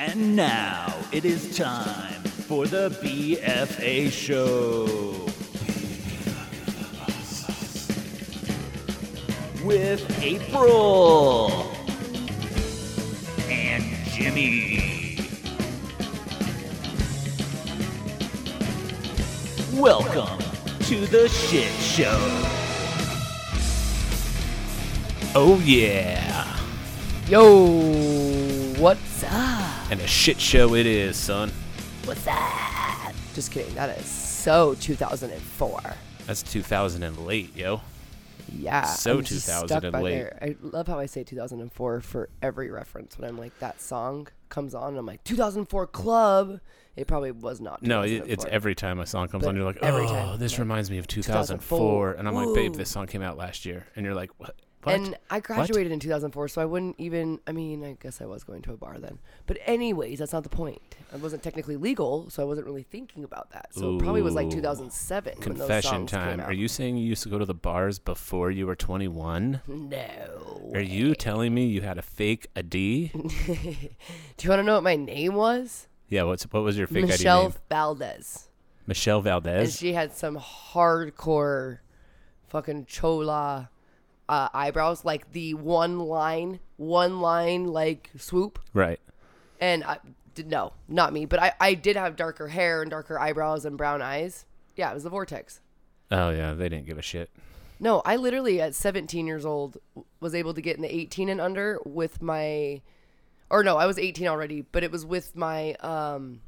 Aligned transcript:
And 0.00 0.36
now 0.36 0.94
it 1.10 1.24
is 1.24 1.56
time 1.56 2.22
for 2.22 2.68
the 2.68 2.88
BFA 3.02 4.12
show. 4.12 4.84
With 9.66 10.22
April 10.22 11.72
and 13.48 13.82
Jimmie. 14.12 15.18
Welcome 19.74 20.38
to 20.82 21.06
the 21.08 21.28
shit 21.28 21.72
show. 21.80 22.16
Oh, 25.34 25.60
yeah. 25.64 26.56
Yo? 27.28 28.07
And 29.90 30.00
a 30.00 30.06
shit 30.06 30.38
show 30.38 30.74
it 30.74 30.84
is, 30.84 31.16
son. 31.16 31.50
What's 32.04 32.22
that? 32.24 33.14
Just 33.34 33.50
kidding. 33.52 33.74
That 33.74 33.96
is 33.98 34.04
so 34.04 34.74
2004. 34.74 35.80
That's 36.26 36.42
2000 36.42 37.02
and 37.02 37.18
late, 37.26 37.56
yo. 37.56 37.80
Yeah. 38.52 38.84
So 38.84 39.18
I'm 39.18 39.24
2000 39.24 39.84
and 39.86 40.02
late. 40.02 40.14
there. 40.14 40.38
I 40.42 40.56
love 40.60 40.88
how 40.88 40.98
I 40.98 41.06
say 41.06 41.24
2004 41.24 42.00
for 42.02 42.28
every 42.42 42.70
reference. 42.70 43.18
When 43.18 43.28
I'm 43.28 43.38
like, 43.38 43.58
that 43.60 43.80
song 43.80 44.28
comes 44.50 44.74
on, 44.74 44.96
I'm 44.98 45.06
like, 45.06 45.24
2004 45.24 45.86
Club. 45.86 46.60
It 46.94 47.06
probably 47.06 47.30
was 47.30 47.60
not. 47.60 47.82
No, 47.82 48.02
it's 48.02 48.44
every 48.44 48.74
time 48.74 49.00
a 49.00 49.06
song 49.06 49.28
comes 49.28 49.44
But 49.44 49.50
on, 49.50 49.56
you're 49.56 49.64
like, 49.64 49.78
oh, 49.80 50.06
time, 50.06 50.38
this 50.38 50.52
like, 50.52 50.58
reminds 50.58 50.90
me 50.90 50.98
of 50.98 51.06
2004. 51.06 51.78
2004. 51.78 52.12
And 52.12 52.28
I'm 52.28 52.34
like, 52.34 52.54
babe, 52.54 52.74
this 52.74 52.90
song 52.90 53.06
came 53.06 53.22
out 53.22 53.38
last 53.38 53.64
year. 53.64 53.86
And 53.96 54.04
you're 54.04 54.14
like, 54.14 54.32
what? 54.36 54.54
What? 54.88 54.94
And 54.94 55.18
I 55.30 55.40
graduated 55.40 55.92
in 55.92 56.00
2004, 56.00 56.48
so 56.48 56.62
I 56.62 56.64
wouldn't 56.64 56.96
even. 56.98 57.40
I 57.46 57.52
mean, 57.52 57.84
I 57.84 57.96
guess 58.00 58.20
I 58.20 58.26
was 58.26 58.44
going 58.44 58.62
to 58.62 58.72
a 58.72 58.76
bar 58.76 58.98
then. 58.98 59.18
But 59.46 59.58
anyways, 59.66 60.18
that's 60.18 60.32
not 60.32 60.42
the 60.42 60.48
point. 60.48 60.80
I 61.12 61.16
wasn't 61.16 61.42
technically 61.42 61.76
legal, 61.76 62.30
so 62.30 62.42
I 62.42 62.46
wasn't 62.46 62.66
really 62.66 62.82
thinking 62.82 63.24
about 63.24 63.50
that. 63.50 63.74
So 63.74 63.96
it 63.96 63.98
probably 64.00 64.22
was 64.22 64.34
like 64.34 64.46
Ooh. 64.46 64.52
2007 64.52 65.34
when 65.38 65.56
those 65.56 65.58
Confession 65.58 66.06
time. 66.06 66.40
Are 66.40 66.52
you 66.52 66.68
saying 66.68 66.96
you 66.96 67.06
used 67.06 67.22
to 67.22 67.28
go 67.28 67.38
to 67.38 67.44
the 67.44 67.54
bars 67.54 67.98
before 67.98 68.50
you 68.50 68.66
were 68.66 68.76
21? 68.76 69.62
No. 69.66 70.70
Are 70.74 70.80
you 70.80 71.14
telling 71.14 71.54
me 71.54 71.66
you 71.66 71.82
had 71.82 71.98
a 71.98 72.02
fake 72.02 72.48
ID? 72.56 73.08
Do 73.14 73.22
you 73.52 74.50
want 74.50 74.60
to 74.60 74.62
know 74.62 74.74
what 74.74 74.82
my 74.82 74.96
name 74.96 75.34
was? 75.34 75.88
yeah, 76.08 76.22
what's 76.22 76.44
what 76.44 76.62
was 76.62 76.78
your 76.78 76.86
fake 76.86 77.06
Michelle 77.06 77.40
ID 77.40 77.48
name? 77.48 77.58
Valdez. 77.68 78.48
Michelle 78.86 79.20
Valdez. 79.20 79.68
And 79.68 79.72
she 79.72 79.92
had 79.92 80.12
some 80.14 80.38
hardcore 80.38 81.78
fucking 82.48 82.86
chola 82.86 83.70
uh, 84.28 84.48
eyebrows, 84.52 85.04
like 85.04 85.32
the 85.32 85.54
one 85.54 85.98
line, 85.98 86.60
one 86.76 87.20
line 87.20 87.66
like 87.66 88.10
swoop. 88.16 88.58
right. 88.74 89.00
And 89.60 89.82
I 89.82 89.98
did 90.34 90.48
no, 90.48 90.72
not 90.86 91.12
me, 91.12 91.24
but 91.24 91.42
I, 91.42 91.52
I 91.60 91.74
did 91.74 91.96
have 91.96 92.14
darker 92.14 92.48
hair 92.48 92.82
and 92.82 92.90
darker 92.90 93.18
eyebrows 93.18 93.64
and 93.64 93.76
brown 93.76 94.02
eyes. 94.02 94.44
Yeah, 94.76 94.90
it 94.90 94.94
was 94.94 95.02
the 95.02 95.10
vortex. 95.10 95.60
Oh, 96.10 96.30
yeah, 96.30 96.54
they 96.54 96.68
didn't 96.68 96.86
give 96.86 96.98
a 96.98 97.02
shit. 97.02 97.30
No, 97.80 98.02
I 98.04 98.16
literally 98.16 98.60
at 98.60 98.74
17 98.74 99.26
years 99.26 99.44
old 99.44 99.78
was 100.20 100.34
able 100.34 100.54
to 100.54 100.60
get 100.60 100.76
in 100.76 100.82
the 100.82 100.94
18 100.94 101.28
and 101.28 101.40
under 101.40 101.80
with 101.84 102.22
my, 102.22 102.80
or 103.50 103.62
no, 103.62 103.76
I 103.76 103.86
was 103.86 103.98
18 103.98 104.26
already, 104.26 104.62
but 104.62 104.84
it 104.84 104.92
was 104.92 105.04
with 105.04 105.36
my 105.36 105.74
um, 105.74 106.40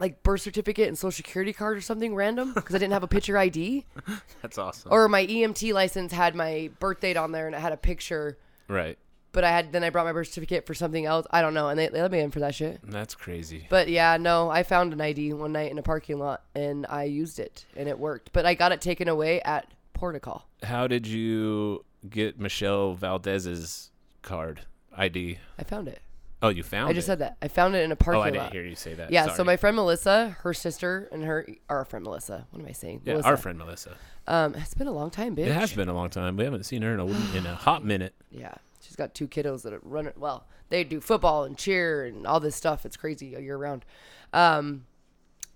like 0.00 0.22
birth 0.22 0.40
certificate 0.40 0.88
and 0.88 0.96
social 0.98 1.12
security 1.12 1.52
card 1.52 1.76
or 1.76 1.80
something 1.80 2.14
random 2.14 2.52
because 2.54 2.74
I 2.74 2.78
didn't 2.78 2.94
have 2.94 3.02
a 3.02 3.08
picture 3.08 3.36
ID, 3.38 3.84
That's 4.42 4.58
awesome. 4.58 4.90
or 4.92 5.08
my 5.08 5.26
EMT 5.26 5.72
license 5.72 6.12
had 6.12 6.34
my 6.34 6.70
birth 6.80 7.00
date 7.00 7.16
on 7.16 7.32
there 7.32 7.46
and 7.46 7.54
it 7.54 7.60
had 7.60 7.72
a 7.72 7.76
picture, 7.76 8.38
right. 8.68 8.98
but 9.32 9.44
I 9.44 9.50
had 9.50 9.72
then 9.72 9.84
I 9.84 9.90
brought 9.90 10.06
my 10.06 10.12
birth 10.12 10.28
certificate 10.28 10.66
for 10.66 10.74
something 10.74 11.04
else. 11.06 11.26
I 11.30 11.42
don't 11.42 11.54
know, 11.54 11.68
and 11.68 11.78
they, 11.78 11.88
they 11.88 12.00
let 12.00 12.10
me 12.10 12.20
in 12.20 12.30
for 12.30 12.40
that 12.40 12.54
shit. 12.54 12.80
That's 12.82 13.14
crazy. 13.14 13.66
But 13.68 13.88
yeah, 13.88 14.16
no, 14.16 14.50
I 14.50 14.62
found 14.62 14.92
an 14.92 15.00
ID 15.00 15.34
one 15.34 15.52
night 15.52 15.70
in 15.70 15.78
a 15.78 15.82
parking 15.82 16.18
lot 16.18 16.42
and 16.54 16.86
I 16.88 17.04
used 17.04 17.38
it 17.38 17.66
and 17.76 17.88
it 17.88 17.98
worked, 17.98 18.32
but 18.32 18.46
I 18.46 18.54
got 18.54 18.72
it 18.72 18.80
taken 18.80 19.06
away 19.08 19.40
at 19.42 19.70
Portico. 19.92 20.44
How 20.62 20.86
did 20.86 21.06
you 21.06 21.84
get 22.08 22.40
Michelle 22.40 22.94
Valdez's 22.94 23.90
card 24.22 24.62
ID? 24.96 25.38
I 25.58 25.62
found 25.64 25.88
it. 25.88 26.00
Oh, 26.42 26.48
you 26.48 26.62
found 26.62 26.88
it. 26.88 26.92
I 26.92 26.94
just 26.94 27.04
it. 27.04 27.12
said 27.12 27.18
that. 27.18 27.36
I 27.42 27.48
found 27.48 27.74
it 27.74 27.82
in 27.82 27.92
a 27.92 27.96
parking 27.96 28.20
Oh, 28.20 28.24
I 28.24 28.30
didn't 28.30 28.52
hear 28.52 28.64
you 28.64 28.74
say 28.74 28.94
that. 28.94 29.10
Yeah, 29.10 29.34
so 29.34 29.44
my 29.44 29.56
friend 29.56 29.76
Melissa, 29.76 30.36
her 30.40 30.54
sister, 30.54 31.08
and 31.12 31.24
her 31.24 31.46
our 31.68 31.84
friend 31.84 32.04
Melissa. 32.04 32.46
What 32.50 32.60
am 32.60 32.66
I 32.66 32.72
saying? 32.72 33.02
yeah, 33.04 33.14
Melissa. 33.14 33.28
our 33.28 33.36
friend 33.36 33.58
Melissa. 33.58 33.96
Um, 34.26 34.54
it's 34.54 34.74
been 34.74 34.86
a 34.86 34.92
long 34.92 35.10
time, 35.10 35.36
bitch. 35.36 35.46
It 35.46 35.52
has 35.52 35.72
been 35.72 35.88
a 35.88 35.94
long 35.94 36.08
time. 36.08 36.36
We 36.36 36.44
haven't 36.44 36.64
seen 36.64 36.82
her 36.82 36.94
in 36.94 37.00
a 37.00 37.06
in 37.36 37.46
a 37.46 37.54
hot 37.54 37.84
minute. 37.84 38.14
Yeah, 38.30 38.54
she's 38.80 38.96
got 38.96 39.14
two 39.14 39.28
kiddos 39.28 39.62
that 39.62 39.72
are 39.72 39.80
running. 39.82 40.12
Well, 40.16 40.46
they 40.70 40.84
do 40.84 41.00
football 41.00 41.44
and 41.44 41.58
cheer 41.58 42.04
and 42.04 42.26
all 42.26 42.40
this 42.40 42.56
stuff. 42.56 42.86
It's 42.86 42.96
crazy 42.96 43.26
year 43.26 43.56
round. 43.56 43.84
Um, 44.32 44.86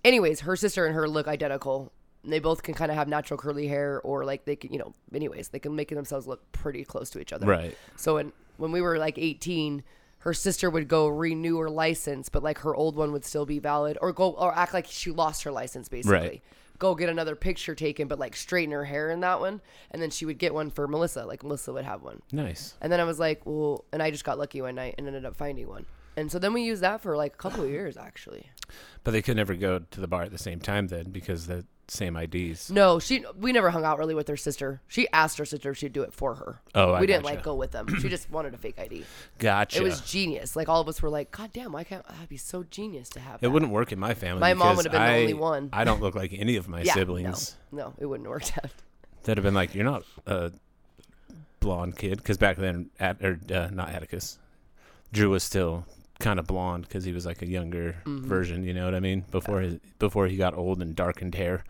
anyways, 0.03 0.41
her 0.41 0.55
sister 0.55 0.85
and 0.85 0.95
her 0.95 1.07
look 1.09 1.27
identical. 1.27 1.91
They 2.27 2.39
both 2.39 2.63
can 2.63 2.73
kind 2.73 2.89
of 2.89 2.97
have 2.97 3.07
natural 3.07 3.37
curly 3.37 3.67
hair, 3.67 4.01
or 4.01 4.25
like 4.25 4.45
they 4.45 4.55
can, 4.55 4.73
you 4.73 4.79
know. 4.79 4.93
Anyways, 5.13 5.49
they 5.49 5.59
can 5.59 5.75
make 5.75 5.89
themselves 5.89 6.25
look 6.27 6.51
pretty 6.51 6.83
close 6.83 7.09
to 7.11 7.19
each 7.19 7.31
other. 7.31 7.45
Right. 7.45 7.77
So 7.97 8.15
when 8.15 8.33
when 8.57 8.71
we 8.71 8.81
were 8.81 8.97
like 8.97 9.17
18, 9.17 9.83
her 10.25 10.33
sister 10.33 10.69
would 10.69 10.87
go 10.87 11.07
renew 11.07 11.57
her 11.59 11.69
license, 11.69 12.27
but 12.29 12.43
like 12.43 12.57
her 12.59 12.75
old 12.75 12.95
one 12.95 13.11
would 13.13 13.23
still 13.23 13.45
be 13.45 13.59
valid, 13.59 13.97
or 14.01 14.11
go 14.11 14.31
or 14.31 14.53
act 14.57 14.73
like 14.73 14.87
she 14.87 15.11
lost 15.11 15.43
her 15.43 15.51
license 15.51 15.87
basically. 15.87 16.17
Right. 16.17 16.41
Go 16.77 16.93
get 16.93 17.07
another 17.07 17.35
picture 17.37 17.73
taken, 17.73 18.09
but 18.09 18.19
like 18.19 18.35
straighten 18.35 18.73
her 18.73 18.83
hair 18.83 19.09
in 19.11 19.21
that 19.21 19.39
one, 19.39 19.61
and 19.91 20.01
then 20.01 20.09
she 20.09 20.25
would 20.25 20.37
get 20.37 20.53
one 20.53 20.69
for 20.71 20.87
Melissa. 20.89 21.25
Like 21.25 21.41
Melissa 21.43 21.71
would 21.71 21.85
have 21.85 22.01
one, 22.03 22.21
Nice. 22.33 22.73
and 22.81 22.91
then 22.91 22.99
I 22.99 23.05
was 23.05 23.17
like, 23.19 23.41
well, 23.45 23.85
and 23.93 24.03
I 24.03 24.11
just 24.11 24.25
got 24.25 24.37
lucky 24.37 24.61
one 24.61 24.75
night 24.75 24.95
and 24.97 25.07
ended 25.07 25.23
up 25.25 25.37
finding 25.37 25.69
one, 25.69 25.85
and 26.17 26.29
so 26.31 26.37
then 26.39 26.51
we 26.53 26.63
used 26.63 26.81
that 26.81 26.99
for 27.01 27.15
like 27.15 27.35
a 27.35 27.37
couple 27.37 27.63
of 27.63 27.69
years 27.69 27.95
actually. 27.95 28.49
But 29.05 29.11
they 29.11 29.21
could 29.21 29.37
never 29.37 29.53
go 29.55 29.79
to 29.91 30.01
the 30.01 30.07
bar 30.07 30.23
at 30.23 30.31
the 30.31 30.37
same 30.39 30.59
time 30.59 30.87
then 30.87 31.11
because 31.11 31.45
the 31.47 31.65
same 31.87 32.15
IDs. 32.15 32.71
No, 32.71 32.99
she 32.99 33.23
we 33.37 33.51
never 33.51 33.69
hung 33.69 33.83
out 33.83 33.97
really 33.97 34.15
with 34.15 34.27
her 34.27 34.37
sister. 34.37 34.81
She 34.87 35.07
asked 35.11 35.37
her 35.37 35.45
sister 35.45 35.71
if 35.71 35.77
she'd 35.77 35.93
do 35.93 36.03
it 36.03 36.13
for 36.13 36.35
her. 36.35 36.61
Oh, 36.73 36.93
I 36.93 36.99
we 36.99 37.07
didn't 37.07 37.23
gotcha. 37.23 37.35
like 37.35 37.43
go 37.43 37.55
with 37.55 37.71
them. 37.71 37.87
She 38.01 38.09
just 38.09 38.29
wanted 38.31 38.53
a 38.53 38.57
fake 38.57 38.79
ID. 38.79 39.05
Gotcha. 39.37 39.79
It 39.79 39.83
was 39.83 40.01
genius. 40.01 40.55
Like 40.55 40.69
all 40.69 40.81
of 40.81 40.87
us 40.87 41.01
were 41.01 41.09
like, 41.09 41.31
God 41.31 41.51
damn, 41.53 41.71
why 41.71 41.83
can't 41.83 42.05
that'd 42.07 42.29
be 42.29 42.37
so 42.37 42.63
genius 42.63 43.09
to 43.09 43.19
have 43.19 43.35
It 43.35 43.41
that. 43.41 43.49
wouldn't 43.51 43.71
work 43.71 43.91
in 43.91 43.99
my 43.99 44.13
family. 44.13 44.39
My 44.41 44.53
mom 44.53 44.77
would 44.77 44.85
have 44.85 44.91
been 44.91 45.01
the 45.01 45.19
only 45.19 45.33
one. 45.33 45.69
I 45.73 45.83
don't 45.83 46.01
look 46.01 46.15
like 46.15 46.33
any 46.33 46.55
of 46.55 46.67
my 46.67 46.81
yeah, 46.81 46.93
siblings. 46.93 47.55
No, 47.71 47.85
no, 47.85 47.93
it 47.99 48.05
wouldn't 48.05 48.25
have 48.27 48.31
worked 48.31 48.57
out. 48.63 48.71
That'd 49.23 49.37
have 49.37 49.43
been 49.43 49.55
like, 49.55 49.73
you're 49.73 49.85
not 49.85 50.03
a 50.25 50.51
blonde 51.59 51.97
kid, 51.97 52.17
because 52.17 52.37
back 52.37 52.57
then, 52.57 52.89
at 52.99 53.21
or 53.23 53.39
uh, 53.53 53.69
not 53.71 53.89
Atticus, 53.89 54.37
Drew 55.11 55.29
was 55.31 55.43
still 55.43 55.85
kind 56.19 56.39
of 56.39 56.47
blonde 56.47 56.83
because 56.87 57.03
he 57.03 57.11
was 57.11 57.25
like 57.25 57.41
a 57.41 57.47
younger 57.47 57.95
Mm-hmm. 58.05 58.27
version. 58.27 58.63
You 58.63 58.73
know 58.73 58.85
what 58.85 58.95
I 58.95 58.99
mean? 58.99 59.25
Before 59.31 59.61
his 59.61 59.77
before 59.99 60.27
he 60.27 60.37
got 60.37 60.55
old 60.57 60.81
and 60.81 60.95
darkened 60.95 61.35
hair. 61.35 61.63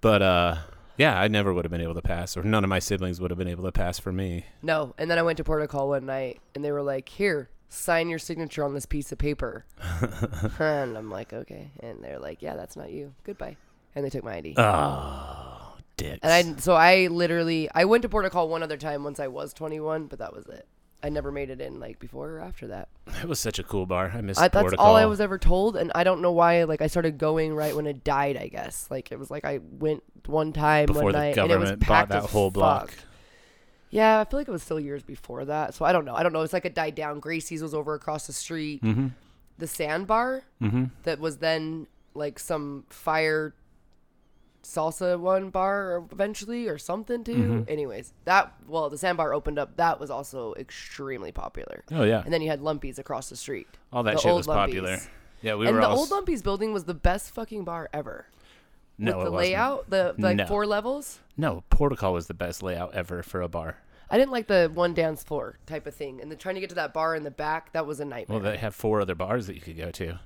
but 0.00 0.22
uh, 0.22 0.56
yeah, 0.96 1.18
I 1.20 1.28
never 1.28 1.52
would 1.54 1.64
have 1.64 1.72
been 1.72 1.80
able 1.80 1.94
to 1.94 2.02
pass, 2.02 2.36
or 2.36 2.42
none 2.42 2.62
of 2.64 2.70
my 2.70 2.78
siblings 2.78 3.20
would 3.20 3.30
have 3.30 3.38
been 3.38 3.48
able 3.48 3.64
to 3.64 3.72
pass 3.72 3.98
for 3.98 4.12
me. 4.12 4.44
No. 4.62 4.94
And 4.98 5.10
then 5.10 5.18
I 5.18 5.22
went 5.22 5.36
to 5.38 5.44
Portico 5.44 5.86
one 5.88 6.06
night 6.06 6.40
and 6.54 6.64
they 6.64 6.72
were 6.72 6.82
like, 6.82 7.08
Here, 7.08 7.48
sign 7.68 8.08
your 8.08 8.18
signature 8.18 8.64
on 8.64 8.74
this 8.74 8.86
piece 8.86 9.10
of 9.12 9.18
paper. 9.18 9.64
and 10.58 10.96
I'm 10.96 11.10
like, 11.10 11.32
Okay. 11.32 11.70
And 11.80 12.02
they're 12.02 12.18
like, 12.18 12.42
Yeah, 12.42 12.56
that's 12.56 12.76
not 12.76 12.90
you. 12.90 13.14
Goodbye. 13.24 13.56
And 13.94 14.04
they 14.04 14.10
took 14.10 14.24
my 14.24 14.34
ID. 14.36 14.54
Oh, 14.56 15.74
dicks. 15.96 16.20
and 16.22 16.32
I 16.32 16.60
so 16.60 16.74
I 16.74 17.08
literally 17.08 17.68
I 17.74 17.84
went 17.86 18.02
to 18.02 18.08
Portico 18.08 18.44
one 18.46 18.62
other 18.62 18.76
time 18.76 19.02
once 19.04 19.18
I 19.18 19.26
was 19.28 19.52
21, 19.52 20.06
but 20.06 20.18
that 20.20 20.32
was 20.34 20.46
it. 20.46 20.66
I 21.02 21.08
never 21.08 21.32
made 21.32 21.50
it 21.50 21.60
in 21.60 21.80
like 21.80 21.98
before 21.98 22.30
or 22.30 22.40
after 22.40 22.66
that. 22.68 22.88
it 23.22 23.28
was 23.28 23.40
such 23.40 23.58
a 23.58 23.62
cool 23.62 23.86
bar. 23.86 24.12
I 24.14 24.20
missed 24.20 24.40
I, 24.40 24.48
that's 24.48 24.74
all 24.74 24.96
I 24.96 25.06
was 25.06 25.20
ever 25.20 25.38
told, 25.38 25.76
and 25.76 25.90
I 25.94 26.04
don't 26.04 26.20
know 26.20 26.32
why. 26.32 26.64
Like 26.64 26.82
I 26.82 26.86
started 26.88 27.18
going 27.18 27.54
right 27.54 27.74
when 27.74 27.86
it 27.86 28.04
died. 28.04 28.36
I 28.36 28.48
guess 28.48 28.86
like 28.90 29.10
it 29.12 29.18
was 29.18 29.30
like 29.30 29.44
I 29.44 29.60
went 29.78 30.02
one 30.26 30.52
time 30.52 30.86
before 30.86 31.04
one 31.04 31.12
the 31.12 31.18
night 31.18 31.38
and 31.38 31.50
it 31.50 31.58
was 31.58 31.70
bought 31.72 31.80
packed 31.80 32.10
that 32.10 32.24
whole 32.24 32.50
block. 32.50 32.90
fuck. 32.90 32.98
Yeah, 33.90 34.20
I 34.20 34.24
feel 34.24 34.38
like 34.38 34.46
it 34.46 34.52
was 34.52 34.62
still 34.62 34.78
years 34.78 35.02
before 35.02 35.44
that. 35.46 35.74
So 35.74 35.84
I 35.84 35.92
don't 35.92 36.04
know. 36.04 36.14
I 36.14 36.22
don't 36.22 36.32
know. 36.32 36.42
It's 36.42 36.52
like 36.52 36.64
it 36.64 36.74
died 36.74 36.94
down. 36.94 37.18
Gracie's 37.20 37.62
was 37.62 37.74
over 37.74 37.94
across 37.94 38.26
the 38.26 38.32
street. 38.32 38.82
Mm-hmm. 38.82 39.08
The 39.58 39.66
Sandbar 39.66 40.42
Mm-hmm. 40.62 40.84
that 41.02 41.18
was 41.18 41.38
then 41.38 41.86
like 42.14 42.38
some 42.38 42.84
fire 42.88 43.54
salsa 44.62 45.18
one 45.18 45.50
bar 45.50 46.04
eventually 46.12 46.68
or 46.68 46.78
something 46.78 47.24
too. 47.24 47.34
Mm-hmm. 47.34 47.62
Anyways, 47.68 48.12
that 48.24 48.52
well 48.68 48.90
the 48.90 48.98
Sandbar 48.98 49.32
opened 49.32 49.58
up. 49.58 49.76
That 49.76 49.98
was 50.00 50.10
also 50.10 50.54
extremely 50.54 51.32
popular. 51.32 51.84
Oh 51.90 52.02
yeah, 52.02 52.22
And 52.24 52.32
then 52.32 52.42
you 52.42 52.50
had 52.50 52.60
Lumpies 52.60 52.98
across 52.98 53.28
the 53.30 53.36
street. 53.36 53.68
all 53.92 54.02
that 54.02 54.16
the 54.16 54.20
shit 54.20 54.34
was 54.34 54.46
popular. 54.46 54.98
Yeah, 55.42 55.54
we 55.54 55.66
and 55.66 55.74
were 55.76 55.82
And 55.82 55.90
the 55.90 55.96
old 55.96 56.10
Lumpies 56.10 56.42
building 56.42 56.72
was 56.72 56.84
the 56.84 56.94
best 56.94 57.30
fucking 57.30 57.64
bar 57.64 57.88
ever. 57.92 58.26
no, 58.98 59.16
With 59.18 59.26
it 59.26 59.30
the 59.30 59.36
layout, 59.36 59.88
the 59.90 60.14
like 60.18 60.36
No. 60.36 60.46
four 60.46 60.66
levels. 60.66 61.20
No, 61.36 61.64
Portico 61.70 62.12
was 62.12 62.26
the 62.26 62.34
best 62.34 62.62
layout 62.62 62.94
ever 62.94 63.22
for 63.22 63.40
a 63.40 63.48
bar. 63.48 63.78
I 64.12 64.18
didn't 64.18 64.32
like 64.32 64.48
the 64.48 64.70
one 64.74 64.92
dance 64.92 65.22
floor 65.22 65.56
type 65.66 65.86
of 65.86 65.94
thing, 65.94 66.20
and 66.20 66.30
then 66.30 66.36
trying 66.36 66.56
to 66.56 66.60
get 66.60 66.68
to 66.70 66.74
that 66.74 66.92
bar 66.92 67.14
in 67.14 67.22
the 67.22 67.30
back 67.30 67.72
that 67.72 67.86
was 67.86 68.00
a 68.00 68.04
nightmare. 68.04 68.40
Well, 68.40 68.50
they 68.52 68.58
have 68.58 68.74
four 68.74 69.00
other 69.00 69.14
bars 69.14 69.46
that 69.46 69.54
you 69.54 69.60
could 69.62 69.76
go 69.78 69.90
to. 69.92 70.18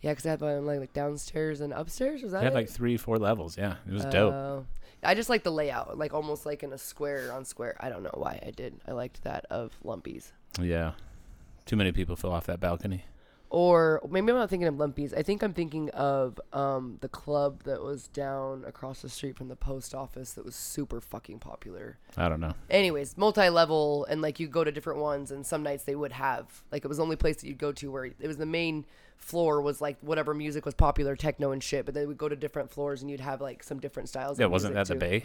Yeah, 0.00 0.12
because 0.12 0.26
I 0.26 0.30
had 0.30 0.40
like, 0.40 0.80
like 0.80 0.92
downstairs 0.92 1.60
and 1.60 1.72
upstairs. 1.72 2.22
Was 2.22 2.32
that 2.32 2.40
They 2.40 2.44
had 2.44 2.52
it? 2.52 2.56
like 2.56 2.68
three, 2.68 2.96
four 2.96 3.18
levels. 3.18 3.56
Yeah, 3.56 3.76
it 3.86 3.92
was 3.92 4.04
dope. 4.06 4.32
Oh. 4.32 4.66
I 5.02 5.14
just 5.14 5.28
like 5.28 5.42
the 5.44 5.52
layout, 5.52 5.98
like 5.98 6.14
almost 6.14 6.46
like 6.46 6.62
in 6.62 6.72
a 6.72 6.78
square 6.78 7.32
on 7.32 7.44
square. 7.44 7.76
I 7.80 7.88
don't 7.88 8.02
know 8.02 8.14
why 8.14 8.40
I 8.44 8.50
did. 8.50 8.80
I 8.86 8.92
liked 8.92 9.22
that 9.24 9.44
of 9.50 9.72
Lumpies. 9.84 10.32
Yeah, 10.60 10.92
too 11.64 11.76
many 11.76 11.92
people 11.92 12.16
fell 12.16 12.32
off 12.32 12.46
that 12.46 12.60
balcony. 12.60 13.04
Or 13.48 14.00
maybe 14.10 14.32
I'm 14.32 14.38
not 14.38 14.50
thinking 14.50 14.66
of 14.66 14.74
Lumpies. 14.74 15.16
I 15.16 15.22
think 15.22 15.42
I'm 15.42 15.54
thinking 15.54 15.88
of 15.90 16.40
um, 16.52 16.98
the 17.00 17.08
club 17.08 17.62
that 17.62 17.80
was 17.80 18.08
down 18.08 18.64
across 18.66 19.02
the 19.02 19.08
street 19.08 19.36
from 19.36 19.46
the 19.48 19.54
post 19.54 19.94
office 19.94 20.32
that 20.32 20.44
was 20.44 20.56
super 20.56 21.00
fucking 21.00 21.38
popular. 21.38 21.98
I 22.16 22.28
don't 22.28 22.40
know. 22.40 22.54
Anyways, 22.68 23.16
multi-level 23.16 24.04
and 24.06 24.20
like 24.20 24.40
you 24.40 24.48
go 24.48 24.64
to 24.64 24.72
different 24.72 24.98
ones 24.98 25.30
and 25.30 25.46
some 25.46 25.62
nights 25.62 25.84
they 25.84 25.94
would 25.94 26.12
have 26.12 26.64
like 26.72 26.84
it 26.84 26.88
was 26.88 26.96
the 26.96 27.04
only 27.04 27.16
place 27.16 27.36
that 27.36 27.46
you'd 27.46 27.58
go 27.58 27.70
to 27.72 27.90
where 27.90 28.06
it 28.06 28.26
was 28.26 28.36
the 28.36 28.46
main 28.46 28.84
floor 29.18 29.60
was 29.60 29.80
like 29.80 29.96
whatever 30.00 30.34
music 30.34 30.64
was 30.64 30.74
popular, 30.74 31.16
techno 31.16 31.50
and 31.52 31.62
shit, 31.62 31.84
but 31.84 31.94
then 31.94 32.06
we'd 32.08 32.18
go 32.18 32.28
to 32.28 32.36
different 32.36 32.70
floors 32.70 33.02
and 33.02 33.10
you'd 33.10 33.20
have 33.20 33.40
like 33.40 33.62
some 33.62 33.78
different 33.80 34.08
styles. 34.08 34.38
Yeah, 34.38 34.46
wasn't 34.46 34.74
that 34.74 34.88
music, 34.88 35.00
the. 35.00 35.06
Bay? 35.20 35.24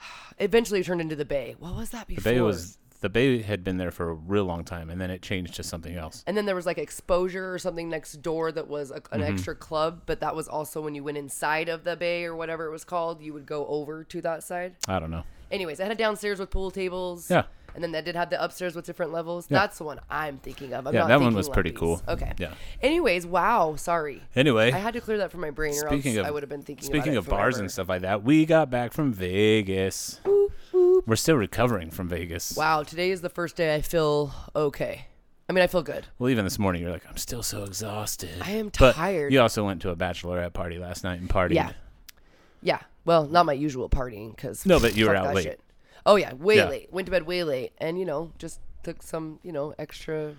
Eventually 0.38 0.80
it 0.80 0.86
turned 0.86 1.00
into 1.00 1.16
the 1.16 1.24
Bay. 1.24 1.56
What 1.58 1.74
was 1.76 1.90
that 1.90 2.06
before? 2.06 2.22
The? 2.22 2.36
Bay 2.36 2.40
was 2.40 2.78
the 3.00 3.08
Bay 3.08 3.42
had 3.42 3.62
been 3.62 3.76
there 3.76 3.92
for 3.92 4.10
a 4.10 4.14
real 4.14 4.44
long 4.44 4.64
time, 4.64 4.90
and 4.90 5.00
then 5.00 5.10
it 5.10 5.22
changed 5.22 5.54
to 5.54 5.62
something 5.62 5.94
else. 5.94 6.24
And 6.26 6.36
then 6.36 6.46
there 6.46 6.56
was 6.56 6.66
like 6.66 6.78
exposure 6.78 7.52
or 7.54 7.58
something 7.58 7.88
next 7.88 8.14
door 8.22 8.50
that 8.52 8.66
was 8.68 8.90
a, 8.90 8.94
an 9.12 9.20
Mm-hmm. 9.20 9.22
extra 9.34 9.54
club, 9.54 10.02
but 10.06 10.18
that 10.20 10.34
was 10.34 10.48
also 10.48 10.80
when 10.80 10.94
you 10.96 11.04
went 11.04 11.16
inside 11.16 11.68
of 11.68 11.84
the 11.84 11.96
bay 11.96 12.24
or 12.24 12.34
whatever 12.34 12.66
it 12.66 12.70
was 12.72 12.84
called, 12.84 13.20
you 13.22 13.32
would 13.32 13.46
go 13.46 13.66
over 13.66 14.02
to 14.04 14.20
that 14.22 14.42
side. 14.42 14.74
I 14.88 14.98
don't 14.98 15.10
know. 15.12 15.22
Anyways, 15.52 15.78
I 15.80 15.84
had 15.84 15.92
a 15.92 15.96
downstairs 15.96 16.38
with 16.40 16.50
pool 16.50 16.70
tables. 16.72 17.30
Yeah. 17.30 17.44
And 17.78 17.84
then 17.84 17.92
that 17.92 18.04
did 18.04 18.16
have 18.16 18.28
the 18.28 18.42
upstairs 18.42 18.74
with 18.74 18.86
different 18.86 19.12
levels. 19.12 19.46
Yeah. 19.48 19.58
That's 19.60 19.78
the 19.78 19.84
one 19.84 20.00
I'm 20.10 20.38
thinking 20.38 20.72
of. 20.72 20.88
I'm 20.88 20.92
Yeah, 20.92 21.06
that 21.06 21.20
one 21.20 21.32
was 21.32 21.48
pretty 21.48 21.70
cool. 21.70 22.02
Okay. 22.08 22.32
Yeah. 22.36 22.54
Anyways, 22.82 23.24
wow. 23.24 23.76
Sorry. 23.76 24.20
Anyway, 24.34 24.72
I 24.72 24.78
had 24.78 24.94
to 24.94 25.00
clear 25.00 25.18
that 25.18 25.30
from 25.30 25.42
my 25.42 25.50
brain, 25.50 25.74
or 25.74 25.86
Speaking 25.88 26.16
else 26.16 26.22
of- 26.22 26.26
I 26.26 26.32
would 26.32 26.42
have 26.42 26.50
been 26.50 26.62
thinking. 26.62 26.84
speaking 26.84 27.16
of 27.16 27.28
bars 27.28 27.58
and 27.58 27.70
stuff 27.70 27.88
like 27.88 28.02
that, 28.02 28.24
we 28.24 28.46
got 28.46 28.68
back 28.68 28.92
from 28.92 29.12
Vegas. 29.12 30.18
We're 31.06 31.14
still 31.14 31.36
recovering 31.36 31.92
from 31.92 32.08
Vegas. 32.08 32.56
Wow, 32.56 32.82
today 32.82 33.12
is 33.12 33.20
the 33.20 33.28
first 33.30 33.54
day 33.54 33.76
I 33.76 33.80
feel 33.80 34.34
okay. 34.56 35.06
I 35.48 35.52
mean, 35.52 35.62
I 35.62 35.68
feel 35.68 35.84
good. 35.84 36.06
Well, 36.18 36.30
even 36.30 36.44
this 36.44 36.58
morning, 36.58 36.82
you're 36.82 36.90
like, 36.90 37.08
I'm 37.08 37.16
still 37.16 37.44
so 37.44 37.62
exhausted. 37.62 38.42
I 38.42 38.50
am 38.50 38.72
tired. 38.72 39.28
But. 39.28 39.32
You 39.32 39.40
also 39.40 39.64
went 39.64 39.82
to 39.82 39.90
a 39.90 39.96
bachelorette 39.96 40.52
party 40.52 40.80
last 40.80 41.04
night 41.04 41.20
and 41.20 41.30
partied. 41.30 41.54
Yeah. 41.54 41.70
Yeah. 42.60 42.80
Well, 43.04 43.28
not 43.28 43.46
my 43.46 43.52
usual 43.52 43.88
partying 43.88 44.34
because 44.34 44.66
No, 44.66 44.80
but 44.80 44.96
you 44.96 45.06
were 45.06 45.14
out 45.14 45.32
late. 45.32 45.60
Oh 46.06 46.16
yeah, 46.16 46.32
way 46.34 46.56
Yeah. 46.56 46.68
late. 46.68 46.92
Went 46.92 47.06
to 47.06 47.10
bed 47.12 47.24
way 47.24 47.44
late, 47.44 47.72
and 47.78 47.98
you 47.98 48.04
know, 48.04 48.32
just 48.38 48.60
took 48.82 49.02
some, 49.02 49.38
you 49.42 49.52
know, 49.52 49.74
extra, 49.78 50.34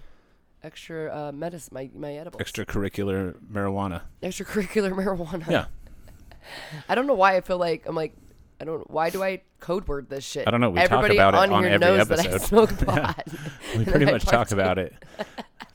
extra 0.64 1.14
uh, 1.16 1.32
medicine, 1.32 1.72
my 1.74 1.90
my 1.96 2.14
edibles, 2.14 2.42
Extracurricular 2.42 3.36
marijuana. 3.52 4.02
extracurricular 4.24 4.92
marijuana. 5.00 5.50
Yeah. 5.50 5.66
I 6.90 6.96
don't 6.96 7.08
know 7.08 7.14
why 7.14 7.36
I 7.38 7.42
feel 7.42 7.58
like 7.58 7.86
I'm 7.88 7.96
like. 7.96 8.16
I 8.62 8.66
don't. 8.66 8.90
Why 8.92 9.10
do 9.10 9.24
I 9.24 9.42
code 9.62 9.88
word 9.88 10.10
this 10.10 10.26
shit? 10.26 10.46
I 10.46 10.52
don't 10.52 10.60
know, 10.60 10.70
we 10.70 10.80
talk 10.82 10.92
Everybody 10.92 11.16
about 11.16 11.34
it 11.34 11.38
on, 11.38 11.54
on 11.54 11.64
here 11.64 11.72
every 11.76 11.88
knows 11.88 12.08
that 12.10 12.20
I 12.20 12.24
episode. 12.26 12.42
smoke 12.46 12.78
pot. 12.86 13.26
We 13.78 13.86
pretty 13.86 14.04
much 14.06 14.26
talk 14.26 14.52
about 14.52 14.78
it. 14.78 14.94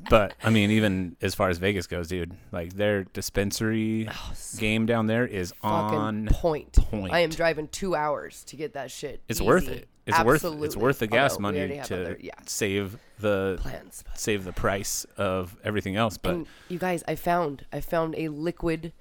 But 0.09 0.35
I 0.43 0.51
mean, 0.51 0.71
even 0.71 1.17
as 1.21 1.35
far 1.35 1.49
as 1.49 1.59
Vegas 1.59 1.87
goes, 1.87 2.09
dude, 2.09 2.33
like 2.53 2.75
their 2.75 3.05
dispensary 3.05 4.09
oh, 4.11 4.33
game 4.59 4.87
down 4.87 5.07
there 5.07 5.27
is 5.27 5.53
on 5.63 6.27
point. 6.27 6.73
point. 6.75 7.13
I 7.13 7.21
am 7.21 7.31
driving 7.31 7.69
two 7.69 7.95
hours 7.95 8.45
to 8.45 8.57
get 8.57 8.75
that 8.75 8.91
shit. 8.91 9.23
It's 9.29 9.41
worth 9.41 9.69
it. 9.69 9.89
It's 10.07 10.23
worth 10.23 10.45
it's 10.45 10.77
worth 10.77 10.99
the 10.99 11.07
gas 11.07 11.39
we 11.39 11.43
money 11.43 11.81
to 11.85 12.03
other- 12.03 12.19
yeah, 12.21 12.33
save 12.47 12.99
the 13.19 13.59
plans. 13.61 14.05
but- 14.07 14.19
save 14.19 14.45
the 14.45 14.53
price 14.53 15.07
of 15.17 15.57
everything 15.65 15.97
else. 15.97 16.19
But 16.19 16.35
and 16.35 16.47
you 16.69 16.79
guys, 16.79 17.03
I 17.09 17.15
found 17.15 17.65
I 17.73 17.81
found 17.81 18.15
a 18.17 18.29
liquid. 18.29 18.93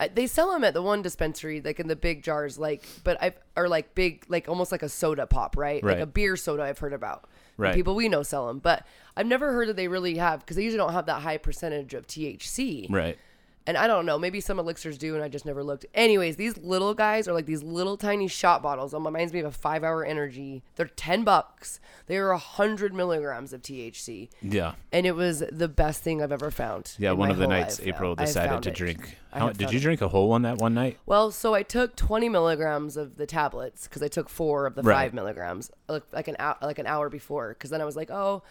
I, 0.00 0.08
they 0.08 0.28
sell 0.28 0.52
them 0.52 0.62
at 0.62 0.74
the 0.74 0.82
one 0.82 1.02
dispensary, 1.02 1.60
like 1.60 1.80
in 1.80 1.88
the 1.88 1.96
big 1.96 2.22
jars, 2.22 2.58
like 2.58 2.84
but 3.04 3.22
I 3.22 3.34
are 3.56 3.68
like 3.68 3.94
big, 3.94 4.24
like 4.28 4.48
almost 4.48 4.72
like 4.72 4.82
a 4.82 4.88
soda 4.88 5.26
pop, 5.26 5.56
right? 5.56 5.82
Like 5.82 5.98
a 6.00 6.06
beer 6.06 6.36
soda. 6.36 6.62
I've 6.64 6.78
heard 6.78 6.92
about. 6.92 7.28
Right. 7.56 7.74
People 7.74 7.96
we 7.96 8.08
know 8.08 8.22
sell 8.22 8.46
them, 8.46 8.60
but 8.60 8.86
I've 9.18 9.26
never 9.26 9.52
heard 9.52 9.68
that 9.68 9.76
they 9.76 9.88
really 9.88 10.16
have 10.16 10.40
because 10.40 10.56
they 10.56 10.62
usually 10.62 10.78
don't 10.78 10.92
have 10.94 11.06
that 11.06 11.20
high 11.22 11.36
percentage 11.38 11.92
of 11.92 12.06
THC. 12.06 12.86
right, 12.88 13.18
And 13.66 13.76
I 13.76 13.86
don't 13.88 14.06
know, 14.06 14.18
maybe 14.18 14.40
some 14.40 14.58
elixirs 14.58 14.96
do, 14.96 15.14
and 15.16 15.22
I 15.24 15.28
just 15.28 15.44
never 15.44 15.62
looked. 15.64 15.84
Anyways, 15.92 16.36
these 16.36 16.56
little 16.56 16.94
guys 16.94 17.26
are 17.28 17.34
like 17.34 17.44
these 17.44 17.62
little 17.62 17.96
tiny 17.98 18.28
shot 18.28 18.62
bottles. 18.62 18.94
It 18.94 18.98
reminds 18.98 19.32
me 19.32 19.40
of 19.40 19.46
a 19.46 19.50
five 19.50 19.82
hour 19.84 20.04
energy. 20.04 20.62
They're 20.76 20.86
ten 20.86 21.24
bucks. 21.24 21.80
They 22.06 22.16
are 22.16 22.30
a 22.30 22.38
hundred 22.38 22.94
milligrams 22.94 23.52
of 23.52 23.60
THC, 23.60 24.28
yeah, 24.40 24.72
and 24.92 25.04
it 25.04 25.14
was 25.16 25.40
the 25.52 25.68
best 25.68 26.02
thing 26.02 26.22
I've 26.22 26.32
ever 26.32 26.50
found. 26.50 26.94
yeah. 26.98 27.12
One 27.12 27.30
of 27.30 27.36
the 27.38 27.46
nights 27.48 27.78
life. 27.80 27.88
April 27.88 28.14
decided 28.14 28.62
to 28.62 28.70
it. 28.70 28.74
drink. 28.76 29.18
How, 29.32 29.50
did 29.50 29.70
you 29.72 29.78
it. 29.78 29.82
drink 29.82 30.00
a 30.00 30.08
whole 30.08 30.28
one 30.30 30.42
that 30.42 30.56
one 30.56 30.72
night? 30.72 30.96
Well, 31.04 31.30
so 31.32 31.52
I 31.54 31.62
took 31.62 31.96
20 31.96 32.30
milligrams 32.30 32.96
of 32.96 33.16
the 33.16 33.26
tablets 33.26 33.86
because 33.86 34.02
I 34.02 34.08
took 34.08 34.30
four 34.30 34.64
of 34.64 34.74
the 34.76 34.82
Right. 34.82 34.94
five 34.94 35.12
milligrams 35.14 35.70
like, 35.88 36.04
like 36.12 36.28
an 36.28 36.36
like 36.62 36.78
an 36.78 36.86
hour 36.86 37.10
before. 37.10 37.50
Because 37.50 37.68
then 37.68 37.82
I 37.82 37.84
was 37.84 37.94
like, 37.96 38.10
oh, 38.10 38.42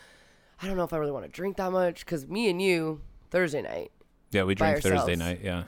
I 0.62 0.68
don't 0.68 0.78
know 0.78 0.84
if 0.84 0.94
I 0.94 0.98
really 0.98 1.12
want 1.12 1.26
to 1.26 1.32
drink 1.32 1.58
that 1.58 1.72
much. 1.72 2.06
Because 2.06 2.28
me 2.28 2.50
and 2.50 2.62
you 2.62 3.02
Thursday 3.30 3.62
night 3.62 3.92
Yeah, 4.32 4.44
we 4.44 4.56
drank 4.56 4.82
Thursday 4.82 5.16
night. 5.16 5.42
Yeah, 5.44 5.64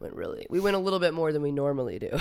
went 0.00 0.14
really. 0.14 0.46
We 0.50 0.60
went 0.60 0.76
a 0.76 0.80
little 0.80 0.98
bit 0.98 1.14
more 1.14 1.32
than 1.32 1.42
we 1.42 1.52
normally 1.52 1.98
do. 1.98 2.10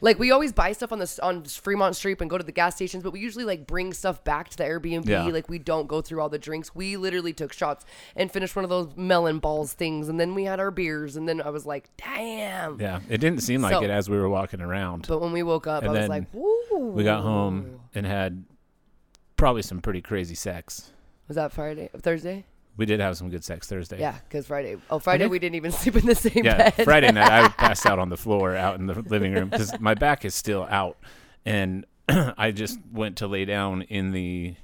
like 0.00 0.18
we 0.18 0.30
always 0.30 0.52
buy 0.52 0.72
stuff 0.72 0.92
on 0.92 0.98
the 0.98 1.18
on 1.22 1.44
Fremont 1.44 1.94
Street 1.94 2.20
and 2.20 2.30
go 2.30 2.38
to 2.38 2.44
the 2.44 2.52
gas 2.52 2.74
stations, 2.74 3.02
but 3.02 3.12
we 3.12 3.20
usually 3.20 3.44
like 3.44 3.66
bring 3.66 3.92
stuff 3.92 4.24
back 4.24 4.48
to 4.48 4.56
the 4.56 4.64
Airbnb. 4.64 5.06
Yeah. 5.06 5.24
Like 5.26 5.48
we 5.48 5.58
don't 5.58 5.86
go 5.86 6.00
through 6.00 6.20
all 6.20 6.28
the 6.28 6.38
drinks. 6.38 6.74
We 6.74 6.96
literally 6.96 7.32
took 7.32 7.52
shots 7.52 7.84
and 8.16 8.32
finished 8.32 8.56
one 8.56 8.64
of 8.64 8.70
those 8.70 8.88
melon 8.96 9.38
balls 9.38 9.72
things, 9.74 10.08
and 10.08 10.18
then 10.18 10.34
we 10.34 10.44
had 10.44 10.58
our 10.58 10.70
beers, 10.70 11.16
and 11.16 11.28
then 11.28 11.40
I 11.42 11.50
was 11.50 11.66
like, 11.66 11.90
damn. 11.96 12.80
yeah. 12.80 13.00
It 13.08 13.18
didn't 13.18 13.42
seem 13.42 13.62
like 13.62 13.74
So- 13.74 13.82
it 13.82 13.90
as 13.90 14.08
we 14.08 14.16
were 14.16 14.28
walking 14.28 14.60
around. 14.60 15.06
But 15.06 15.20
when 15.20 15.32
we 15.32 15.42
woke 15.42 15.66
up, 15.66 15.84
I 15.84 15.88
was 15.88 16.08
like, 16.08 16.24
Woo. 16.32 16.92
we 16.94 17.04
got 17.04 17.22
home 17.22 17.80
and 17.94 18.06
had 18.06 18.44
probably 19.36 19.62
some 19.62 19.80
pretty 19.80 20.00
crazy 20.02 20.34
sex. 20.34 20.92
Was 21.30 21.36
that 21.36 21.52
Friday? 21.52 21.88
Thursday? 21.96 22.44
We 22.76 22.86
did 22.86 22.98
have 22.98 23.16
some 23.16 23.30
good 23.30 23.44
sex 23.44 23.68
Thursday. 23.68 24.00
Yeah, 24.00 24.16
because 24.28 24.48
Friday. 24.48 24.78
Oh, 24.90 24.98
Friday 24.98 25.28
we 25.28 25.38
didn't 25.38 25.54
even 25.54 25.70
sleep 25.80 25.94
in 25.94 26.04
the 26.04 26.16
same 26.16 26.44
Yeah, 26.44 26.56
bed. 26.56 26.74
Yeah, 26.76 26.84
Friday 26.84 27.12
night 27.12 27.30
I 27.30 27.48
passed 27.56 27.86
out 27.86 28.00
on 28.00 28.08
the 28.08 28.16
floor 28.16 28.56
out 28.56 28.80
in 28.80 28.86
the 28.86 28.94
living 28.94 29.32
room 29.32 29.48
because 29.48 29.78
my 29.78 29.94
back 29.94 30.24
is 30.24 30.34
still 30.34 30.66
out, 30.68 30.98
and 31.46 31.86
I 32.08 32.50
just 32.50 32.80
went 32.92 33.18
to 33.18 33.28
lay 33.28 33.44
down 33.44 33.82
in 33.82 34.10
the 34.10 34.56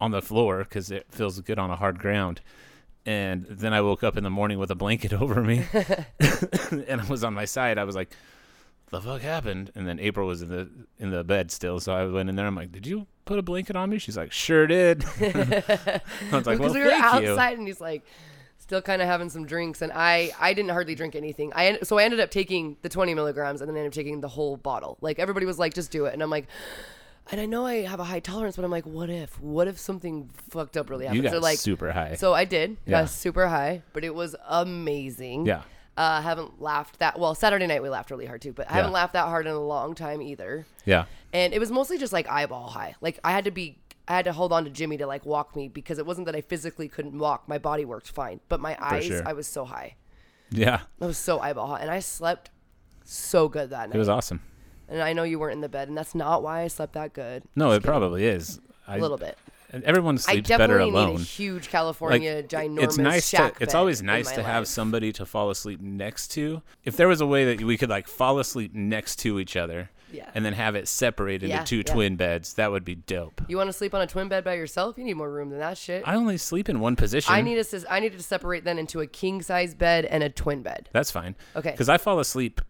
on 0.00 0.12
the 0.12 0.22
floor 0.22 0.58
because 0.58 0.92
it 0.92 1.06
feels 1.10 1.40
good 1.40 1.58
on 1.58 1.68
a 1.68 1.74
hard 1.74 1.98
ground. 1.98 2.42
And 3.04 3.46
then 3.46 3.72
I 3.72 3.80
woke 3.80 4.04
up 4.04 4.16
in 4.16 4.22
the 4.22 4.30
morning 4.30 4.60
with 4.60 4.70
a 4.70 4.76
blanket 4.76 5.12
over 5.20 5.42
me, 5.42 5.64
and 6.86 7.00
I 7.00 7.06
was 7.08 7.24
on 7.24 7.34
my 7.34 7.44
side. 7.44 7.76
I 7.76 7.82
was 7.82 7.96
like, 7.96 8.12
"The 8.90 9.00
fuck 9.00 9.20
happened?" 9.22 9.72
And 9.74 9.84
then 9.84 9.98
April 9.98 10.28
was 10.28 10.42
in 10.42 10.48
the 10.48 10.70
in 11.00 11.10
the 11.10 11.24
bed 11.24 11.50
still, 11.50 11.80
so 11.80 11.92
I 11.92 12.06
went 12.06 12.28
in 12.28 12.36
there. 12.36 12.46
I'm 12.46 12.54
like, 12.54 12.70
"Did 12.70 12.86
you 12.86 13.08
put 13.28 13.38
a 13.38 13.42
blanket 13.42 13.76
on 13.76 13.90
me?" 13.90 13.98
She's 13.98 14.16
like, 14.16 14.32
"Sure 14.32 14.66
did." 14.66 15.04
I 15.20 16.00
was 16.32 16.46
like, 16.46 16.58
"Well, 16.58 16.58
because 16.58 16.74
we 16.74 16.80
were 16.80 16.90
thank 16.90 17.22
you." 17.22 17.30
outside 17.30 17.58
and 17.58 17.66
he's 17.66 17.80
like 17.80 18.02
still 18.58 18.82
kind 18.82 19.00
of 19.00 19.08
having 19.08 19.30
some 19.30 19.46
drinks 19.46 19.80
and 19.80 19.90
i 19.94 20.30
i 20.38 20.52
didn't 20.52 20.70
hardly 20.72 20.94
drink 20.94 21.14
anything 21.16 21.50
i 21.54 21.78
so 21.82 21.96
i 21.96 22.04
ended 22.04 22.20
up 22.20 22.30
taking 22.30 22.76
the 22.82 22.88
20 22.90 23.14
milligrams 23.14 23.62
and 23.62 23.68
then 23.70 23.76
ended 23.78 23.90
up 23.90 23.94
taking 23.94 24.20
the 24.20 24.28
whole 24.28 24.58
bottle 24.58 24.98
like 25.00 25.18
everybody 25.18 25.46
was 25.46 25.58
like 25.58 25.72
just 25.72 25.90
do 25.90 26.04
it 26.04 26.12
and 26.12 26.22
i'm 26.22 26.28
like 26.28 26.46
and 27.32 27.40
i 27.40 27.46
know 27.46 27.64
i 27.64 27.76
have 27.76 27.98
a 27.98 28.04
high 28.04 28.20
tolerance 28.20 28.56
but 28.56 28.66
i'm 28.66 28.70
like 28.70 28.84
what 28.84 29.08
if 29.08 29.40
what 29.40 29.68
if 29.68 29.78
something 29.78 30.28
fucked 30.50 30.76
up 30.76 30.90
really 30.90 31.06
happens 31.06 31.16
You 31.16 31.22
got 31.22 31.32
so 31.32 31.38
like 31.38 31.56
super 31.58 31.92
high. 31.92 32.14
so 32.16 32.34
i 32.34 32.44
did 32.44 32.76
Yeah. 32.84 33.00
got 33.02 33.08
super 33.10 33.48
high 33.48 33.82
but 33.94 34.04
it 34.04 34.14
was 34.14 34.36
amazing 34.46 35.46
yeah. 35.46 35.62
Uh, 35.98 36.22
haven't 36.22 36.62
laughed 36.62 36.98
that 37.00 37.18
well 37.18 37.34
saturday 37.34 37.66
night 37.66 37.82
we 37.82 37.88
laughed 37.88 38.10
really 38.12 38.24
hard 38.26 38.40
too 38.40 38.52
but 38.52 38.70
i 38.70 38.74
haven't 38.74 38.92
laughed 38.92 39.14
that 39.14 39.26
hard 39.26 39.46
in 39.48 39.52
a 39.52 39.58
long 39.60 39.96
time 39.96 40.22
either 40.22 40.64
Yeah. 40.84 41.06
and 41.32 41.52
it 41.52 41.58
was 41.58 41.72
mostly 41.72 41.98
just 41.98 42.12
like 42.12 42.28
eyeball 42.30 42.68
high. 42.68 42.94
Like 43.00 43.18
I 43.24 43.32
had 43.32 43.44
to 43.46 43.50
be, 43.50 43.78
I 44.06 44.14
had 44.16 44.24
to 44.26 44.32
hold 44.32 44.52
on 44.52 44.62
to 44.64 44.70
Jimmie 44.70 44.96
to 44.98 45.06
like 45.08 45.26
walk 45.26 45.56
me 45.56 45.66
because 45.68 45.98
it 45.98 46.06
wasn't 46.06 46.26
that 46.26 46.36
I 46.36 46.40
physically 46.40 46.88
couldn't 46.88 47.18
walk. 47.18 47.48
My 47.48 47.58
body 47.58 47.84
worked 47.84 48.08
fine, 48.10 48.38
but 48.48 48.60
my 48.60 48.76
eyes, 48.80 49.04
sure. 49.06 49.22
I 49.26 49.32
was 49.32 49.46
so 49.48 49.64
high. 49.64 49.96
Yeah. 50.50 50.80
I 51.00 51.06
was 51.06 51.18
so 51.18 51.40
eyeball 51.40 51.66
high, 51.66 51.80
and 51.80 51.90
I 51.90 51.98
slept 52.00 52.50
so 53.04 53.48
good 53.48 53.70
that 53.70 53.88
night. 53.88 53.96
It 53.96 53.98
was 53.98 54.08
awesome. 54.08 54.40
and 54.88 55.02
I 55.02 55.12
know 55.12 55.24
you 55.24 55.38
weren't 55.38 55.54
in 55.54 55.60
the 55.60 55.68
bed, 55.68 55.88
and 55.88 55.96
that's 55.98 56.14
not 56.14 56.42
why 56.42 56.62
I 56.62 56.68
slept 56.68 56.92
that 56.94 57.12
good. 57.12 57.42
No, 57.56 57.72
it 57.72 57.82
probably 57.82 58.24
is. 58.24 58.60
I, 58.86 58.96
A 58.96 59.00
little 59.00 59.18
bit. 59.18 59.36
Everyone 59.72 60.14
I 60.14 60.18
sleeps 60.18 60.48
better 60.48 60.78
definitely 60.78 60.92
need 60.92 61.06
alone. 61.08 61.16
a 61.16 61.24
huge 61.24 61.68
California 61.68 62.42
ginormous 62.42 62.82
it's 62.84 62.98
nice 62.98 63.30
to. 63.32 63.52
It's 63.60 63.74
always 63.74 64.02
nice 64.02 64.30
to 64.32 64.42
have 64.42 64.66
somebody 64.66 65.12
to 65.12 65.26
fall 65.26 65.50
asleep 65.50 65.80
next 65.80 66.28
to. 66.28 66.62
If 66.84 66.96
there 66.96 67.08
was 67.08 67.20
a 67.20 67.26
way 67.26 67.54
that 67.54 67.64
we 67.64 67.76
could 67.76 67.90
like 67.90 68.08
fall 68.08 68.38
asleep 68.38 68.72
next 68.74 69.16
to 69.20 69.38
each 69.38 69.56
other, 69.56 69.90
Yeah. 70.10 70.30
and 70.34 70.42
then 70.42 70.54
have 70.54 70.74
it 70.74 70.88
separated 70.88 71.50
Yeah, 71.50 71.60
into 71.60 71.66
two 71.68 71.76
yeah. 71.86 71.92
twin 71.94 72.16
beds, 72.16 72.54
that 72.54 72.70
would 72.70 72.84
be 72.84 72.94
dope. 72.94 73.42
You 73.46 73.58
want 73.58 73.68
to 73.68 73.74
sleep 73.74 73.92
on 73.94 74.00
a 74.00 74.06
twin 74.06 74.28
bed 74.28 74.42
by 74.42 74.54
yourself? 74.54 74.96
You 74.96 75.04
need 75.04 75.14
more 75.18 75.30
room 75.30 75.50
than 75.50 75.58
that 75.58 75.76
shit. 75.76 76.02
I 76.06 76.14
only 76.14 76.38
sleep 76.38 76.70
in 76.70 76.80
one 76.80 76.96
position. 76.96 77.34
I 77.34 77.42
need 77.42 77.62
to, 77.62 77.84
I 77.92 78.00
needed 78.00 78.16
to 78.16 78.24
separate 78.24 78.64
then 78.64 78.78
into 78.78 79.00
a 79.00 79.06
king 79.06 79.42
size 79.42 79.74
bed 79.74 80.06
and 80.06 80.22
a 80.22 80.30
twin 80.30 80.62
bed. 80.62 80.88
That's 80.92 81.10
fine. 81.10 81.36
Okay. 81.54 81.72
Because 81.72 81.90
I 81.90 81.98
fall 81.98 82.18
asleep 82.20 82.62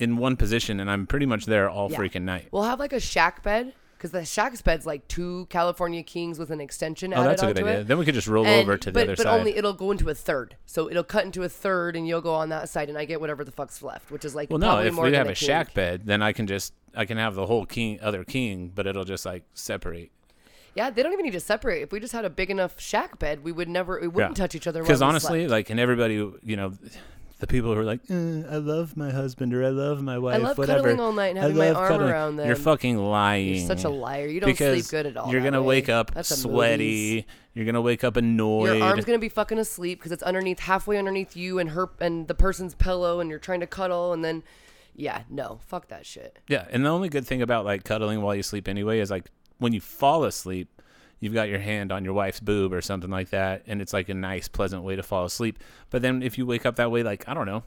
in 0.00 0.16
one 0.16 0.36
position, 0.36 0.80
and 0.80 0.90
I'm 0.90 1.06
pretty 1.06 1.26
much 1.26 1.46
there 1.46 1.68
all 1.70 1.90
freaking 1.90 2.22
night. 2.22 2.48
We'll 2.52 2.62
have 2.64 2.78
like 2.80 2.92
a 2.92 3.00
shack 3.00 3.42
bed 3.42 3.72
because 3.98 4.12
the 4.12 4.24
shack's 4.24 4.62
bed's 4.62 4.86
like 4.86 5.06
two 5.08 5.46
California 5.50 6.02
kings 6.04 6.38
with 6.38 6.50
an 6.50 6.60
extension 6.60 7.12
Oh, 7.12 7.16
added 7.16 7.30
that's 7.30 7.42
a 7.42 7.46
good 7.46 7.58
onto 7.58 7.68
idea. 7.68 7.80
it. 7.80 7.88
Then 7.88 7.98
we 7.98 8.04
could 8.04 8.14
just 8.14 8.28
roll 8.28 8.46
And- 8.46 8.62
over 8.62 8.76
to 8.78 8.90
the 8.90 9.00
other 9.00 9.10
but 9.12 9.18
side. 9.18 9.24
But 9.24 9.38
only 9.38 9.56
it'll 9.56 9.72
go 9.72 9.90
into 9.90 10.08
a 10.08 10.14
third. 10.14 10.56
So 10.66 10.88
it'll 10.88 11.02
cut 11.04 11.24
into 11.24 11.42
a 11.42 11.48
third, 11.48 11.96
and 11.96 12.06
you'll 12.06 12.20
go 12.20 12.32
on 12.34 12.48
that 12.50 12.68
side, 12.68 12.88
and 12.88 12.96
I 12.96 13.04
get 13.04 13.20
whatever 13.20 13.44
the 13.44 13.52
fuck's 13.52 13.82
left, 13.82 14.10
which 14.10 14.24
is 14.24 14.34
like 14.34 14.50
well, 14.50 14.58
no, 14.58 14.78
if 14.78 14.96
we 14.96 15.12
have 15.14 15.26
a 15.26 15.32
a 15.32 15.34
shack 15.34 15.74
bed, 15.74 16.02
then 16.06 16.22
I 16.22 16.32
can 16.32 16.46
just 16.46 16.72
I 16.94 17.04
can 17.04 17.18
have 17.18 17.34
the 17.34 17.46
whole 17.46 17.66
king 17.66 17.98
other 18.00 18.24
king, 18.24 18.72
but 18.74 18.86
it'll 18.86 19.04
just 19.04 19.26
like 19.26 19.42
separate. 19.52 20.10
Yeah, 20.74 20.90
they 20.90 21.02
don't 21.02 21.12
even 21.12 21.24
need 21.24 21.32
to 21.32 21.40
separate. 21.40 21.82
If 21.82 21.90
we 21.90 21.98
just 21.98 22.12
had 22.12 22.24
a 22.24 22.30
big 22.30 22.50
enough 22.50 22.78
shack 22.80 23.18
bed, 23.18 23.42
we 23.42 23.50
would 23.50 23.68
never, 23.68 23.98
we 24.00 24.06
wouldn't 24.06 24.36
touch 24.36 24.54
each 24.54 24.66
other. 24.68 24.80
Because 24.82 25.02
honestly, 25.02 25.40
slept. 25.40 25.50
like, 25.50 25.70
and 25.70 25.80
everybody, 25.80 26.14
you 26.14 26.56
know, 26.56 26.72
the 27.38 27.46
people 27.46 27.72
who 27.72 27.80
are 27.80 27.84
like, 27.84 28.00
"Uh, 28.10 28.48
I 28.50 28.56
love 28.56 28.96
my 28.96 29.10
husband 29.10 29.54
or 29.54 29.64
I 29.64 29.68
love 29.68 30.02
my 30.02 30.18
wife, 30.18 30.34
I 30.34 30.38
love 30.38 30.58
whatever. 30.58 30.80
cuddling 30.80 31.00
all 31.00 31.12
night 31.12 31.28
and 31.28 31.38
having 31.38 31.56
my 31.56 31.70
arm 31.70 31.88
cuddling." 31.88 32.10
around 32.10 32.36
them. 32.36 32.46
You're 32.46 32.56
fucking 32.56 32.98
lying. 32.98 33.54
you're 33.54 33.66
such 33.66 33.84
a 33.84 33.88
liar. 33.88 34.26
You 34.26 34.40
don't 34.40 34.50
because 34.50 34.86
sleep 34.86 34.90
good 34.90 35.06
at 35.06 35.16
all. 35.16 35.30
You're 35.30 35.42
gonna 35.42 35.62
way. 35.62 35.76
wake 35.76 35.88
up 35.88 36.12
That's 36.14 36.36
sweaty. 36.36 37.26
You're 37.54 37.64
gonna 37.64 37.80
wake 37.80 38.04
up 38.04 38.16
annoyed. 38.16 38.76
Your 38.78 38.84
arm's 38.84 39.04
gonna 39.04 39.18
be 39.18 39.28
fucking 39.28 39.58
asleep 39.58 39.98
because 39.98 40.12
it's 40.12 40.22
underneath, 40.22 40.60
halfway 40.60 40.98
underneath 40.98 41.36
you 41.36 41.58
and 41.58 41.70
her 41.70 41.90
and 42.00 42.28
the 42.28 42.34
person's 42.34 42.74
pillow, 42.74 43.20
and 43.20 43.30
you're 43.30 43.38
trying 43.38 43.60
to 43.60 43.66
cuddle, 43.66 44.12
and 44.12 44.24
then, 44.24 44.42
yeah, 44.94 45.22
no, 45.30 45.60
fuck 45.66 45.88
that 45.88 46.06
shit. 46.06 46.38
Yeah, 46.48 46.66
and 46.70 46.84
the 46.84 46.90
only 46.90 47.08
good 47.08 47.26
thing 47.26 47.42
about 47.42 47.64
like 47.64 47.84
cuddling 47.84 48.22
while 48.22 48.34
you 48.34 48.42
sleep 48.42 48.68
anyway 48.68 49.00
is 49.00 49.10
like 49.10 49.30
when 49.58 49.72
you 49.72 49.80
fall 49.80 50.24
asleep, 50.24 50.77
you've 51.20 51.34
got 51.34 51.48
your 51.48 51.58
hand 51.58 51.92
on 51.92 52.04
your 52.04 52.14
wife's 52.14 52.40
boob 52.40 52.72
or 52.72 52.80
something 52.80 53.10
like 53.10 53.30
that, 53.30 53.62
and 53.66 53.80
it's 53.80 53.92
like 53.92 54.08
a 54.08 54.14
nice, 54.14 54.48
pleasant 54.48 54.82
way 54.82 54.96
to 54.96 55.02
fall 55.02 55.24
asleep. 55.24 55.58
But 55.90 56.02
then 56.02 56.22
if 56.22 56.38
you 56.38 56.46
wake 56.46 56.66
up 56.66 56.76
that 56.76 56.90
way, 56.90 57.02
like 57.02 57.28
I 57.28 57.34
don't 57.34 57.46
know, 57.46 57.64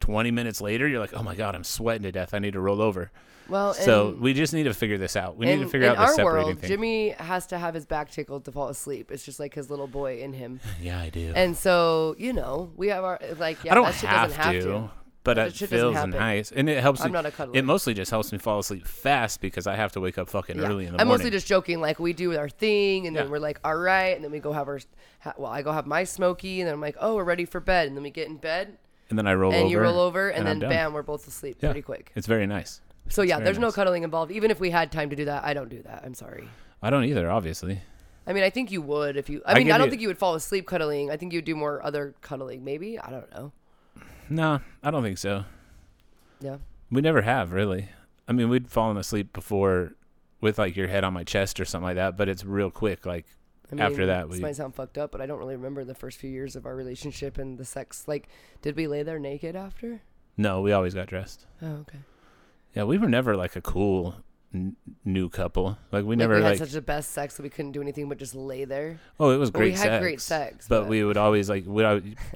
twenty 0.00 0.30
minutes 0.30 0.60
later, 0.60 0.86
you're 0.88 1.00
like, 1.00 1.14
oh 1.14 1.22
my 1.22 1.34
god, 1.34 1.54
I'm 1.54 1.64
sweating 1.64 2.02
to 2.02 2.12
death. 2.12 2.34
I 2.34 2.38
need 2.38 2.52
to 2.52 2.60
roll 2.60 2.80
over. 2.80 3.10
Well, 3.48 3.74
so 3.74 4.08
and- 4.08 4.20
we 4.20 4.32
just 4.32 4.54
need 4.54 4.62
to 4.64 4.74
figure 4.74 4.96
this 4.96 5.16
out. 5.16 5.36
We 5.36 5.46
in, 5.46 5.58
need 5.58 5.64
to 5.64 5.70
figure 5.70 5.88
out 5.88 5.96
the 5.96 6.02
our 6.02 6.14
separating 6.14 6.46
world, 6.46 6.58
thing. 6.60 6.68
Jimmie 6.68 7.08
has 7.10 7.46
to 7.48 7.58
have 7.58 7.74
his 7.74 7.84
back 7.84 8.10
tickled 8.10 8.46
to 8.46 8.52
fall 8.52 8.68
asleep. 8.68 9.10
It's 9.10 9.24
just 9.24 9.38
like 9.38 9.54
his 9.54 9.68
little 9.68 9.86
boy 9.86 10.20
in 10.20 10.32
him. 10.32 10.60
yeah, 10.80 11.00
I 11.00 11.10
do. 11.10 11.32
And 11.34 11.56
so, 11.56 12.14
you 12.18 12.32
know, 12.32 12.72
we 12.76 12.88
have 12.88 13.04
our 13.04 13.20
like 13.36 13.62
yeah, 13.64 13.72
I 13.72 13.74
don't 13.74 13.84
that 13.84 13.94
have, 13.96 14.28
doesn't 14.30 14.42
have 14.42 14.52
to, 14.54 14.62
to. 14.62 14.90
But 15.24 15.38
it 15.38 15.52
feels 15.54 15.94
nice, 16.06 16.52
and 16.52 16.68
it 16.68 16.80
helps. 16.80 17.00
I'm 17.00 17.08
me- 17.08 17.12
not 17.14 17.26
a 17.26 17.30
cuddler. 17.30 17.56
It 17.56 17.64
mostly 17.64 17.94
just 17.94 18.10
helps 18.10 18.30
me 18.30 18.38
fall 18.38 18.60
asleep 18.60 18.86
fast 18.86 19.40
because 19.40 19.66
I 19.66 19.74
have 19.74 19.90
to 19.92 20.00
wake 20.00 20.18
up 20.18 20.28
fucking 20.30 20.56
Yeah. 20.58 20.64
early 20.66 20.84
in 20.84 20.92
the 20.92 20.98
morning. 20.98 21.00
I'm 21.00 21.08
mostly 21.08 21.30
just 21.30 21.46
joking. 21.46 21.80
Like 21.80 21.98
we 21.98 22.12
do 22.12 22.36
our 22.38 22.48
thing, 22.48 23.06
and 23.06 23.16
then 23.16 23.24
Yeah. 23.26 23.30
we're 23.30 23.38
like, 23.40 23.58
all 23.64 23.76
right, 23.76 24.14
and 24.14 24.22
then 24.22 24.30
we 24.30 24.38
go 24.38 24.52
have 24.52 24.68
our. 24.68 24.78
Ha- 25.20 25.34
well, 25.38 25.50
I 25.50 25.62
go 25.62 25.72
have 25.72 25.86
my 25.86 26.04
smoky, 26.04 26.60
and 26.60 26.68
then 26.68 26.74
I'm 26.74 26.80
like, 26.80 26.96
oh, 27.00 27.16
we're 27.16 27.24
ready 27.24 27.44
for 27.46 27.58
bed, 27.60 27.88
and 27.88 27.96
then 27.96 28.02
we 28.04 28.10
get 28.10 28.28
in 28.28 28.36
bed, 28.36 28.76
and 29.10 29.18
then 29.18 29.26
I 29.26 29.34
roll 29.34 29.50
and 29.50 29.56
over, 29.56 29.62
And 29.64 29.70
you 29.70 29.80
roll 29.80 29.98
over, 29.98 30.28
and, 30.28 30.48
I'm 30.48 30.58
then 30.60 30.68
bam, 30.70 30.92
we're 30.92 31.02
both 31.02 31.26
asleep 31.26 31.56
Yeah. 31.60 31.70
pretty 31.70 31.82
quick. 31.82 32.12
It's 32.14 32.26
very 32.26 32.46
nice. 32.46 32.80
So 33.08 33.22
yeah, 33.22 33.40
there's 33.40 33.58
no 33.58 33.70
cuddling 33.72 34.02
involved. 34.02 34.30
Even 34.32 34.50
if 34.50 34.60
we 34.60 34.70
had 34.70 34.92
time 34.92 35.10
to 35.10 35.16
do 35.16 35.24
that, 35.26 35.44
I 35.44 35.52
don't 35.54 35.68
do 35.68 35.82
that. 35.82 36.02
I'm 36.06 36.14
sorry. 36.14 36.48
I 36.82 36.90
don't 36.90 37.04
either, 37.04 37.30
obviously. 37.30 37.80
I 38.26 38.32
mean, 38.32 38.42
I 38.44 38.48
think 38.50 38.70
you 38.72 38.80
would 38.82 39.16
if 39.18 39.28
you. 39.28 39.42
I 39.44 39.52
I 39.52 39.54
mean, 39.56 39.66
give 39.66 39.74
I 39.74 39.78
don't 39.78 39.86
you- 39.86 39.90
think 39.90 40.02
you 40.02 40.08
would 40.08 40.16
fall 40.18 40.34
asleep 40.34 40.66
cuddling. 40.66 41.10
I 41.10 41.16
think 41.18 41.32
you 41.32 41.38
would 41.38 41.44
do 41.44 41.54
more 41.54 41.82
other 41.84 42.14
cuddling. 42.22 42.64
Maybe 42.64 42.98
I 42.98 43.10
don't 43.10 43.30
know. 43.32 43.52
No, 44.28 44.60
I 44.82 44.90
don't 44.90 45.02
think 45.02 45.18
so. 45.18 45.44
Yeah. 46.40 46.56
We 46.90 47.00
never 47.00 47.22
have 47.22 47.52
really. 47.52 47.88
I 48.28 48.32
mean, 48.32 48.48
we'd 48.48 48.70
fallen 48.70 48.96
asleep 48.96 49.32
before 49.32 49.92
with 50.40 50.58
like 50.58 50.76
your 50.76 50.88
head 50.88 51.04
on 51.04 51.12
my 51.12 51.24
chest 51.24 51.60
or 51.60 51.64
something 51.64 51.84
like 51.86 51.96
that, 51.96 52.16
but 52.16 52.28
it's 52.28 52.44
real 52.44 52.70
quick. 52.70 53.04
Like 53.06 53.26
I 53.70 53.74
mean, 53.74 53.84
After 53.84 54.06
that, 54.06 54.28
this 54.28 54.38
we- 54.38 54.42
might 54.42 54.56
sound 54.56 54.74
fucked 54.74 54.98
up, 54.98 55.10
but 55.12 55.20
I 55.20 55.26
don't 55.26 55.38
really 55.38 55.56
remember 55.56 55.84
the 55.84 55.94
first 55.94 56.18
few 56.18 56.30
years 56.30 56.54
of 56.56 56.66
our 56.66 56.74
relationship 56.76 57.38
and 57.38 57.56
the 57.58 57.64
sex. 57.64 58.04
Like, 58.06 58.28
did 58.62 58.76
we 58.76 58.86
lay 58.86 59.02
there 59.02 59.18
naked 59.18 59.56
after? 59.56 60.02
no, 60.36 60.60
we 60.60 60.72
always 60.72 60.94
got 60.94 61.06
dressed. 61.06 61.46
Oh, 61.62 61.66
okay. 61.82 61.98
Yeah, 62.74 62.82
we 62.84 62.98
were 62.98 63.08
never 63.08 63.36
like 63.36 63.54
a 63.56 63.60
cool 63.60 64.16
n- 64.54 64.76
new 65.04 65.28
couple. 65.28 65.76
Like 65.92 66.04
we 66.04 66.10
Like, 66.10 66.18
never 66.18 66.36
we 66.36 66.40
like. 66.42 66.58
had 66.58 66.66
such 66.66 66.72
the 66.72 66.80
best 66.80 67.10
sex 67.12 67.36
that 67.36 67.42
we 67.42 67.50
couldn't 67.50 67.72
do 67.72 67.82
anything 67.82 68.08
but 68.08 68.18
just 68.18 68.34
lay 68.34 68.64
there. 68.64 68.98
oh, 69.20 69.30
it 69.30 69.36
was 69.36 69.50
great. 69.50 69.72
Well, 69.74 69.82
we 69.82 69.82
great 69.82 69.90
had 69.92 70.00
great 70.02 70.20
sex, 70.20 70.66
but, 70.68 70.82
but- 70.82 70.88
we 70.88 71.02
would 71.04 71.16
always 71.16 71.48
like 71.50 71.64
we 71.66 71.84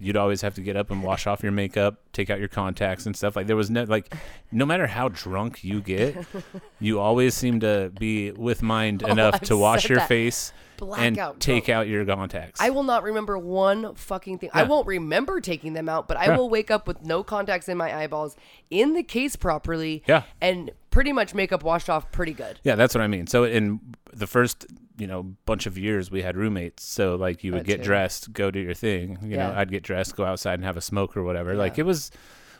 you'd 0.01 0.17
always 0.17 0.41
have 0.43 0.55
to 0.57 0.61
get 0.61 0.77
up 0.77 0.91
and 0.91 1.03
wash 1.03 1.27
off 1.27 1.43
your 1.43 1.53
makeup, 1.53 1.97
take 2.13 2.31
out 2.31 2.39
your 2.39 2.49
contacts 2.49 3.07
and 3.07 3.17
stuff. 3.17 3.37
Like 3.37 3.47
there 3.47 3.57
was 3.57 3.71
no 3.71 3.85
like, 3.85 4.15
no 4.53 4.67
matter 4.67 4.87
how 4.87 5.09
drunk 5.09 5.63
you 5.65 5.81
get, 5.81 6.17
you 6.81 6.99
always 7.01 7.35
seem 7.35 7.61
to 7.61 7.93
be 7.99 8.33
with 8.33 8.63
mind 8.63 9.03
oh, 9.07 9.11
enough 9.13 9.35
Oh, 9.35 9.39
I've 9.41 9.49
to 9.49 9.57
wash 9.57 9.89
your 9.89 9.99
that. 9.99 10.09
face 10.09 10.53
and 10.81 11.17
Blackout 11.17 11.41
take 11.41 11.67
drunk. 11.67 11.77
out 11.77 11.89
your 11.89 12.05
contacts. 12.05 12.61
I 12.61 12.71
will 12.71 12.83
not 12.83 13.03
remember 13.03 13.37
one 13.39 13.95
fucking 13.95 14.39
thing. 14.39 14.51
I 14.53 14.63
won't 14.65 14.87
remember 14.87 15.41
taking 15.41 15.73
them 15.73 15.89
out, 15.89 16.09
but 16.09 16.17
I 16.17 16.27
Yeah. 16.27 16.37
will 16.37 16.49
wake 16.49 16.71
up 16.71 16.87
with 16.87 17.05
no 17.05 17.23
contacts 17.23 17.69
in 17.69 17.77
my 17.77 17.95
eyeballs, 17.97 18.37
in 18.71 18.95
the 18.95 19.03
case 19.03 19.37
properly, 19.37 20.03
Yeah. 20.07 20.23
and 20.41 20.71
pretty 20.91 21.13
much 21.13 21.35
makeup 21.35 21.63
washed 21.63 21.89
off 21.91 22.11
pretty 22.13 22.33
good. 22.33 22.61
Yeah, 22.63 22.75
that's 22.75 22.95
what 22.95 23.03
I 23.03 23.07
mean. 23.07 23.27
So 23.27 23.45
in 23.45 23.81
the 24.13 24.27
first, 24.27 24.67
you 24.97 25.07
know, 25.07 25.35
bunch 25.47 25.67
of 25.67 25.77
years 25.79 26.11
we 26.11 26.23
had 26.23 26.37
roommates. 26.37 26.85
So 26.85 27.15
like 27.17 27.45
you 27.45 27.53
would 27.53 27.61
That 27.63 27.67
get 27.67 27.77
too. 27.79 27.85
dressed, 27.85 28.33
go 28.33 28.51
do 28.51 28.59
your 28.61 28.75
thing. 28.75 29.19
You 29.23 29.37
know, 29.37 29.53
I'd 29.57 29.71
get 29.71 29.83
dressed, 29.83 30.17
go 30.17 30.25
outside 30.25 30.55
and 30.55 30.65
have 30.65 30.77
a 30.77 30.81
smoke 30.81 31.17
or 31.17 31.23
whatever. 31.23 31.55
Like 31.55 31.79
it 31.79 31.85
was 31.85 32.11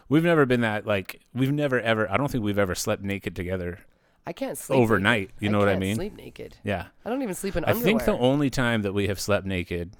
we've 0.09 0.25
never 0.25 0.47
been 0.47 0.61
that 0.63 0.87
like 0.87 1.21
we've 1.35 1.53
never 1.53 1.81
ever 1.81 2.11
I 2.11 2.17
don't 2.17 2.31
think 2.31 2.43
we've 2.45 2.59
ever 2.59 2.75
slept 2.75 3.03
naked 3.03 3.35
together 3.37 3.81
I 4.29 4.33
can't 4.35 4.59
sleep 4.59 4.79
overnight. 4.79 5.29
naked. 5.29 5.35
You 5.41 5.49
know 5.49 5.59
what 5.59 5.71
I 5.71 5.79
mean? 5.79 5.95
Sleep 5.97 6.15
naked. 6.15 6.55
Yeah. 6.63 6.89
I 7.03 7.09
don't 7.09 7.23
even 7.23 7.35
sleep 7.35 7.57
in 7.57 7.65
I 7.65 7.71
underwear. 7.71 7.85
think 7.85 8.05
the 8.05 8.13
only 8.13 8.51
time 8.51 8.83
that 8.83 8.93
we 8.93 9.09
have 9.09 9.19
slept 9.19 9.47
naked 9.47 9.97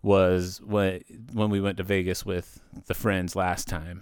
was 0.00 0.62
when 0.62 1.02
when 1.34 1.50
we 1.50 1.60
went 1.60 1.76
to 1.76 1.82
Vegas 1.82 2.24
with 2.24 2.62
the 2.86 2.94
friends 2.94 3.36
last 3.36 3.68
time 3.68 4.00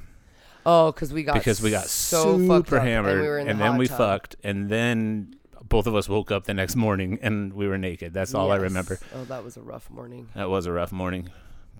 oh, 0.65 0.93
because 0.93 1.13
we 1.13 1.25
got 1.25 1.35
because 1.35 1.61
we 1.61 1.73
got 1.73 1.87
so 1.87 2.39
super 2.39 2.79
hammered 2.79 3.19
and 3.19 3.47
we 3.47 3.51
in 3.51 3.59
the 3.59 3.65
then 3.65 3.77
we 3.77 3.89
tub. 3.89 3.99
fucked 3.99 4.37
and 4.45 4.69
then 4.69 5.35
both 5.69 5.89
of 5.89 5.97
us 5.97 6.09
woke 6.09 6.31
up 6.31 6.45
the 6.45 6.55
next 6.55 6.77
morning 6.77 7.19
and 7.21 7.53
we 7.53 7.67
were 7.67 7.79
naked. 7.79 8.15
That's 8.15 8.33
all 8.33 8.53
I 8.53 8.57
remember. 8.57 9.01
Oh, 9.13 9.25
that 9.25 9.43
was 9.43 9.57
a 9.57 9.63
rough 9.63 9.91
morning. 9.91 10.29
That 10.37 10.51
was 10.51 10.67
a 10.67 10.73
rough 10.73 10.93
morning. 10.93 11.31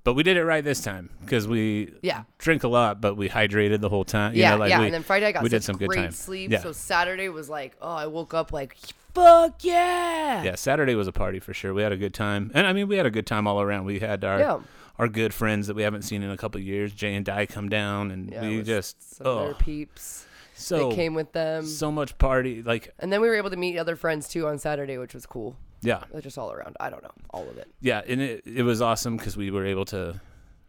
But 0.05 0.15
we 0.15 0.23
did 0.23 0.37
it 0.37 0.45
right 0.45 0.63
this 0.63 0.81
time 0.83 1.09
because 1.23 1.49
we 1.49 1.95
Yeah. 2.03 2.25
drink 2.39 2.63
a 2.63 2.69
lot, 2.69 3.01
but 3.01 3.17
we 3.17 3.29
hydrated 3.31 3.81
the 3.81 3.89
whole 3.89 4.05
time. 4.05 4.35
You 4.35 4.43
yeah, 4.43 4.51
know, 4.53 4.59
like 4.59 4.71
yeah. 4.71 4.81
we, 4.81 4.85
and 4.87 4.95
then 4.95 5.03
Friday 5.03 5.27
I 5.27 5.33
got 5.33 5.43
we 5.43 5.49
did 5.49 5.65
some 5.65 5.77
good 5.79 5.89
great 5.89 5.97
time. 6.03 6.13
sleep. 6.13 6.51
Yeah. 6.51 6.61
So 6.61 6.73
Saturday 6.73 7.31
was 7.31 7.49
like, 7.49 7.75
oh, 7.81 7.91
I 7.95 8.07
woke 8.07 8.35
up 8.35 8.53
like, 8.53 8.77
fuck 9.15 9.65
yeah. 9.65 10.43
yeah, 10.43 10.55
Saturday 10.57 10.95
was 10.95 11.09
a 11.09 11.13
party 11.13 11.41
for 11.41 11.55
sure. 11.55 11.73
We 11.73 11.83
had 11.83 11.93
a 11.93 11.97
good 11.97 12.13
time, 12.13 12.51
and 12.55 12.67
I 12.67 12.73
mean, 12.75 12.87
we 12.87 12.97
had 12.99 13.07
a 13.07 13.11
good 13.11 13.27
time 13.27 13.47
all 13.47 13.61
around. 13.63 13.87
We 13.87 14.01
had 14.01 14.25
our 14.25 14.39
Yeah. 14.39 14.61
our 14.99 15.09
good 15.09 15.33
friends 15.33 15.69
that 15.69 15.75
we 15.75 15.83
haven't 15.83 16.03
seen 16.03 16.23
in 16.23 16.31
a 16.31 16.37
couple 16.37 16.61
of 16.61 16.67
years. 16.67 16.93
Jay 16.93 17.15
and 17.15 17.25
Di 17.25 17.47
come 17.47 17.71
down, 17.71 18.11
and 18.11 18.31
Yeah, 18.31 18.43
we 18.43 18.63
just 18.63 19.17
some 19.17 19.27
oh, 19.27 19.55
peeps. 19.59 20.27
so 20.55 20.91
they 20.91 20.97
came 20.97 21.15
with 21.15 21.33
them. 21.33 21.65
so 21.65 21.91
much 21.91 22.19
party. 22.19 22.63
Like 22.63 22.93
and 22.99 23.11
then 23.11 23.23
we 23.23 23.29
were 23.29 23.37
able 23.37 23.51
to 23.51 23.57
meet 23.57 23.79
other 23.79 23.97
friends 23.97 24.29
too 24.29 24.47
on 24.49 24.59
Saturday, 24.59 24.99
which 24.99 25.15
was 25.15 25.25
cool. 25.25 25.57
Yeah, 25.85 26.03
Just 26.21 26.39
all 26.39 26.51
around. 26.53 26.77
I 26.81 26.91
don't 26.91 27.03
know. 27.03 27.13
All 27.31 27.49
of 27.49 27.57
it. 27.59 27.69
yeah, 27.81 28.03
and 28.07 28.21
it 28.21 28.43
it 28.47 28.63
was 28.63 28.81
awesome 28.83 29.17
because 29.17 29.37
we 29.37 29.51
were 29.51 29.65
able 29.67 29.85
to 29.87 30.21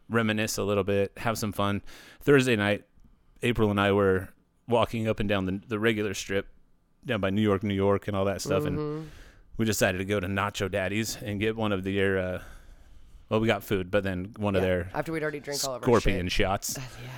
reminisce 0.10 0.58
a 0.58 0.64
little 0.64 0.84
bit, 0.84 1.12
have 1.18 1.38
some 1.38 1.52
fun. 1.52 1.82
Thursday 2.22 2.56
night, 2.56 2.84
April 3.42 3.72
and 3.72 3.80
I 3.80 3.92
were 3.92 4.30
walking 4.68 5.08
up 5.08 5.20
and 5.20 5.28
down 5.30 5.46
the 5.46 5.62
the 5.68 5.80
regular 5.80 6.14
strip 6.14 6.48
down 7.06 7.22
by 7.22 7.30
New 7.30 7.42
York, 7.42 7.64
New 7.64 7.74
York, 7.76 8.08
and 8.08 8.16
all 8.18 8.26
that 8.26 8.42
stuff, 8.42 8.66
and 8.66 8.78
Mhm. 8.78 9.06
we 9.58 9.66
decided 9.66 10.00
to 10.00 10.06
go 10.06 10.20
to 10.20 10.28
Nacho 10.28 10.70
Daddy's 10.70 11.18
and 11.22 11.40
get 11.40 11.56
one 11.56 11.72
of 11.72 11.84
their. 11.84 12.18
Uh, 12.18 12.42
well, 13.30 13.40
we 13.40 13.48
got 13.48 13.64
food, 13.64 13.90
but 13.90 14.04
then 14.04 14.34
one 14.38 14.56
of 14.56 14.62
their 14.62 14.90
After 14.94 15.12
we'd 15.12 15.24
already 15.24 15.40
drank 15.40 15.64
all 15.64 15.76
of 15.76 15.82
our 15.82 15.86
scorpion 15.88 16.28
shots, 16.30 16.78
yeah. 17.04 17.10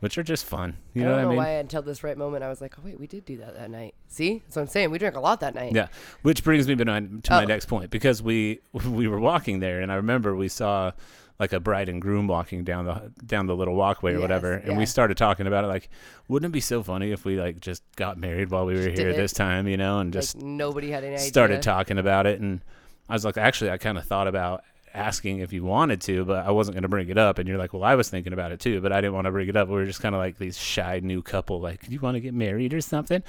Which 0.00 0.18
are 0.18 0.22
just 0.22 0.44
fun. 0.44 0.76
You 0.94 1.02
I 1.02 1.04
know 1.04 1.10
don't 1.10 1.16
what 1.16 1.22
know 1.22 1.28
I 1.28 1.30
mean? 1.30 1.36
why 1.38 1.48
until 1.60 1.82
this 1.82 2.04
right 2.04 2.16
moment 2.18 2.44
I 2.44 2.48
was 2.48 2.60
like, 2.60 2.74
oh 2.78 2.82
wait, 2.84 2.98
we 3.00 3.06
did 3.06 3.24
do 3.24 3.36
that 3.38 3.54
that 3.54 3.70
night. 3.70 3.94
See, 4.08 4.38
that's 4.44 4.56
what 4.56 4.62
I'm 4.62 4.68
saying. 4.68 4.90
We 4.90 4.98
drank 4.98 5.16
a 5.16 5.20
lot 5.20 5.40
that 5.40 5.54
night. 5.54 5.72
Yeah, 5.74 5.88
which 6.22 6.44
brings 6.44 6.68
me 6.68 6.74
to 6.76 6.84
my, 6.84 7.00
to 7.00 7.30
my 7.30 7.42
Oh. 7.42 7.46
next 7.46 7.66
point 7.66 7.90
because 7.90 8.22
we 8.22 8.60
we 8.72 9.08
were 9.08 9.20
walking 9.20 9.60
there, 9.60 9.80
and 9.80 9.90
I 9.90 9.96
remember 9.96 10.34
we 10.36 10.48
saw 10.48 10.92
like 11.38 11.52
a 11.52 11.60
bride 11.60 11.90
and 11.90 12.00
groom 12.00 12.26
walking 12.26 12.64
down 12.64 12.86
the 12.86 13.12
down 13.26 13.46
the 13.46 13.54
little 13.54 13.74
walkway 13.74 14.12
or 14.12 14.14
Yes, 14.14 14.22
whatever, 14.22 14.52
and 14.54 14.72
yeah. 14.72 14.78
we 14.78 14.86
started 14.86 15.16
talking 15.18 15.46
about 15.46 15.64
it. 15.64 15.66
Like, 15.66 15.90
wouldn't 16.28 16.48
it 16.50 16.52
be 16.52 16.60
so 16.60 16.82
funny 16.82 17.12
if 17.12 17.24
we 17.26 17.38
like 17.38 17.60
just 17.60 17.82
got 17.96 18.16
married 18.18 18.50
while 18.50 18.64
we 18.64 18.74
were 18.74 18.86
Just 18.86 18.98
here 18.98 19.12
this 19.12 19.32
time, 19.34 19.68
you 19.68 19.76
know, 19.76 19.98
and 19.98 20.14
Like 20.14 20.22
just 20.22 20.36
nobody 20.38 20.90
had 20.90 21.04
any 21.04 21.14
idea. 21.16 21.26
started 21.26 21.60
talking 21.62 21.98
about 21.98 22.26
it, 22.26 22.40
and 22.40 22.62
I 23.08 23.12
was 23.12 23.24
like, 23.26 23.36
actually, 23.36 23.70
I 23.70 23.76
kind 23.76 23.98
of 23.98 24.04
thought 24.06 24.28
about 24.28 24.64
asking 24.96 25.38
if 25.40 25.52
you 25.52 25.62
wanted 25.64 26.00
to, 26.02 26.24
but 26.24 26.46
I 26.46 26.50
wasn't 26.50 26.74
going 26.74 26.82
to 26.82 26.88
bring 26.88 27.08
it 27.08 27.18
up. 27.18 27.38
And 27.38 27.48
you're 27.48 27.58
like, 27.58 27.72
well, 27.72 27.84
I 27.84 27.94
was 27.94 28.08
thinking 28.08 28.32
about 28.32 28.50
it 28.52 28.60
too, 28.60 28.80
but 28.80 28.92
I 28.92 29.00
didn't 29.00 29.14
want 29.14 29.26
to 29.26 29.30
bring 29.30 29.48
it 29.48 29.56
up. 29.56 29.68
We 29.68 29.74
were 29.74 29.84
just 29.86 30.00
kind 30.00 30.14
of 30.14 30.18
like 30.18 30.38
these 30.38 30.56
shy 30.58 31.00
new 31.02 31.22
couple, 31.22 31.60
like, 31.60 31.86
do 31.86 31.92
you 31.92 32.00
want 32.00 32.14
to 32.16 32.20
get 32.20 32.34
married 32.34 32.72
or 32.74 32.80
something? 32.80 33.22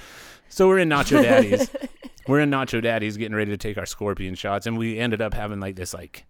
So 0.48 0.66
we're 0.66 0.78
in 0.78 0.88
Nacho 0.88 1.22
Daddy's. 1.22 1.70
we're 2.26 2.40
in 2.40 2.50
Nacho 2.50 2.82
Daddy's 2.82 3.16
getting 3.16 3.36
ready 3.36 3.50
to 3.50 3.56
take 3.58 3.76
our 3.78 3.86
scorpion 3.86 4.34
shots, 4.34 4.66
and 4.66 4.78
we 4.78 4.98
ended 4.98 5.20
up 5.20 5.34
having 5.34 5.60
like 5.60 5.76
this 5.76 5.92
like 5.94 6.24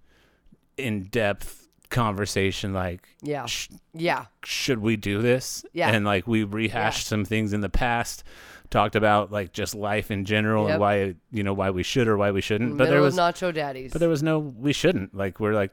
in 0.76 1.04
depth 1.04 1.68
conversation, 1.90 2.72
like, 2.74 3.08
Yeah. 3.22 3.46
sh- 3.46 3.68
Yeah. 3.94 4.26
should 4.44 4.80
we 4.80 4.96
do 4.96 5.22
this? 5.22 5.64
Yeah. 5.72 5.90
And 5.90 6.04
like 6.04 6.26
we 6.26 6.44
rehashed 6.44 7.06
some 7.06 7.24
things 7.24 7.52
in 7.52 7.60
the 7.62 7.68
past, 7.70 8.24
talked 8.70 8.96
about 8.96 9.32
like 9.32 9.52
just 9.52 9.74
life 9.74 10.10
in 10.10 10.24
general 10.24 10.64
Yep. 10.64 10.72
and 10.72 10.80
why 10.80 11.14
you 11.30 11.42
know 11.42 11.54
why 11.54 11.70
we 11.70 11.82
should 11.82 12.08
or 12.08 12.16
why 12.16 12.30
we 12.30 12.40
shouldn't. 12.40 12.76
But 12.78 12.88
there 12.88 13.00
was 13.00 13.16
Nacho 13.16 13.52
Daddies. 13.54 13.92
but 13.92 13.98
there 14.00 14.08
was 14.08 14.22
no 14.22 14.38
we 14.38 14.72
shouldn't. 14.72 15.14
Like 15.14 15.40
we're 15.40 15.54
like, 15.54 15.70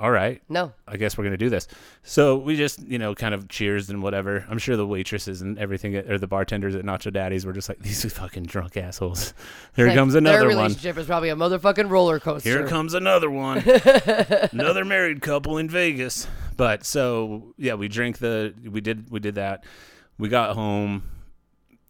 all 0.00 0.10
right, 0.12 0.40
no. 0.48 0.72
I 0.86 0.96
guess 0.96 1.18
we're 1.18 1.24
gonna 1.24 1.36
do 1.36 1.50
this. 1.50 1.66
So 2.04 2.36
we 2.38 2.56
just 2.56 2.80
you 2.86 2.98
know 2.98 3.14
kind 3.16 3.34
of 3.34 3.48
cheers 3.48 3.90
and 3.90 4.00
whatever. 4.02 4.44
I'm 4.48 4.58
sure 4.58 4.76
the 4.76 4.86
waitresses 4.86 5.42
and 5.42 5.58
everything 5.58 5.94
at- 5.96 6.08
or 6.10 6.18
the 6.18 6.26
bartenders 6.28 6.74
at 6.76 6.84
Nacho 6.84 7.12
Daddies 7.12 7.44
were 7.44 7.52
just 7.52 7.68
like 7.68 7.80
these 7.80 8.04
fucking 8.12 8.44
drunk 8.44 8.76
assholes. 8.76 9.34
Here 9.76 9.86
Like, 9.88 9.96
comes 9.96 10.12
Their 10.14 10.20
another 10.20 10.46
one. 10.48 10.56
relationship 10.56 10.98
is 10.98 11.06
probably 11.06 11.30
a 11.30 11.36
motherfucking 11.36 11.90
roller 11.90 12.20
coaster. 12.20 12.48
Here 12.48 12.66
comes 12.68 12.94
another 12.94 13.30
one. 13.30 13.58
another 14.52 14.84
married 14.84 15.20
couple 15.20 15.58
in 15.58 15.68
Vegas. 15.68 16.26
But 16.56 16.84
so 16.84 17.54
yeah, 17.56 17.74
we 17.74 17.88
drink 17.88 18.18
the 18.18 18.54
we 18.70 18.80
did 18.80 19.10
we 19.10 19.20
did 19.20 19.36
that. 19.36 19.64
We 20.18 20.28
got 20.28 20.54
home 20.56 21.02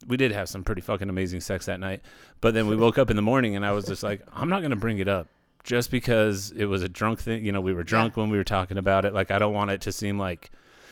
we 0.06 0.16
did 0.16 0.32
have 0.32 0.48
some 0.48 0.64
pretty 0.64 0.80
fucking 0.80 1.08
amazing 1.08 1.40
sex 1.40 1.66
that 1.66 1.80
night. 1.80 2.02
But 2.40 2.54
then 2.54 2.68
we 2.68 2.76
woke 2.76 2.98
up 2.98 3.10
in 3.10 3.16
the 3.16 3.22
morning 3.22 3.56
and 3.56 3.64
I 3.64 3.72
was 3.72 3.84
just 3.84 4.02
like, 4.02 4.22
I'm 4.32 4.48
not 4.48 4.62
gonna 4.62 4.76
bring 4.76 4.98
it 4.98 5.08
up 5.08 5.28
just 5.64 5.90
because 5.90 6.52
it 6.52 6.66
was 6.66 6.82
a 6.82 6.88
drunk 6.88 7.20
thing. 7.20 7.44
You 7.44 7.52
know, 7.52 7.60
we 7.60 7.74
were 7.74 7.82
drunk 7.82 8.16
when 8.16 8.30
we 8.30 8.38
were 8.38 8.44
talking 8.44 8.78
about 8.78 9.04
it. 9.04 9.12
Like 9.12 9.30
I 9.30 9.38
don't 9.38 9.52
want 9.52 9.70
it 9.70 9.80
to 9.82 9.92
seem 9.92 10.18
like, 10.18 10.50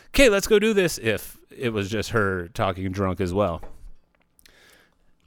okay, 0.08 0.28
let's 0.28 0.46
go 0.46 0.58
do 0.58 0.74
this. 0.74 0.98
If 0.98 1.38
it 1.50 1.70
was 1.70 1.88
just 1.88 2.10
her 2.10 2.48
talking 2.48 2.90
drunk 2.92 3.20
as 3.20 3.32
well. 3.32 3.62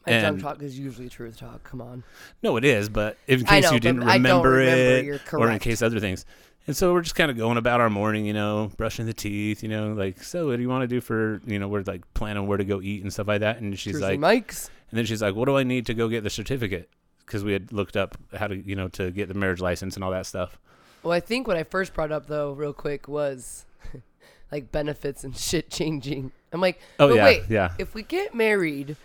My 0.08 0.20
drunk 0.22 0.42
talk 0.42 0.62
is 0.62 0.80
usually 0.80 1.10
truth 1.10 1.38
talk. 1.38 1.64
Come 1.64 1.82
on. 1.82 2.04
No, 2.42 2.58
it 2.58 2.66
is, 2.66 2.90
but 2.90 3.18
in 3.28 3.46
I 3.46 3.62
case 3.62 3.64
know, 3.66 3.72
you 3.74 3.80
didn't 3.80 4.00
remember, 4.00 4.50
remember, 4.50 5.14
it, 5.14 5.34
or 5.34 5.52
in 5.52 5.60
case 5.60 5.82
other 5.82 6.00
things. 6.00 6.26
And 6.70 6.78
so 6.78 6.94
we're 6.94 7.02
just 7.02 7.16
kind 7.16 7.32
of 7.32 7.38
going 7.38 7.58
about 7.58 7.82
our 7.82 7.90
morning, 7.90 8.28
you 8.28 8.34
know, 8.34 8.70
brushing 8.78 9.08
the 9.08 9.14
teeth, 9.14 9.64
you 9.64 9.70
know, 9.70 9.94
like, 9.94 10.22
so 10.22 10.46
what 10.50 10.58
do 10.58 10.62
you 10.62 10.70
want 10.70 10.84
to 10.84 10.88
do 10.88 11.02
for, 11.02 11.42
you 11.48 11.58
know, 11.58 11.68
we're 11.68 11.82
like 11.82 12.04
planning 12.14 12.46
where 12.46 12.60
to 12.60 12.64
go 12.64 12.80
eat 12.80 13.02
and 13.02 13.12
stuff 13.12 13.28
like 13.28 13.40
that. 13.40 13.58
And 13.58 13.74
she's 13.80 13.94
Jersey 13.94 14.06
like, 14.06 14.20
Mike's. 14.20 14.70
and 14.92 15.00
then 15.00 15.08
she's 15.08 15.20
like, 15.20 15.34
what 15.34 15.46
do 15.46 15.58
I 15.58 15.64
need 15.64 15.88
to 15.88 15.96
go 15.96 16.08
get 16.08 16.24
the 16.24 16.30
certificate? 16.30 16.92
Because 17.26 17.44
we 17.44 17.54
had 17.54 17.74
looked 17.74 17.98
up 17.98 18.20
how 18.36 18.46
to, 18.46 18.56
you 18.56 18.76
know, 18.76 18.88
to 18.90 19.10
get 19.10 19.30
the 19.30 19.34
marriage 19.34 19.62
license 19.62 19.96
and 19.96 20.04
all 20.04 20.12
that 20.12 20.28
stuff. 20.28 20.60
Well, 21.02 21.12
I 21.12 21.22
think 21.22 21.48
what 21.48 21.58
I 21.58 21.64
first 21.64 21.96
brought 21.96 22.12
up 22.12 22.28
though, 22.28 22.52
real 22.52 22.74
quick, 22.74 23.08
was 23.08 23.66
like 24.52 24.72
benefits 24.72 25.24
and 25.24 25.36
shit 25.36 25.72
changing. 25.72 26.32
I'm 26.54 26.62
like, 26.62 26.80
Oh, 27.00 27.12
yeah, 27.12 27.24
wait, 27.26 27.42
yeah. 27.50 27.72
if 27.80 27.96
we 27.96 28.04
get 28.04 28.36
married, 28.36 28.96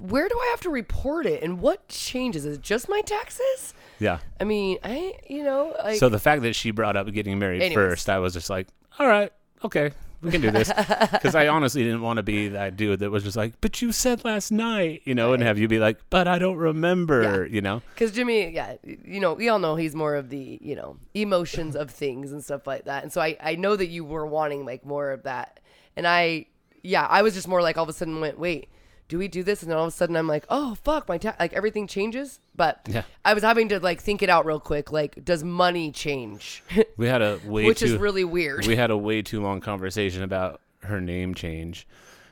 where 0.00 0.28
do 0.28 0.38
I 0.38 0.48
have 0.50 0.60
to 0.62 0.70
report 0.70 1.26
it, 1.26 1.42
and 1.42 1.60
what 1.60 1.88
changes? 1.88 2.44
Is 2.44 2.56
it 2.56 2.62
just 2.62 2.88
my 2.88 3.00
taxes? 3.02 3.74
Yeah. 3.98 4.18
I 4.40 4.44
mean, 4.44 4.78
I 4.82 5.14
you 5.28 5.44
know 5.44 5.74
like 5.82 5.98
so 5.98 6.08
the 6.08 6.18
fact 6.18 6.42
that 6.42 6.54
she 6.54 6.70
brought 6.70 6.96
up 6.96 7.10
getting 7.12 7.38
married 7.38 7.62
Anyways. 7.62 7.74
first, 7.74 8.10
I 8.10 8.18
was 8.18 8.32
just 8.32 8.50
like, 8.50 8.68
all 8.98 9.06
right, 9.06 9.32
okay, 9.64 9.92
we 10.24 10.30
can 10.30 10.40
do 10.40 10.50
this. 10.50 10.72
Because 11.12 11.34
I 11.34 11.48
honestly 11.48 11.82
didn't 11.84 12.02
want 12.02 12.18
to 12.18 12.22
be 12.22 12.48
that 12.48 12.76
dude 12.76 13.00
that 13.00 13.10
was 13.10 13.22
just 13.22 13.36
like, 13.36 13.54
but 13.60 13.80
you 13.80 13.92
said 13.92 14.24
last 14.24 14.50
night, 14.50 15.02
you 15.04 15.14
know, 15.14 15.32
and 15.32 15.42
have 15.42 15.58
you 15.58 15.68
be 15.68 15.78
like, 15.78 15.98
but 16.10 16.26
I 16.28 16.38
don't 16.38 16.56
remember, 16.56 17.46
you 17.46 17.60
know? 17.60 17.82
Because 17.94 18.12
Jimmie, 18.12 18.50
yeah, 18.50 18.76
you 18.84 19.20
know, 19.20 19.34
we 19.34 19.48
all 19.48 19.58
know 19.58 19.76
he's 19.76 19.94
more 19.94 20.14
of 20.16 20.28
the, 20.28 20.58
you 20.60 20.74
know, 20.74 20.98
emotions 21.14 21.76
of 21.76 21.90
things 21.90 22.32
and 22.32 22.42
stuff 22.44 22.66
like 22.66 22.84
that. 22.84 23.02
And 23.02 23.12
so 23.12 23.20
I, 23.20 23.36
I 23.40 23.54
know 23.54 23.76
that 23.76 23.86
you 23.86 24.04
were 24.04 24.26
wanting 24.26 24.66
like 24.66 24.84
more 24.84 25.12
of 25.12 25.22
that. 25.22 25.60
And 25.96 26.06
I, 26.06 26.46
yeah, 26.82 27.06
I 27.08 27.22
was 27.22 27.34
just 27.34 27.48
more 27.48 27.62
like 27.62 27.78
all 27.78 27.84
of 27.84 27.88
a 27.88 27.92
sudden 27.92 28.20
went, 28.20 28.38
wait, 28.38 28.68
do 29.08 29.18
we 29.18 29.28
do 29.28 29.42
this? 29.42 29.62
And 29.62 29.70
then 29.70 29.76
all 29.78 29.84
of 29.84 29.88
a 29.88 29.96
sudden 29.96 30.16
I'm 30.16 30.26
like, 30.26 30.44
oh, 30.48 30.74
fuck, 30.76 31.08
my, 31.08 31.18
ta-, 31.18 31.36
like 31.38 31.52
everything 31.52 31.86
changes. 31.86 32.40
But 32.56 32.80
Yeah. 32.88 33.02
I 33.24 33.34
was 33.34 33.42
having 33.42 33.68
to 33.70 33.80
like 33.80 34.00
think 34.00 34.22
it 34.22 34.28
out 34.30 34.46
real 34.46 34.60
quick. 34.60 34.90
Like, 34.92 35.24
does 35.24 35.44
money 35.44 35.90
change? 35.92 36.62
We 36.96 37.06
had 37.06 37.22
a 37.22 37.38
way 37.44 37.66
Which 37.66 37.80
too, 37.80 37.86
is 37.86 37.96
really 37.96 38.24
weird. 38.24 38.66
we 38.66 38.76
had 38.76 38.90
a 38.90 38.96
way 38.96 39.20
too 39.22 39.42
long 39.42 39.60
conversation 39.60 40.22
about 40.22 40.60
her 40.84 41.00
name 41.00 41.34
change. 41.34 41.86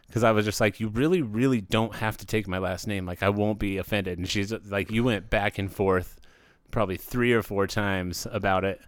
Because 0.07 0.25
I 0.25 0.33
was 0.33 0.45
just 0.45 0.61
like, 0.61 0.79
you 0.79 0.89
really, 0.89 1.23
really 1.23 1.61
don't 1.63 1.95
have 1.97 2.17
to 2.19 2.27
take 2.27 2.47
my 2.47 2.59
last 2.59 2.87
name. 2.87 3.07
Like, 3.07 3.23
I 3.23 3.31
won't 3.31 3.59
be 3.59 3.79
offended. 3.79 4.19
And 4.19 4.29
she's 4.29 4.53
like, 4.69 4.91
you 4.91 5.03
went 5.05 5.31
back 5.31 5.59
and 5.59 5.73
forth 5.73 6.21
probably 6.71 6.97
three 6.99 7.33
or 7.33 7.43
four 7.43 7.67
times 7.67 8.27
about 8.31 8.65
it. 8.65 8.81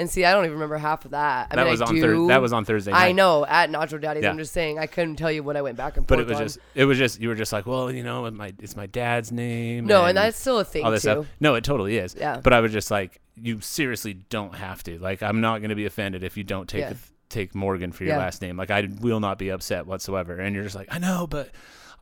And 0.00 0.08
see, 0.10 0.24
I 0.24 0.32
don't 0.32 0.44
even 0.44 0.54
remember 0.54 0.78
half 0.78 1.04
of 1.04 1.10
that. 1.12 1.48
I 1.50 1.56
That 1.56 1.62
mean, 1.64 1.70
was 1.72 1.82
I 1.82 1.86
on 1.86 1.94
do. 1.94 2.00
Thur- 2.00 2.26
that 2.28 2.40
was 2.40 2.52
on 2.52 2.64
Thursday 2.64 2.90
Night. 2.90 3.08
I 3.08 3.12
know 3.12 3.44
at 3.46 3.70
Nacho 3.70 4.00
Daddy's. 4.00 4.24
Yeah. 4.24 4.30
I'm 4.30 4.38
just 4.38 4.52
saying 4.52 4.78
I 4.78 4.86
couldn't 4.86 5.16
tell 5.16 5.30
you 5.30 5.42
what 5.42 5.56
I 5.56 5.62
went 5.62 5.76
back 5.76 5.96
and 5.96 6.08
forth. 6.08 6.18
But 6.18 6.20
it 6.20 6.26
was 6.26 6.36
on. 6.38 6.42
just, 6.44 6.58
it 6.74 6.84
was 6.86 6.96
just, 6.98 7.20
you 7.20 7.28
were 7.28 7.34
just 7.34 7.52
like, 7.52 7.66
well, 7.66 7.90
you 7.92 8.02
know, 8.02 8.28
my, 8.30 8.52
it's 8.58 8.74
my 8.76 8.86
dad's 8.86 9.30
name. 9.30 9.84
no, 9.86 10.06
and 10.06 10.16
that's 10.16 10.38
still 10.38 10.58
a 10.58 10.64
thing 10.64 10.84
all 10.84 10.90
too. 10.90 10.94
this 10.94 11.02
stuff. 11.02 11.26
No, 11.38 11.54
it 11.54 11.64
totally 11.64 11.98
is. 11.98 12.16
Yeah. 12.18 12.40
But 12.42 12.52
I 12.52 12.60
was 12.60 12.72
just 12.72 12.90
like, 12.90 13.20
you 13.36 13.60
seriously 13.60 14.14
don't 14.14 14.54
have 14.54 14.82
to. 14.84 14.98
Like, 14.98 15.22
I'm 15.22 15.40
not 15.40 15.58
going 15.60 15.68
to 15.70 15.76
be 15.76 15.86
offended 15.86 16.24
if 16.24 16.36
you 16.36 16.44
don't 16.44 16.68
take 16.68 16.80
Yeah. 16.80 16.94
take 17.28 17.54
Morgan 17.54 17.92
for 17.92 18.04
your 18.04 18.14
Yeah. 18.14 18.20
last 18.20 18.42
name. 18.42 18.56
Like, 18.56 18.70
I 18.70 18.88
will 19.00 19.20
not 19.20 19.38
be 19.38 19.50
upset 19.50 19.86
whatsoever. 19.86 20.34
And 20.40 20.54
you're 20.54 20.64
just 20.64 20.74
like, 20.76 20.88
I 20.90 20.98
know, 20.98 21.26
but 21.28 21.50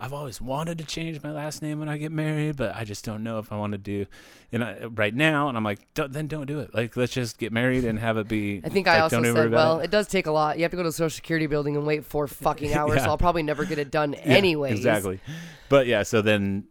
I've 0.00 0.12
always 0.12 0.40
wanted 0.40 0.78
to 0.78 0.84
change 0.84 1.20
my 1.24 1.32
last 1.32 1.60
name 1.60 1.80
when 1.80 1.88
I 1.88 1.98
get 1.98 2.12
married, 2.12 2.56
but 2.56 2.76
I 2.76 2.84
just 2.84 3.04
don't 3.04 3.24
know 3.24 3.40
if 3.40 3.50
I 3.50 3.56
want 3.58 3.72
to 3.72 3.78
do 3.78 4.06
it 4.52 4.90
right 4.96 5.12
now. 5.14 5.48
And 5.48 5.56
I'm 5.56 5.64
like, 5.64 5.80
don't, 5.94 6.12
then 6.12 6.28
don't 6.28 6.46
do 6.46 6.60
it. 6.60 6.72
Like, 6.72 6.96
let's 6.96 7.12
just 7.12 7.36
get 7.36 7.52
married 7.52 7.84
and 7.84 7.98
have 7.98 8.16
it 8.16 8.28
be. 8.28 8.60
I 8.64 8.68
think 8.68 8.86
like, 8.86 8.96
I 8.96 9.00
also 9.00 9.16
don't 9.16 9.24
even 9.26 9.34
worry 9.34 9.44
said, 9.46 9.52
well, 9.52 9.80
it. 9.80 9.86
it. 9.86 9.90
does 9.90 10.06
take 10.06 10.26
a 10.26 10.30
lot. 10.30 10.56
You 10.56 10.62
have 10.62 10.70
to 10.70 10.76
go 10.76 10.84
to 10.84 10.88
the 10.90 10.92
social 10.92 11.10
security 11.10 11.48
building 11.48 11.76
and 11.76 11.84
wait 11.84 12.04
four 12.04 12.28
fucking 12.28 12.72
hours, 12.74 12.96
Yeah. 12.96 13.04
so 13.04 13.10
I'll 13.10 13.18
probably 13.18 13.42
never 13.42 13.64
get 13.64 13.78
it 13.78 13.90
done 13.90 14.12
Yeah, 14.18 14.20
anyways. 14.24 14.76
Exactly. 14.76 15.18
But 15.68 15.88
yeah, 15.88 16.04
so 16.04 16.22
then 16.22 16.68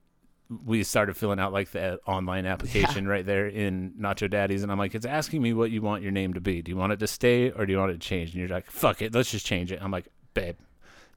we 0.66 0.82
started 0.84 1.18
filling 1.18 1.42
out 1.42 1.52
like 1.52 1.72
the 1.72 1.96
uh, 1.96 1.98
online 2.10 2.46
application 2.46 3.06
right 3.10 3.26
there 3.26 3.48
in 3.48 3.92
Nacho 4.00 4.30
Daddy's, 4.30 4.64
and 4.64 4.72
I'm 4.72 4.78
like, 4.78 4.96
it's 4.96 5.06
asking 5.06 5.42
me 5.42 5.52
what 5.52 5.70
you 5.70 5.82
want 5.82 6.02
your 6.02 6.14
name 6.14 6.36
to 6.36 6.40
be. 6.40 6.62
Do 6.62 6.72
you 6.72 6.78
want 6.78 6.94
it 6.94 7.00
to 7.00 7.08
stay 7.08 7.52
or 7.52 7.66
do 7.66 7.74
you 7.74 7.78
want 7.80 7.92
it 7.92 7.96
to 7.96 8.08
change? 8.08 8.30
And 8.30 8.40
you're 8.40 8.48
like, 8.48 8.72
fuck 8.72 9.02
it, 9.02 9.14
let's 9.14 9.30
just 9.32 9.46
change 9.46 9.74
it. 9.74 9.80
I'm 9.82 9.92
like, 9.92 10.08
babe, 10.34 10.56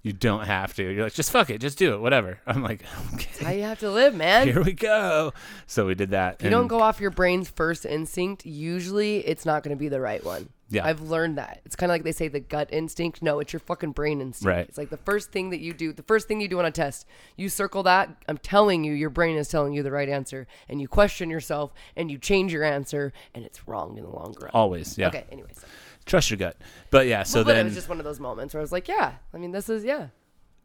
you 0.02 0.12
don't 0.12 0.46
have 0.46 0.74
to. 0.74 0.82
You're 0.82 1.04
like, 1.04 1.14
just 1.14 1.30
fuck 1.30 1.50
it, 1.50 1.60
just 1.60 1.78
do 1.78 1.94
it, 1.94 2.00
whatever. 2.00 2.40
I'm 2.46 2.62
like, 2.62 2.84
That's 3.12 3.38
how 3.40 3.50
you 3.50 3.62
have 3.62 3.80
to 3.80 3.90
live, 3.90 4.14
man. 4.14 4.46
here 4.48 4.62
we 4.62 4.72
go. 4.72 5.32
So 5.66 5.86
we 5.86 5.94
did 5.94 6.10
that. 6.10 6.36
If 6.38 6.44
you 6.44 6.50
don't 6.50 6.68
go 6.68 6.80
off 6.80 7.00
your 7.00 7.10
brain's 7.10 7.50
first 7.50 7.84
instinct, 7.84 8.46
usually 8.46 9.18
it's 9.18 9.44
not 9.44 9.62
going 9.62 9.76
to 9.76 9.78
be 9.78 9.88
the 9.88 10.00
right 10.00 10.24
one. 10.24 10.48
Yeah. 10.72 10.86
I've 10.86 11.00
learned 11.00 11.36
that. 11.36 11.60
It's 11.66 11.74
kind 11.74 11.90
of 11.90 11.94
like 11.94 12.04
they 12.04 12.12
say 12.12 12.28
the 12.28 12.38
gut 12.38 12.68
instinct. 12.70 13.22
No, 13.22 13.40
it's 13.40 13.52
your 13.52 13.60
fucking 13.60 13.90
brain 13.90 14.20
instinct. 14.20 14.46
Right. 14.46 14.68
It's 14.68 14.78
like 14.78 14.88
the 14.88 14.96
first 14.98 15.32
thing 15.32 15.50
that 15.50 15.58
you 15.58 15.72
do, 15.74 15.92
the 15.92 16.04
first 16.04 16.28
thing 16.28 16.40
you 16.40 16.46
do 16.46 16.60
on 16.60 16.64
a 16.64 16.70
test, 16.70 17.06
you 17.36 17.48
circle 17.48 17.82
that. 17.82 18.08
I'm 18.28 18.38
telling 18.38 18.84
you, 18.84 18.92
your 18.92 19.10
brain 19.10 19.36
is 19.36 19.48
telling 19.48 19.72
you 19.72 19.82
the 19.82 19.90
right 19.90 20.08
answer. 20.08 20.46
And 20.68 20.80
you 20.80 20.86
question 20.86 21.28
yourself 21.28 21.72
and 21.96 22.08
you 22.08 22.18
change 22.18 22.52
your 22.52 22.62
answer 22.62 23.12
and 23.34 23.44
it's 23.44 23.66
wrong 23.66 23.98
in 23.98 24.04
the 24.04 24.10
long 24.10 24.34
run. 24.40 24.52
always, 24.54 24.96
yeah. 24.96 25.08
Okay, 25.08 25.24
anyways. 25.32 25.60
Trust 26.06 26.30
your 26.30 26.38
gut. 26.38 26.56
But 26.90 27.06
yeah, 27.06 27.22
so 27.22 27.38
Well, 27.38 27.44
but 27.44 27.52
then 27.54 27.66
it 27.66 27.68
was 27.70 27.74
just 27.74 27.88
one 27.88 27.98
of 27.98 28.04
those 28.04 28.20
moments 28.20 28.54
where 28.54 28.60
I 28.60 28.62
was 28.62 28.72
like, 28.72 28.88
yeah, 28.88 29.14
I 29.32 29.38
mean, 29.38 29.52
this 29.52 29.68
is, 29.68 29.84
yeah. 29.84 30.08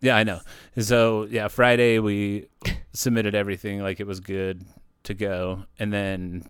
Yeah, 0.02 0.16
I 0.16 0.24
know. 0.24 0.42
So 0.80 1.28
yeah, 1.30 1.48
Friday 1.48 2.00
we 2.00 2.48
submitted 2.94 3.36
everything 3.36 3.82
like 3.82 4.00
it 4.00 4.08
was 4.08 4.20
good 4.20 4.66
to 5.04 5.14
go, 5.14 5.64
and 5.80 5.92
then 5.92 6.44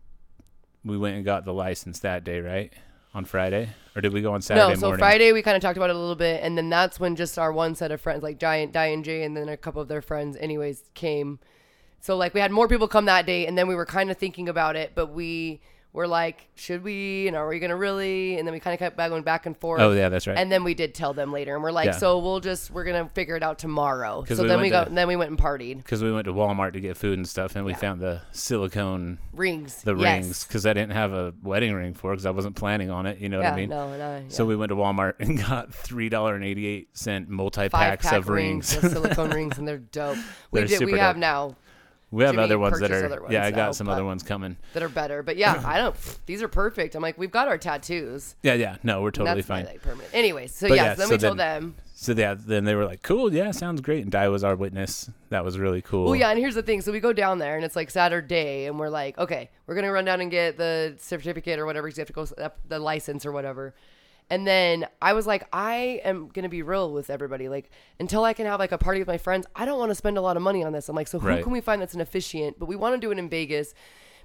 we 0.84 0.98
went 0.98 1.16
and 1.16 1.26
got 1.26 1.46
the 1.46 1.54
license 1.54 2.00
that 2.00 2.24
day, 2.24 2.40
right? 2.40 2.74
On 3.14 3.24
Friday, 3.24 3.70
or 3.96 4.02
did 4.02 4.12
we 4.12 4.22
go 4.22 4.34
on 4.34 4.42
Saturday 4.42 4.68
no, 4.68 4.76
so 4.76 4.88
morning? 4.88 5.00
Friday 5.00 5.32
we 5.32 5.42
kind 5.42 5.56
of 5.56 5.62
talked 5.62 5.78
about 5.78 5.90
it 5.90 5.96
a 5.96 6.00
little 6.00 6.16
bit, 6.16 6.44
and 6.44 6.58
then 6.58 6.70
that's 6.70 7.00
when 7.00 7.16
just 7.16 7.40
our 7.40 7.54
one 7.54 7.74
set 7.74 7.92
of 7.92 8.02
friends, 8.02 8.24
like 8.24 8.40
Jay 8.40 8.64
and, 8.64 8.74
Di, 8.74 8.88
and 8.88 9.06
Jay, 9.06 9.24
and 9.24 9.38
then 9.38 9.48
a 9.48 9.56
couple 9.56 9.82
of 9.82 9.88
their 9.88 10.02
friends, 10.02 10.36
anyways, 10.36 10.84
came. 10.96 11.40
So 12.02 12.18
like 12.18 12.34
we 12.34 12.42
had 12.42 12.52
more 12.52 12.68
people 12.68 12.90
come 12.90 13.06
that 13.06 13.26
day, 13.26 13.48
and 13.48 13.58
then 13.58 13.70
we 13.70 13.76
were 13.76 13.86
kind 13.86 14.12
of 14.12 14.18
thinking 14.18 14.50
about 14.50 14.76
it, 14.76 14.92
but 14.96 15.14
we 15.14 15.62
were 15.96 16.08
like, 16.08 16.48
should 16.56 16.84
we? 16.84 17.28
And 17.28 17.36
are 17.36 17.48
we 17.48 17.60
gonna 17.60 17.76
really? 17.76 18.38
And 18.38 18.48
then 18.48 18.54
we 18.54 18.60
kind 18.60 18.74
of 18.74 18.80
kept 18.80 18.98
going 18.98 19.24
back 19.24 19.46
and 19.46 19.58
forth. 19.58 19.82
Oh 19.82 19.92
yeah, 19.94 20.10
that's 20.10 20.28
right. 20.28 20.38
And 20.38 20.52
then 20.52 20.64
we 20.64 20.74
did 20.74 20.94
tell 20.94 21.14
them 21.14 21.32
later, 21.32 21.56
and 21.56 21.64
we're 21.64 21.72
like, 21.72 21.86
Yeah. 21.88 21.92
so 21.98 22.20
we'll 22.20 22.40
just 22.42 22.70
we're 22.72 22.84
gonna 22.84 23.10
figure 23.16 23.36
it 23.36 23.44
out 23.44 23.58
tomorrow. 23.60 24.24
So 24.28 24.44
we 24.44 24.48
then 24.48 24.62
we 24.62 24.70
to- 24.70 24.88
then 24.92 25.08
we 25.08 25.16
went 25.16 25.30
and 25.32 25.40
partied. 25.40 25.78
because 25.78 26.04
we 26.04 26.12
went 26.12 26.26
to 26.26 26.34
Walmart 26.34 26.74
to 26.74 26.80
get 26.80 26.98
food 26.98 27.18
and 27.18 27.28
stuff, 27.28 27.56
and 27.56 27.66
we 27.66 27.72
Yeah. 27.72 27.78
found 27.78 28.02
the 28.02 28.22
silicone 28.32 29.18
Rings. 29.34 29.82
the 29.84 29.96
yes. 29.96 30.24
rings 30.24 30.44
because 30.46 30.66
I 30.66 30.74
didn't 30.74 30.92
have 30.94 31.14
a 31.14 31.34
wedding 31.44 31.74
ring 31.74 31.94
for 31.94 32.12
because 32.12 32.26
I 32.26 32.32
wasn't 32.32 32.56
planning 32.56 32.90
on 32.92 33.06
it. 33.06 33.20
You 33.20 33.30
know 33.30 33.40
Yeah, 33.42 33.50
what 33.52 33.54
I 33.54 33.58
mean? 33.62 33.70
no, 33.70 33.98
no. 33.98 34.24
So 34.30 34.46
we 34.46 34.56
went 34.56 34.70
to 34.70 34.76
Walmart 34.76 35.14
and 35.20 35.38
got 35.48 35.74
three 35.74 36.10
dollar 36.10 36.36
and 36.36 36.44
eighty 36.44 36.66
eight 36.68 36.96
cent 36.98 37.30
multi 37.30 37.70
packs 37.70 38.06
pack 38.06 38.20
of 38.20 38.30
rings. 38.30 38.76
the 38.80 38.90
silicone 38.90 39.30
rings, 39.32 39.58
and 39.58 39.68
they're 39.68 39.78
dope. 39.78 40.18
We 40.52 40.60
They're 40.60 40.68
did. 40.68 40.80
We 40.82 40.86
super 40.92 40.98
have 40.98 41.18
now 41.18 41.56
we 42.16 42.24
have 42.24 42.38
other 42.38 42.58
ones 42.58 42.80
that 42.80 42.92
are 42.92 43.06
other 43.06 43.22
ones 43.22 43.34
yeah. 43.34 43.46
I 43.46 43.52
got 43.52 43.70
oh, 43.70 43.72
some 43.74 43.90
other 43.90 44.06
ones 44.06 44.24
coming. 44.24 44.56
that 44.74 44.82
are 44.82 44.90
better. 44.90 45.22
But 45.22 45.38
yeah, 45.38 45.62
I 45.66 45.78
don't. 45.78 45.96
These 46.26 46.42
are 46.42 46.48
perfect. 46.48 46.96
I'm 46.96 47.02
like, 47.02 47.18
we've 47.18 47.32
got 47.32 47.48
our 47.48 47.58
tattoos. 47.58 48.36
Yeah, 48.42 48.54
yeah. 48.54 48.78
No, 48.84 49.02
we're 49.02 49.12
totally 49.12 49.42
fine. 49.42 49.68
permanent. 49.82 50.14
Anyways, 50.14 50.56
so 50.56 50.70
But 50.70 50.76
yeah, 50.76 50.84
yeah, 50.84 50.94
so 50.94 51.00
then 51.00 51.08
so 51.08 51.14
we 51.14 51.18
told 51.20 51.38
then- 51.40 51.62
them. 51.62 51.76
So 51.98 52.12
yeah, 52.12 52.36
then 52.38 52.66
they 52.66 52.76
were 52.76 52.86
like, 52.86 53.04
"Cool, 53.04 53.34
yeah, 53.34 53.52
sounds 53.52 53.80
great." 53.80 54.04
And 54.04 54.12
Di 54.12 54.28
was 54.28 54.44
our 54.44 54.56
witness. 54.56 55.10
That 55.30 55.46
was 55.46 55.58
really 55.58 55.82
cool. 55.82 56.10
Oh 56.10 56.14
yeah, 56.14 56.30
and 56.30 56.38
here's 56.38 56.54
the 56.54 56.62
thing. 56.62 56.82
So 56.82 56.92
we 56.92 57.00
go 57.00 57.14
down 57.14 57.40
there, 57.40 57.56
and 57.56 57.64
it's 57.64 57.76
like 57.76 57.90
Saturday, 57.90 58.66
and 58.66 58.78
we're 58.78 58.90
like, 58.90 59.18
okay, 59.18 59.50
we're 59.66 59.76
gonna 59.76 59.94
run 59.94 60.04
down 60.04 60.20
and 60.20 60.30
get 60.30 60.58
the 60.58 60.96
certificate 61.00 61.58
or 61.58 61.66
whatever. 61.66 61.88
you 61.88 61.94
have 61.98 62.08
to 62.08 62.14
go 62.14 62.28
the 62.68 62.80
license 62.80 63.26
or 63.26 63.32
whatever. 63.32 63.74
And 64.30 64.48
then 64.48 64.88
I 65.02 65.14
was 65.14 65.28
like, 65.28 65.48
I 65.54 66.02
am 66.04 66.30
gonna 66.34 66.50
be 66.50 66.64
real 66.64 66.92
with 66.92 67.10
everybody. 67.10 67.48
Like 67.48 67.70
until 68.00 68.24
I 68.24 68.34
can 68.34 68.46
have 68.48 68.60
like 68.60 68.72
a 68.72 68.78
party 68.78 69.00
with 69.00 69.08
my 69.08 69.18
friends, 69.20 69.46
I 69.56 69.66
don't 69.66 69.78
want 69.80 69.92
to 69.92 69.96
spend 69.96 70.18
a 70.18 70.22
lot 70.22 70.36
of 70.36 70.44
money 70.44 70.64
on 70.64 70.74
this. 70.74 70.90
I'm 70.90 70.96
like, 70.96 71.08
so 71.08 71.20
who 71.20 71.28
Right. 71.28 71.44
can 71.44 71.52
we 71.52 71.62
find 71.62 71.82
that's 71.82 71.94
an 71.94 72.02
efficient? 72.02 72.58
But 72.60 72.66
we 72.68 72.76
want 72.76 72.96
to 72.96 73.00
do 73.00 73.12
it 73.12 73.20
in 73.20 73.30
Vegas. 73.30 73.74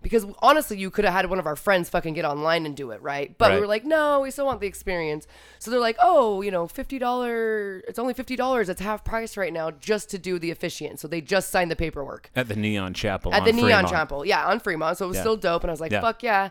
Because 0.03 0.25
honestly, 0.39 0.79
you 0.79 0.89
could 0.91 1.05
have 1.05 1.13
had 1.13 1.29
one 1.29 1.39
of 1.39 1.47
our 1.47 1.57
friends 1.57 1.91
fucking 1.91 2.15
get 2.15 2.25
online 2.25 2.65
and 2.65 2.75
do 2.75 2.91
it, 2.91 3.03
right? 3.03 3.37
But 3.37 3.51
we 3.51 3.57
Right. 3.57 3.61
were 3.61 3.67
like, 3.67 3.85
no, 3.85 4.21
we 4.21 4.31
still 4.31 4.47
want 4.47 4.63
the 4.63 4.67
experience. 4.67 5.27
So 5.59 5.71
they're 5.71 5.79
like, 5.79 5.99
oh, 6.01 6.41
you 6.41 6.51
know, 6.51 6.67
fifty 6.67 6.99
dollar. 6.99 7.81
It's 7.87 7.99
only 7.99 8.15
fifty 8.15 8.35
dollars. 8.35 8.71
It's 8.71 8.81
half 8.81 9.05
price 9.05 9.37
right 9.37 9.53
now, 9.53 9.71
just 9.73 10.09
to 10.13 10.19
do 10.19 10.39
the 10.39 10.51
officiant. 10.51 11.01
So 11.01 11.07
they 11.09 11.21
just 11.21 11.51
signed 11.51 11.71
the 11.71 11.77
paperwork 11.77 12.31
At 12.35 12.49
the 12.49 12.57
Neon 12.57 12.95
Chapel. 12.95 13.35
at 13.35 13.45
the 13.45 13.53
Neon 13.53 13.87
Chapel. 13.87 14.25
Yeah, 14.25 14.47
on 14.47 14.59
Fremont. 14.61 14.97
So 14.97 15.05
it 15.05 15.09
was 15.09 15.17
Yeah. 15.19 15.23
still 15.23 15.37
dope, 15.37 15.65
and 15.65 15.71
I 15.71 15.75
was 15.75 15.83
like, 15.83 15.93
Yeah. 15.93 16.01
fuck 16.01 16.23
yeah. 16.23 16.49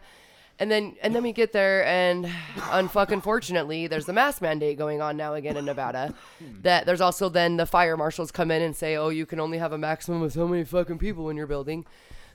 And 0.59 0.69
then 0.69 0.95
and 1.01 1.15
then 1.15 1.23
we 1.23 1.31
get 1.31 1.53
there, 1.53 1.85
and 1.85 2.25
unfucking 2.57 3.23
fortunately, 3.23 3.87
there's 3.87 4.05
the 4.05 4.13
mask 4.13 4.41
mandate 4.41 4.77
going 4.77 5.01
on 5.01 5.15
now 5.15 5.33
again 5.33 5.55
in 5.55 5.63
Nevada. 5.65 6.13
Hmm. 6.39 6.61
that 6.63 6.85
there's 6.85 7.01
also 7.01 7.29
then 7.29 7.55
the 7.57 7.65
fire 7.65 7.95
marshals 7.95 8.31
come 8.31 8.51
in 8.51 8.61
and 8.61 8.75
say, 8.75 8.95
oh, 8.97 9.07
you 9.09 9.25
can 9.25 9.39
only 9.39 9.57
have 9.57 9.71
a 9.71 9.77
maximum 9.77 10.21
of 10.21 10.33
so 10.33 10.47
many 10.47 10.63
fucking 10.65 10.97
people 10.97 11.29
in 11.29 11.37
your 11.37 11.47
building. 11.47 11.85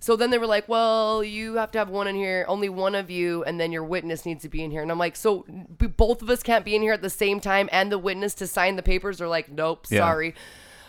So 0.00 0.16
then 0.16 0.30
they 0.30 0.37
were 0.38 0.46
like, 0.46 0.68
well, 0.68 1.24
you 1.24 1.54
have 1.54 1.70
to 1.72 1.78
have 1.78 1.88
one 1.88 2.06
in 2.06 2.14
here, 2.14 2.44
only 2.46 2.68
one 2.68 2.94
of 2.94 3.10
you, 3.10 3.42
and 3.44 3.58
then 3.58 3.72
your 3.72 3.84
witness 3.84 4.26
needs 4.26 4.42
to 4.42 4.50
be 4.50 4.62
in 4.62 4.70
here. 4.70 4.82
And 4.82 4.90
I'm 4.90 4.98
like, 4.98 5.16
so 5.16 5.46
b- 5.78 5.87
both 5.87 6.20
of 6.20 6.28
us 6.28 6.42
can't 6.42 6.62
be 6.62 6.74
in 6.76 6.82
here 6.82 6.92
at 6.92 7.00
the 7.00 7.08
same 7.08 7.40
time, 7.40 7.70
and 7.72 7.90
the 7.90 7.96
witness 7.98 8.34
to 8.34 8.46
sign 8.46 8.76
the 8.76 8.82
papers 8.82 9.22
are 9.22 9.28
like, 9.28 9.50
nope, 9.50 9.87
Yeah. 9.88 10.00
sorry. 10.00 10.34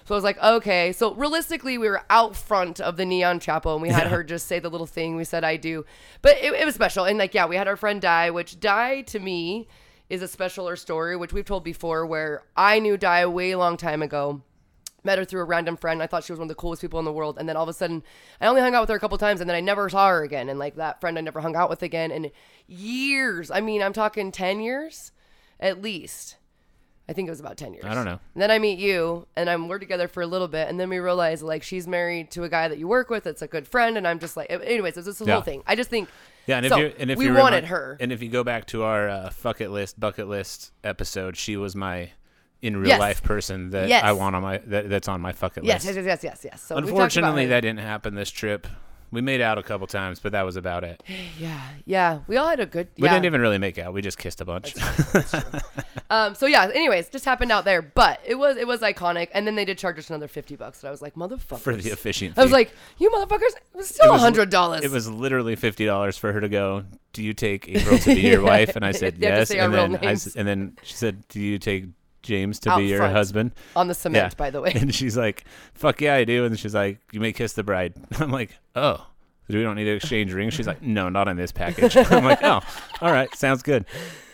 So 0.05 0.13
I 0.13 0.17
was 0.17 0.23
like, 0.23 0.41
okay. 0.41 0.91
So 0.91 1.13
realistically, 1.15 1.77
we 1.79 1.89
were 1.89 2.03
out 2.11 2.35
front 2.35 2.79
of 2.79 2.95
the 2.95 3.05
Neon 3.05 3.39
Chapel 3.39 3.73
and 3.73 3.81
we 3.81 3.89
had 3.89 4.03
Yeah. 4.03 4.09
her 4.09 4.23
just 4.23 4.45
say 4.47 4.59
the 4.59 4.69
little 4.69 4.85
thing. 4.87 5.15
We 5.15 5.23
said, 5.23 5.43
I 5.43 5.57
do. 5.57 5.83
But 6.21 6.37
it, 6.37 6.53
it 6.53 6.63
was 6.65 6.75
special. 6.75 7.05
And 7.05 7.17
like, 7.17 7.33
yeah, 7.33 7.47
we 7.47 7.55
had 7.55 7.67
our 7.67 7.75
friend 7.75 7.99
Di, 7.99 8.29
which 8.29 8.59
Di 8.59 9.01
to 9.03 9.19
me 9.19 9.67
is 10.07 10.21
a 10.21 10.27
specialer 10.27 10.77
story, 10.77 11.17
which 11.17 11.33
we've 11.33 11.45
told 11.45 11.63
before, 11.63 12.05
where 12.05 12.43
I 12.55 12.77
knew 12.79 12.97
Di 12.97 13.25
way 13.25 13.55
long 13.55 13.77
time 13.77 14.03
ago. 14.03 14.41
Met 15.03 15.17
her 15.19 15.25
through 15.25 15.41
a 15.41 15.45
random 15.45 15.75
friend. 15.77 16.01
I 16.01 16.07
thought 16.07 16.23
she 16.23 16.31
was 16.33 16.39
one 16.39 16.45
of 16.45 16.49
the 16.49 16.55
coolest 16.55 16.81
people 16.81 16.97
in 16.99 17.05
the 17.05 17.11
world. 17.11 17.37
And 17.39 17.47
then 17.49 17.55
all 17.57 17.63
of 17.63 17.69
a 17.69 17.73
sudden, 17.73 18.01
I 18.41 18.47
only 18.47 18.61
hung 18.61 18.73
out 18.73 18.81
with 18.81 18.89
her 18.89 18.95
a 18.95 18.99
couple 18.99 19.17
times 19.19 19.39
and 19.41 19.47
then 19.49 19.55
I 19.55 19.61
never 19.61 19.87
saw 19.89 20.07
her 20.09 20.23
again. 20.23 20.49
And 20.49 20.57
like 20.59 20.75
that 20.77 20.99
friend 21.01 21.17
I 21.17 21.21
never 21.21 21.41
hung 21.41 21.55
out 21.55 21.69
with 21.69 21.81
again 21.83 22.11
in 22.11 22.31
years. 22.67 23.49
I 23.51 23.61
mean, 23.61 23.81
I'm 23.83 23.93
talking 23.93 24.31
10 24.31 24.59
years 24.61 25.11
at 25.59 25.81
least. 25.81 26.37
I 27.07 27.13
think 27.13 27.27
it 27.27 27.31
was 27.31 27.39
about 27.39 27.55
10 27.57 27.73
years. 27.73 27.85
I 27.85 27.93
don't 27.93 28.05
know. 28.05 28.19
And 28.33 28.41
then 28.41 28.49
I 28.49 28.57
meet 28.57 28.79
you, 28.79 29.27
and 29.35 29.47
I'm 29.49 29.67
we're 29.67 29.77
together 29.79 30.07
for 30.07 30.21
a 30.23 30.27
little 30.27 30.47
bit, 30.47 30.67
and 30.69 30.79
then 30.79 30.89
we 30.89 30.97
realize 30.97 31.43
like 31.43 31.61
she's 31.63 31.87
married 31.87 32.31
to 32.31 32.43
a 32.43 32.49
guy 32.49 32.67
that 32.67 32.79
you 32.79 32.87
work 32.87 33.09
with. 33.11 33.23
That's 33.25 33.41
a 33.43 33.47
good 33.47 33.67
friend, 33.67 33.95
and 33.97 34.07
I'm 34.07 34.17
just 34.19 34.35
like, 34.35 34.47
anyways, 34.49 34.97
it's 34.97 35.05
this 35.05 35.21
Yeah. 35.21 35.33
whole 35.33 35.41
thing. 35.43 35.61
I 35.67 35.75
just 35.75 35.89
think, 35.89 36.09
Yeah, 36.47 36.57
and 36.57 36.65
if 36.65 36.71
So, 36.71 36.77
you 36.79 36.93
and 36.99 37.11
if 37.11 37.17
we 37.19 37.25
you 37.25 37.33
wanted 37.33 37.57
remi- 37.57 37.67
her. 37.67 37.97
and 37.99 38.11
if 38.11 38.21
you 38.23 38.29
go 38.29 38.43
back 38.43 38.65
to 38.67 38.83
our 38.83 39.07
uh, 39.09 39.29
bucket 39.43 39.71
list 39.71 39.99
bucket 39.99 40.27
list 40.27 40.71
episode, 40.83 41.37
she 41.37 41.57
was 41.57 41.75
my 41.75 42.11
in 42.61 42.77
real 42.77 42.87
Yes. 42.89 42.99
life 42.99 43.21
person 43.23 43.69
that 43.71 43.89
Yes. 43.89 44.03
I 44.03 44.11
want 44.13 44.35
on 44.35 44.41
my 44.41 44.57
that, 44.65 44.89
that's 44.89 45.07
on 45.07 45.21
my 45.21 45.31
bucket 45.33 45.63
yes, 45.63 45.85
list. 45.85 45.97
yes, 45.97 46.05
yes, 46.05 46.23
yes, 46.23 46.23
yes, 46.23 46.45
yes. 46.53 46.61
So 46.61 46.75
we 46.75 46.81
talked 46.81 46.89
about 46.89 46.93
Unfortunately, 47.03 47.45
that 47.47 47.61
didn't 47.61 47.79
happen 47.81 48.15
this 48.15 48.31
trip. 48.31 48.65
We 49.15 49.21
made 49.21 49.41
out 49.41 49.57
a 49.57 49.63
couple 49.63 49.87
times, 49.87 50.19
but 50.19 50.33
that 50.33 50.43
was 50.43 50.55
about 50.55 50.83
it. 50.83 51.01
yeah, 51.39 51.61
yeah, 51.85 52.19
we 52.27 52.37
all 52.37 52.47
had 52.47 52.59
a 52.59 52.65
good. 52.65 52.89
We 52.97 53.07
yeah. 53.07 53.13
didn't 53.13 53.25
even 53.25 53.41
really 53.41 53.57
make 53.57 53.77
out. 53.77 53.93
We 53.93 54.01
just 54.01 54.17
kissed 54.17 54.41
a 54.41 54.45
bunch. 54.45 54.75
Um. 56.07 56.35
So 56.35 56.45
yeah. 56.45 56.69
Anyways, 56.71 57.09
just 57.09 57.25
happened 57.25 57.51
out 57.51 57.65
there, 57.65 57.81
but 57.81 58.19
it 58.23 58.35
was 58.35 58.57
it 58.57 58.67
was 58.67 58.81
iconic, 58.81 59.29
and 59.33 59.47
then 59.47 59.55
they 59.55 59.65
did 59.65 59.79
charge 59.79 59.97
us 59.97 60.09
another 60.11 60.27
fifty 60.27 60.55
bucks, 60.55 60.83
and 60.83 60.87
I 60.87 60.91
was 60.91 61.01
like, 61.01 61.15
motherfuckers. 61.15 61.61
for 61.61 61.75
the 61.75 61.89
officiant. 61.89 62.37
I 62.37 62.43
was 62.43 62.51
like, 62.51 62.71
you 62.99 63.09
motherfuckers. 63.09 63.55
It 63.55 63.75
was 63.75 63.87
still 63.87 64.13
a 64.13 64.17
hundred 64.19 64.51
dollars. 64.51 64.83
It 64.83 64.91
was 64.91 65.09
literally 65.09 65.55
fifty 65.55 65.83
dollars 65.83 66.15
for 66.15 66.31
her 66.31 66.39
to 66.39 66.47
go. 66.47 66.83
Do 67.13 67.23
you 67.23 67.33
take 67.33 67.67
April 67.67 67.97
to 67.97 68.13
be 68.13 68.21
your 68.21 68.41
wife? 68.43 68.75
And 68.75 68.85
I 68.85 68.91
said 68.91 69.17
You 69.19 69.29
have 69.29 69.47
to 69.47 69.55
yes. 69.55 69.65
And 69.65 69.73
then 69.73 69.95
I 69.95 70.11
and 70.11 70.47
then 70.47 70.77
she 70.83 70.93
said, 70.93 71.27
Do 71.29 71.39
you 71.39 71.57
take 71.57 71.85
James 72.25 72.59
to 72.61 72.71
Out 72.71 72.79
be 72.79 72.85
your 72.87 72.97
front. 72.99 73.13
husband? 73.13 73.51
on 73.75 73.87
the 73.87 73.93
cement, 73.93 74.33
Yeah. 74.33 74.35
by 74.37 74.49
the 74.49 74.59
way. 74.61 74.71
And 74.75 74.93
she's 74.93 75.15
like, 75.15 75.45
"Fuck 75.73 76.01
yeah, 76.01 76.15
I 76.15 76.25
do." 76.25 76.43
And 76.45 76.59
she's 76.59 76.75
like, 76.75 76.99
"You 77.13 77.19
may 77.21 77.31
kiss 77.31 77.53
the 77.53 77.63
bride." 77.63 77.93
I'm 78.19 78.31
like, 78.31 78.51
"Oh, 78.75 79.05
we 79.47 79.61
don't 79.63 79.75
need 79.75 79.85
to 79.85 79.95
exchange 79.95 80.33
rings." 80.33 80.53
She's 80.53 80.67
like, 80.67 80.81
"No, 80.81 81.07
not 81.09 81.27
on 81.27 81.37
this 81.37 81.51
package." 81.51 81.95
I'm 82.11 82.25
like, 82.25 82.43
"Oh, 82.43 82.59
all 83.01 83.11
right, 83.11 83.33
sounds 83.35 83.61
good." 83.63 83.85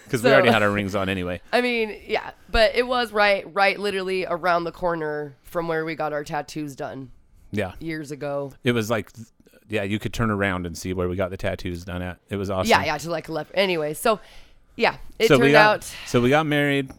Because 0.05 0.23
we 0.23 0.31
already 0.33 0.49
had 0.49 0.61
our 0.61 0.71
rings 0.71 0.93
on 0.93 1.07
anyway. 1.07 1.39
I 1.53 1.61
mean, 1.61 1.97
yeah, 2.05 2.31
but 2.49 2.75
it 2.75 2.85
was 2.85 3.13
right, 3.13 3.45
right, 3.53 3.79
literally 3.79 4.25
around 4.25 4.65
the 4.65 4.71
corner 4.73 5.37
from 5.43 5.69
where 5.69 5.85
we 5.85 5.95
got 5.95 6.11
our 6.11 6.25
tattoos 6.25 6.75
done 6.75 7.11
Yeah, 7.51 7.73
years 7.79 8.11
ago. 8.11 8.51
it 8.65 8.73
was 8.73 8.89
like, 8.89 9.09
yeah, 9.69 9.83
you 9.83 9.99
could 9.99 10.11
turn 10.13 10.29
around 10.29 10.65
and 10.65 10.77
see 10.77 10.91
where 10.91 11.07
we 11.07 11.15
got 11.15 11.29
the 11.29 11.37
tattoos 11.37 11.85
done 11.85 12.01
at. 12.01 12.17
It 12.29 12.35
was 12.35 12.49
awesome. 12.49 12.69
Yeah, 12.69 12.83
yeah, 12.83 12.97
to 12.97 13.09
like 13.09 13.29
left. 13.29 13.51
Anyway, 13.53 13.93
so 13.93 14.19
yeah, 14.75 14.97
it 15.17 15.29
so 15.29 15.37
turned 15.37 15.53
got, 15.53 15.75
out 15.77 15.95
so 16.07 16.19
we 16.19 16.29
got 16.29 16.45
married. 16.45 16.91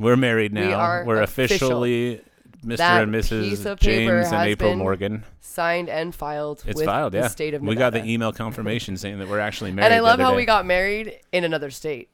We're 0.00 0.16
married 0.16 0.52
now. 0.52 0.72
are 0.74 1.04
We're 1.04 1.22
official. 1.22 1.54
officially 1.84 2.22
Mr. 2.64 2.76
That 2.78 3.02
and 3.04 3.14
Mrs. 3.14 3.78
James 3.78 4.32
and 4.32 4.48
April 4.48 4.76
Morgan. 4.76 5.24
signed 5.40 5.88
and 5.88 6.14
filed. 6.14 6.62
It's 6.66 6.76
with 6.76 6.86
filed, 6.86 7.14
yeah. 7.14 7.22
The 7.22 7.28
state 7.28 7.54
of 7.54 7.62
we 7.62 7.74
got 7.74 7.92
the 7.92 8.04
email 8.04 8.32
confirmation 8.32 8.96
saying 8.96 9.18
that 9.18 9.28
we're 9.28 9.38
actually 9.38 9.72
married. 9.72 9.86
And 9.86 9.94
I 9.94 10.00
love 10.00 10.20
how 10.20 10.30
day. 10.32 10.36
we 10.36 10.44
got 10.44 10.66
married 10.66 11.20
in 11.32 11.44
another 11.44 11.70
state. 11.70 12.08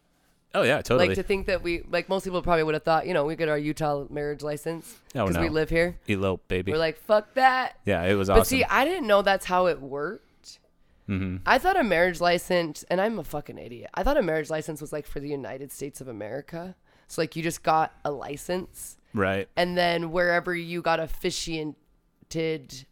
Oh 0.54 0.62
yeah, 0.62 0.76
totally. 0.82 1.08
Like 1.08 1.16
to 1.16 1.22
think 1.22 1.46
that 1.46 1.62
we, 1.62 1.82
like 1.90 2.08
most 2.08 2.24
people 2.24 2.40
probably 2.42 2.62
would 2.62 2.74
have 2.74 2.82
thought, 2.84 3.06
you 3.06 3.12
know, 3.12 3.24
we 3.24 3.36
get 3.36 3.48
our 3.48 3.58
Utah 3.58 4.06
marriage 4.08 4.42
license 4.42 4.94
Oh, 5.14 5.26
because 5.26 5.38
we 5.38 5.48
live 5.48 5.68
here. 5.68 5.98
Elope, 6.08 6.46
baby. 6.48 6.72
We're 6.72 6.78
like, 6.78 6.98
fuck 6.98 7.34
that. 7.34 7.78
yeah, 7.84 8.02
it 8.04 8.14
was 8.14 8.28
But 8.28 8.38
awesome. 8.38 8.58
see, 8.58 8.64
I 8.64 8.84
didn't 8.84 9.06
know 9.06 9.20
that's 9.22 9.44
how 9.46 9.66
it 9.66 9.82
worked. 9.82 10.58
mm-hmm. 11.08 11.38
I 11.44 11.58
thought 11.58 11.78
a 11.78 11.82
marriage 11.84 12.20
license, 12.22 12.84
and 12.88 13.00
I'm 13.02 13.18
a 13.18 13.24
fucking 13.24 13.58
idiot. 13.58 13.90
I 13.94 14.02
thought 14.02 14.16
a 14.16 14.22
marriage 14.22 14.48
license 14.48 14.80
was 14.80 14.92
like 14.92 15.06
for 15.06 15.20
the 15.20 15.28
United 15.28 15.72
States 15.72 16.00
of 16.00 16.08
America. 16.08 16.74
So 17.08 17.22
like 17.22 17.36
you 17.36 17.42
just 17.42 17.62
got 17.62 17.92
a 18.04 18.10
license, 18.10 18.96
Right. 19.14 19.48
and 19.56 19.76
then 19.78 20.10
wherever 20.10 20.54
you 20.54 20.82
got 20.82 21.00
officiated. 21.00 21.76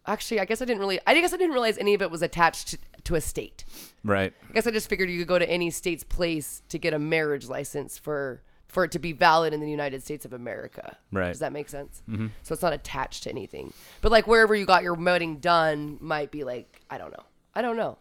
Actually, 0.06 0.40
I 0.40 0.44
guess 0.44 0.62
I 0.62 0.64
didn't 0.64 0.80
really. 0.80 1.00
I 1.06 1.14
guess 1.20 1.32
I 1.32 1.36
didn't 1.36 1.52
realize 1.52 1.78
any 1.78 1.94
of 1.94 2.02
it 2.02 2.10
was 2.10 2.22
attached 2.22 2.68
to, 2.68 2.78
to 3.04 3.14
a 3.16 3.20
state. 3.20 3.64
Right. 4.04 4.32
I 4.48 4.52
guess 4.52 4.66
I 4.66 4.70
just 4.70 4.88
figured 4.88 5.10
you 5.10 5.18
could 5.18 5.28
go 5.28 5.38
to 5.38 5.48
any 5.48 5.70
state's 5.70 6.04
place 6.04 6.62
to 6.68 6.78
get 6.78 6.94
a 6.94 6.98
marriage 6.98 7.48
license 7.48 7.98
for 7.98 8.42
for 8.68 8.84
it 8.84 8.90
to 8.92 8.98
be 8.98 9.12
valid 9.12 9.52
in 9.52 9.60
the 9.60 9.70
United 9.70 10.02
States 10.02 10.24
of 10.24 10.32
America. 10.32 10.96
Right. 11.12 11.28
Does 11.28 11.38
that 11.40 11.52
make 11.52 11.68
sense? 11.68 12.02
Mm-hmm. 12.08 12.26
So 12.42 12.54
it's 12.54 12.62
not 12.62 12.72
attached 12.72 13.22
to 13.24 13.30
anything. 13.30 13.72
But 14.00 14.10
like 14.10 14.26
wherever 14.26 14.54
you 14.54 14.66
got 14.66 14.82
your 14.82 14.94
wedding 14.94 15.36
done 15.38 15.98
might 16.00 16.30
be 16.30 16.42
like 16.44 16.80
I 16.90 16.98
don't 16.98 17.12
know. 17.12 17.24
I 17.54 17.62
don't 17.62 17.76
know. 17.76 17.98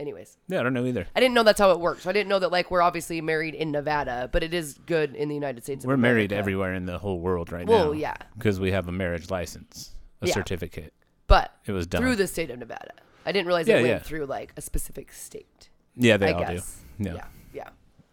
Anyways, 0.00 0.36
Yeah, 0.46 0.60
I 0.60 0.62
don't 0.62 0.74
know 0.74 0.84
either. 0.86 1.08
I 1.16 1.20
didn't 1.20 1.34
know 1.34 1.42
that's 1.42 1.58
how 1.58 1.72
it 1.72 1.80
works. 1.80 2.06
I 2.06 2.12
didn't 2.12 2.28
know 2.28 2.38
that 2.38 2.52
like 2.52 2.70
we're 2.70 2.82
obviously 2.82 3.20
married 3.20 3.54
in 3.54 3.72
Nevada, 3.72 4.28
but 4.32 4.44
it 4.44 4.54
is 4.54 4.74
good 4.86 5.16
in 5.16 5.28
the 5.28 5.34
United 5.34 5.64
States. 5.64 5.84
We're 5.84 5.96
married 5.96 6.32
everywhere 6.32 6.72
in 6.74 6.86
the 6.86 6.98
whole 6.98 7.18
world 7.18 7.50
right 7.50 7.66
Well, 7.66 7.86
now. 7.86 7.92
yeah. 7.92 8.14
Because 8.36 8.60
we 8.60 8.70
have 8.70 8.86
a 8.86 8.92
marriage 8.92 9.28
license, 9.30 9.92
a 10.22 10.26
Yeah. 10.28 10.34
certificate. 10.34 10.92
but 11.26 11.52
It 11.66 11.72
was 11.72 11.86
done. 11.86 12.00
through 12.00 12.16
the 12.16 12.26
state 12.26 12.50
of 12.50 12.58
Nevada. 12.58 12.92
I 13.26 13.32
didn't 13.32 13.48
realize 13.48 13.68
Yeah, 13.68 13.74
it 13.78 13.82
went 13.82 13.88
yeah. 13.88 13.98
through 13.98 14.24
like 14.26 14.52
a 14.56 14.62
specific 14.62 15.12
state. 15.12 15.68
Yeah, 15.94 16.16
they 16.16 16.28
I 16.28 16.32
all 16.32 16.40
guess. 16.40 16.78
do. 16.98 17.04
Yeah. 17.04 17.14
yeah, 17.16 17.24
yeah. 17.52 17.68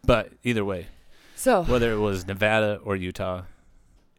But 0.06 0.32
either 0.43 0.65
way, 0.65 0.88
So 1.36 1.63
whether 1.63 1.91
it 1.93 2.00
was 2.00 2.28
Nevada 2.28 2.82
or 2.84 2.95
Utah, 2.98 3.43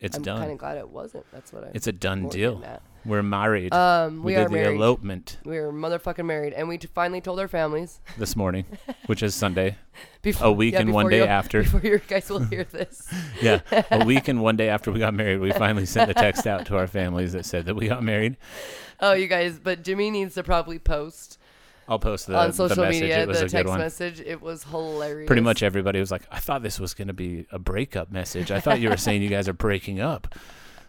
it's 0.00 0.16
done. 0.18 0.36
I'm 0.36 0.42
kind 0.42 0.52
of 0.52 0.58
glad 0.58 0.78
it 0.78 0.88
wasn't. 0.88 1.26
That's 1.32 1.52
what 1.52 1.64
I. 1.64 1.70
it's 1.74 1.86
a 1.88 1.92
done 1.92 2.28
deal. 2.30 2.62
at. 2.64 2.80
We're 3.06 3.22
married. 3.22 3.72
Um, 3.72 4.22
we, 4.22 4.34
did 4.34 4.40
are 4.40 4.48
the 4.48 4.54
married. 4.54 4.76
elopement 4.76 5.38
We 5.44 5.58
are 5.58 5.70
motherfucking 5.72 6.24
married, 6.26 6.52
and 6.52 6.68
we 6.68 6.78
t- 6.78 6.88
finally 6.92 7.20
told 7.20 7.38
our 7.38 7.48
families 7.48 8.00
this 8.18 8.34
morning, 8.36 8.64
which 9.06 9.22
is 9.22 9.34
Sunday. 9.34 9.76
before 10.22 10.48
A 10.48 10.52
week 10.52 10.74
and 10.74 10.92
one 10.92 11.04
before 11.04 11.10
day 11.10 11.18
you- 11.18 11.24
after. 11.24 11.62
Before 11.66 11.80
you 11.80 11.98
guys 12.08 12.28
will 12.28 12.40
hear 12.40 12.64
this, 12.64 13.08
Yeah, 13.40 13.60
a 13.90 14.04
week 14.04 14.28
and 14.28 14.42
one 14.42 14.56
day 14.56 14.68
after 14.68 14.90
we 14.90 14.98
got 14.98 15.14
married, 15.14 15.38
we 15.40 15.52
finally 15.52 15.86
sent 15.86 16.10
a 16.10 16.14
text 16.14 16.46
out 16.46 16.66
to 16.66 16.76
our 16.76 16.86
families 16.86 17.32
that 17.32 17.46
said 17.46 17.66
that 17.66 17.76
we 17.76 17.88
got 17.88 18.02
married. 18.02 18.36
oh, 19.00 19.12
you 19.12 19.28
guys, 19.28 19.58
but 19.58 19.82
Jimmie 19.84 20.10
needs 20.10 20.34
to 20.34 20.42
probably 20.42 20.78
post 20.78 21.38
I'll 21.88 22.00
post 22.00 22.26
the, 22.26 22.36
on 22.36 22.48
the 22.48 22.52
social 22.52 22.82
message. 22.84 23.00
media 23.02 23.22
it 23.22 23.28
was 23.28 23.38
the 23.38 23.44
a 23.44 23.48
good 23.48 23.52
text 23.52 23.68
one. 23.70 23.78
message. 23.78 24.20
It 24.20 24.42
was 24.42 24.64
hilarious. 24.64 25.28
Pretty 25.28 25.42
much 25.42 25.62
everybody 25.62 26.00
was 26.00 26.10
like, 26.10 26.22
I 26.32 26.40
thought 26.40 26.64
this 26.64 26.80
was 26.80 26.94
going 26.94 27.06
to 27.06 27.14
be 27.14 27.46
a 27.52 27.60
breakup 27.60 28.10
message. 28.10 28.50
I 28.50 28.58
thought 28.58 28.80
you 28.80 28.88
were 28.88 28.96
saying 28.96 29.22
you 29.22 29.28
guys 29.28 29.46
are 29.48 29.52
breaking 29.52 30.00
up. 30.00 30.34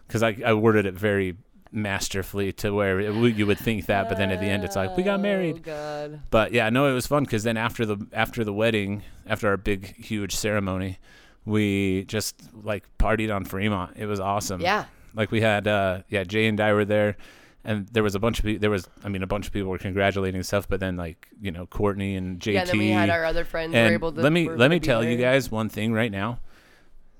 Because 0.08 0.22
I, 0.24 0.36
I 0.44 0.54
worded 0.54 0.86
it 0.86 0.94
very 0.94 1.36
masterfully 1.72 2.52
to 2.52 2.70
where 2.72 3.00
it, 3.00 3.14
you 3.36 3.46
would 3.46 3.58
think 3.58 3.86
that, 3.86 4.08
but 4.08 4.18
then 4.18 4.30
at 4.30 4.40
the 4.40 4.46
end 4.46 4.64
it's 4.64 4.76
like, 4.76 4.96
we 4.96 5.02
got 5.02 5.18
Oh 5.18 5.22
married. 5.22 5.62
God. 5.62 6.20
But 6.30 6.52
yeah, 6.52 6.70
no, 6.70 6.86
it 6.86 6.92
was 6.94 7.06
fun 7.06 7.24
because 7.24 7.42
then 7.42 7.56
after 7.56 7.84
the 7.86 8.06
after 8.12 8.44
the 8.44 8.52
wedding, 8.52 9.02
after 9.26 9.48
our 9.48 9.56
big 9.56 9.96
huge 9.96 10.34
ceremony, 10.34 10.98
we 11.44 12.04
just 12.04 12.42
like 12.62 12.88
partied 12.98 13.34
on 13.34 13.44
Fremont. 13.44 13.96
It 13.96 14.06
was 14.06 14.20
awesome. 14.20 14.60
Yeah. 14.60 14.84
Like 15.14 15.30
we 15.30 15.40
had 15.40 15.66
uh 15.66 16.02
yeah, 16.08 16.24
Jay 16.24 16.46
and 16.46 16.60
I 16.60 16.72
were 16.72 16.84
there 16.84 17.16
and 17.64 17.86
there 17.88 18.02
was 18.02 18.14
a 18.14 18.18
bunch 18.20 18.38
of 18.38 18.44
people 18.44 18.60
there 18.60 18.70
was 18.70 18.88
I 19.04 19.08
mean 19.08 19.22
a 19.22 19.26
bunch 19.26 19.46
of 19.46 19.52
people 19.52 19.70
were 19.70 19.78
congratulating 19.78 20.36
and 20.36 20.46
stuff, 20.46 20.68
but 20.68 20.80
then 20.80 20.96
like, 20.96 21.28
you 21.40 21.50
know, 21.50 21.66
Courtney 21.66 22.14
and 22.16 22.40
JT 22.40 22.52
Yeah. 22.52 22.64
Then 22.64 22.78
we 22.78 22.90
had 22.90 23.10
our 23.10 23.24
other 23.24 23.44
friends 23.44 23.72
were 23.72 23.78
and 23.78 23.94
able 23.94 24.12
to. 24.12 24.20
let 24.20 24.32
me 24.32 24.46
were 24.48 24.56
let 24.56 24.70
me 24.70 24.80
tell 24.80 25.04
you 25.04 25.16
guys 25.16 25.50
one 25.50 25.68
thing 25.68 25.92
right 25.92 26.12
now. 26.12 26.40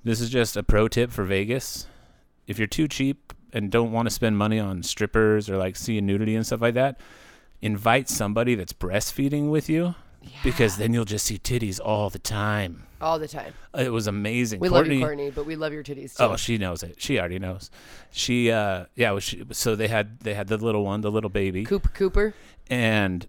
This 0.04 0.20
is 0.20 0.30
just 0.30 0.56
a 0.56 0.62
pro 0.62 0.88
tip 0.88 1.10
for 1.10 1.24
Vegas. 1.24 1.86
If 2.46 2.58
you're 2.58 2.68
too 2.68 2.88
cheap 2.88 3.32
and 3.52 3.70
don't 3.70 3.92
want 3.92 4.06
to 4.06 4.10
spend 4.10 4.36
money 4.36 4.58
on 4.58 4.82
strippers 4.82 5.48
or 5.48 5.56
like 5.56 5.76
seeing 5.76 6.06
nudity 6.06 6.34
and 6.36 6.46
stuff 6.46 6.60
like 6.60 6.74
that, 6.74 7.00
invite 7.60 8.08
somebody 8.08 8.54
that's 8.54 8.72
breastfeeding 8.72 9.50
with 9.50 9.68
you 9.68 9.94
because 10.42 10.76
then 10.76 10.92
you'll 10.92 11.04
just 11.04 11.26
see 11.26 11.38
titties 11.38 11.80
all 11.82 12.10
the 12.10 12.18
time. 12.18 12.84
all 13.00 13.18
the 13.18 13.28
time. 13.28 13.54
It 13.76 13.90
was 13.90 14.06
amazing. 14.06 14.60
We 14.60 14.68
Courtney, 14.68 14.94
love 14.94 14.98
you, 14.98 15.04
Courtney, 15.06 15.30
but 15.30 15.46
we 15.46 15.56
love 15.56 15.72
your 15.72 15.82
titties 15.82 16.16
too. 16.16 16.24
Oh, 16.24 16.36
she 16.36 16.58
knows 16.58 16.82
it. 16.82 16.96
She 17.00 17.18
already 17.18 17.38
knows. 17.38 17.70
She 18.10 18.50
uh 18.50 18.86
yeah, 18.94 19.12
was 19.12 19.24
she, 19.24 19.44
so 19.52 19.74
they 19.76 19.88
had 19.88 20.20
they 20.20 20.34
had 20.34 20.48
the 20.48 20.58
little 20.58 20.84
one, 20.84 21.00
the 21.00 21.10
little 21.10 21.30
baby. 21.30 21.64
Cooper, 21.64 21.88
Cooper. 21.90 22.34
And 22.68 23.26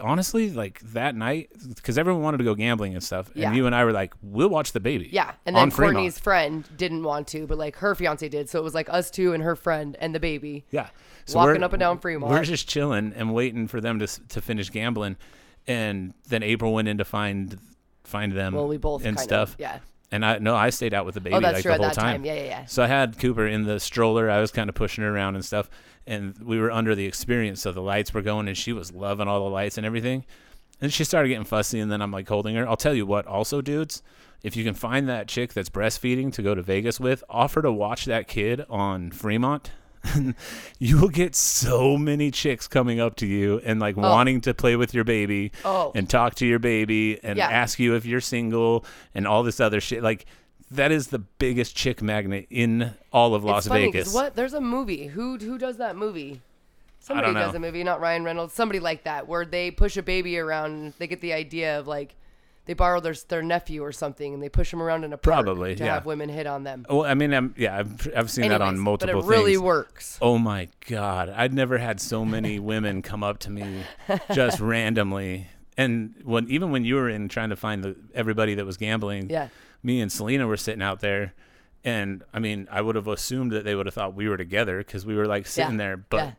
honestly, 0.00 0.50
like 0.50 0.80
that 0.92 1.14
night, 1.14 1.50
because 1.74 1.98
everyone 1.98 2.22
wanted 2.22 2.38
to 2.38 2.44
go 2.44 2.54
gambling 2.54 2.94
and 2.94 3.02
stuff, 3.02 3.30
Yeah. 3.34 3.48
and 3.48 3.56
you 3.56 3.66
and 3.66 3.74
I 3.74 3.84
were 3.84 3.92
like, 3.92 4.14
"We'll 4.22 4.48
watch 4.48 4.72
the 4.72 4.80
baby." 4.80 5.08
Yeah, 5.12 5.32
and 5.46 5.54
then 5.56 5.70
Fremont. 5.70 5.94
Courtney's 5.96 6.18
friend 6.18 6.68
didn't 6.76 7.02
want 7.02 7.28
to, 7.28 7.46
but 7.46 7.58
like 7.58 7.76
her 7.76 7.94
fiance 7.94 8.28
did. 8.28 8.48
So 8.48 8.58
it 8.58 8.62
was 8.62 8.74
like 8.74 8.88
us 8.90 9.10
two 9.10 9.32
and 9.32 9.42
her 9.42 9.56
friend 9.56 9.96
and 10.00 10.14
the 10.14 10.20
baby. 10.20 10.64
Yeah. 10.70 10.88
Walking 11.34 11.54
we're- 11.54 11.64
up 11.64 11.72
and 11.72 11.80
down 11.80 11.98
Fremont. 11.98 12.30
We're 12.32 12.44
just 12.44 12.68
chilling 12.68 13.12
and 13.14 13.34
waiting 13.34 13.66
for 13.68 13.80
them 13.80 13.98
to 13.98 14.06
to 14.06 14.40
finish 14.40 14.70
gambling, 14.70 15.16
and 15.66 16.14
then 16.28 16.42
April 16.42 16.72
went 16.72 16.88
in 16.88 16.98
to 16.98 17.04
find 17.04 17.58
find 18.04 18.32
them. 18.32 18.54
Well, 18.54 18.66
we 18.68 18.78
both 18.78 19.04
and 19.04 19.18
stuff. 19.20 19.54
Of, 19.54 19.60
yeah. 19.60 19.78
And 20.10 20.24
I 20.24 20.38
no, 20.38 20.54
I 20.56 20.70
stayed 20.70 20.94
out 20.94 21.04
with 21.04 21.14
the 21.14 21.20
baby 21.20 21.36
Oh, 21.36 21.40
that's 21.40 21.56
like 21.56 21.62
true. 21.62 21.72
the 21.72 21.78
whole 21.78 21.86
that 21.88 21.94
time. 21.94 22.24
Yeah, 22.24 22.34
yeah, 22.34 22.44
yeah. 22.44 22.64
So 22.66 22.82
I 22.82 22.86
had 22.86 23.18
Cooper 23.18 23.46
in 23.46 23.64
the 23.64 23.78
stroller. 23.78 24.30
I 24.30 24.40
was 24.40 24.50
kind 24.50 24.68
of 24.70 24.74
pushing 24.74 25.04
her 25.04 25.14
around 25.14 25.34
and 25.34 25.44
stuff, 25.44 25.68
and 26.06 26.36
we 26.38 26.58
were 26.58 26.70
under 26.70 26.94
the 26.94 27.04
experience. 27.04 27.60
So 27.60 27.72
the 27.72 27.82
lights 27.82 28.14
were 28.14 28.22
going, 28.22 28.48
and 28.48 28.56
she 28.56 28.72
was 28.72 28.92
loving 28.92 29.28
all 29.28 29.44
the 29.44 29.50
lights 29.50 29.76
and 29.76 29.84
everything. 29.86 30.24
And 30.80 30.92
she 30.92 31.04
started 31.04 31.28
getting 31.28 31.44
fussy, 31.44 31.78
and 31.80 31.90
then 31.92 32.00
I'm 32.00 32.10
like 32.12 32.28
holding 32.28 32.54
her. 32.56 32.66
I'll 32.66 32.76
tell 32.76 32.94
you 32.94 33.04
what, 33.04 33.26
also, 33.26 33.60
dudes, 33.60 34.02
if 34.42 34.56
you 34.56 34.64
can 34.64 34.74
find 34.74 35.08
that 35.08 35.26
chick 35.28 35.52
that's 35.52 35.68
breastfeeding 35.68 36.32
to 36.34 36.42
go 36.42 36.54
to 36.54 36.62
Vegas 36.62 36.98
with, 37.00 37.22
offer 37.28 37.60
to 37.62 37.72
watch 37.72 38.04
that 38.06 38.28
kid 38.28 38.64
on 38.70 39.10
Fremont. 39.10 39.72
you 40.78 41.00
will 41.00 41.08
get 41.08 41.34
so 41.34 41.96
many 41.96 42.30
chicks 42.30 42.68
coming 42.68 43.00
up 43.00 43.16
to 43.16 43.26
you 43.26 43.60
and 43.64 43.80
like 43.80 43.96
oh. 43.96 44.02
wanting 44.02 44.40
to 44.42 44.54
play 44.54 44.76
with 44.76 44.94
your 44.94 45.04
baby 45.04 45.52
Oh. 45.64 45.92
and 45.94 46.08
talk 46.08 46.34
to 46.36 46.46
your 46.46 46.58
baby 46.58 47.22
and 47.22 47.36
Yeah. 47.36 47.48
ask 47.48 47.78
you 47.78 47.94
if 47.94 48.04
you're 48.04 48.20
single 48.20 48.84
and 49.14 49.26
all 49.26 49.42
this 49.42 49.60
other 49.60 49.80
shit. 49.80 50.02
Like 50.02 50.26
that 50.70 50.92
is 50.92 51.08
the 51.08 51.18
biggest 51.18 51.76
chick 51.76 52.02
magnet 52.02 52.46
in 52.50 52.94
all 53.12 53.34
of 53.34 53.44
Las 53.44 53.64
it's 53.64 53.68
funny 53.68 53.86
Vegas. 53.86 54.12
what? 54.12 54.36
There's 54.36 54.54
a 54.54 54.60
movie. 54.60 55.06
Who 55.06 55.38
who 55.38 55.58
does 55.58 55.78
that 55.78 55.96
movie? 55.96 56.42
Somebody 57.00 57.32
does 57.32 57.54
a 57.54 57.58
movie, 57.58 57.84
not 57.84 58.00
Ryan 58.00 58.24
Reynolds. 58.24 58.52
Somebody 58.52 58.80
like 58.80 59.04
that, 59.04 59.26
where 59.26 59.46
they 59.46 59.70
push 59.70 59.96
a 59.96 60.02
baby 60.02 60.38
around. 60.38 60.72
And 60.72 60.92
they 60.98 61.06
get 61.06 61.20
the 61.22 61.32
idea 61.32 61.78
of 61.78 61.86
like 61.86 62.16
they 62.68 62.74
borrow 62.74 63.00
their 63.00 63.14
their 63.28 63.42
nephew 63.42 63.82
or 63.82 63.90
something, 63.90 64.34
and 64.34 64.40
they 64.42 64.48
push 64.50 64.72
him 64.72 64.80
around 64.80 65.02
in 65.02 65.12
a 65.12 65.16
park 65.18 65.44
Probably, 65.44 65.74
to 65.74 65.84
yeah. 65.84 65.94
have 65.94 66.06
women 66.06 66.28
hit 66.28 66.46
on 66.46 66.62
them. 66.62 66.84
Well, 66.88 67.04
I 67.04 67.14
mean, 67.14 67.32
I'm, 67.34 67.54
yeah, 67.58 67.78
I've, 67.78 68.08
I've 68.14 68.30
seen 68.30 68.50
that 68.50 68.60
on 68.60 68.68
Anyways, 68.68 68.84
multiple 68.84 69.20
but 69.22 69.26
it 69.26 69.28
really 69.28 69.52
things. 69.54 69.62
works. 69.62 70.18
Oh 70.22 70.38
my 70.38 70.68
god, 70.86 71.30
I'd 71.30 71.52
never 71.54 71.78
had 71.78 72.00
so 72.00 72.24
many 72.24 72.58
women 72.72 73.02
come 73.02 73.24
up 73.24 73.38
to 73.40 73.50
me 73.50 73.82
just 74.32 74.60
randomly. 74.60 75.48
And 75.76 76.14
when 76.24 76.48
even 76.48 76.70
when 76.70 76.84
you 76.84 76.96
were 76.96 77.08
in 77.08 77.28
trying 77.28 77.48
to 77.50 77.56
find 77.56 77.82
the 77.82 77.96
everybody 78.14 78.54
that 78.54 78.66
was 78.66 78.76
gambling, 78.76 79.30
Yeah. 79.30 79.48
me 79.82 80.00
and 80.00 80.12
Selena 80.12 80.46
were 80.46 80.56
sitting 80.58 80.82
out 80.82 81.00
there, 81.00 81.32
and 81.84 82.22
I 82.34 82.38
mean, 82.38 82.68
I 82.70 82.82
would 82.82 82.96
have 82.96 83.06
assumed 83.08 83.52
that 83.52 83.64
they 83.64 83.74
would 83.74 83.86
have 83.86 83.94
thought 83.94 84.14
we 84.14 84.28
were 84.28 84.36
together 84.36 84.78
because 84.78 85.06
we 85.06 85.16
were 85.16 85.26
like 85.26 85.46
sitting 85.46 85.72
Yeah, 85.72 85.78
there, 85.78 85.96
but 85.96 86.16
yeah. 86.18 86.32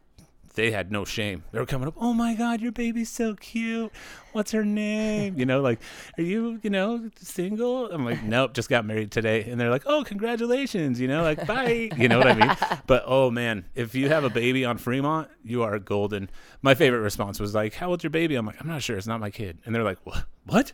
They 0.60 0.72
had 0.72 0.92
no 0.92 1.06
shame. 1.06 1.46
They 1.54 1.60
were 1.60 1.66
coming 1.66 1.88
up, 1.88 1.94
oh 1.98 2.14
my 2.14 2.36
god, 2.36 2.60
your 2.60 2.74
baby's 2.74 3.10
so 3.10 3.34
cute. 3.36 3.94
What's 4.34 4.52
her 4.52 4.66
name? 4.66 5.40
You 5.40 5.46
know, 5.46 5.62
like, 5.62 5.80
are 6.18 6.24
you, 6.24 6.60
you 6.62 6.70
know, 6.70 7.10
single? 7.16 7.90
I'm 7.90 8.04
like, 8.04 8.22
nope, 8.24 8.54
just 8.54 8.70
got 8.70 8.84
married 8.86 9.10
today. 9.10 9.50
And 9.50 9.60
they're 9.60 9.70
like, 9.70 9.84
oh, 9.86 10.04
congratulations. 10.04 11.00
You 11.00 11.08
know, 11.08 11.24
like, 11.24 11.48
bye. 11.48 11.90
You 11.98 12.10
know 12.10 12.18
what 12.18 12.28
I 12.28 12.34
mean? 12.34 12.58
But 12.88 13.04
oh 13.06 13.32
man, 13.32 13.66
if 13.76 13.96
you 13.96 14.10
have 14.10 14.24
a 14.24 14.30
baby 14.30 14.66
on 14.66 14.78
Fremont, 14.78 15.30
you 15.44 15.64
are 15.64 15.80
golden. 15.80 16.30
My 16.62 16.76
favorite 16.76 17.00
response 17.00 17.40
was 17.40 17.56
like, 17.56 17.76
how 17.76 17.90
old's 17.90 18.04
your 18.04 18.10
baby? 18.10 18.36
I'm 18.36 18.46
like, 18.46 18.60
I'm 18.60 18.68
not 18.68 18.84
sure. 18.84 18.98
It's 18.98 19.08
not 19.08 19.20
my 19.20 19.30
kid. 19.30 19.60
And 19.66 19.74
they're 19.74 19.84
like, 19.84 20.00
what? 20.04 20.26
What? 20.46 20.74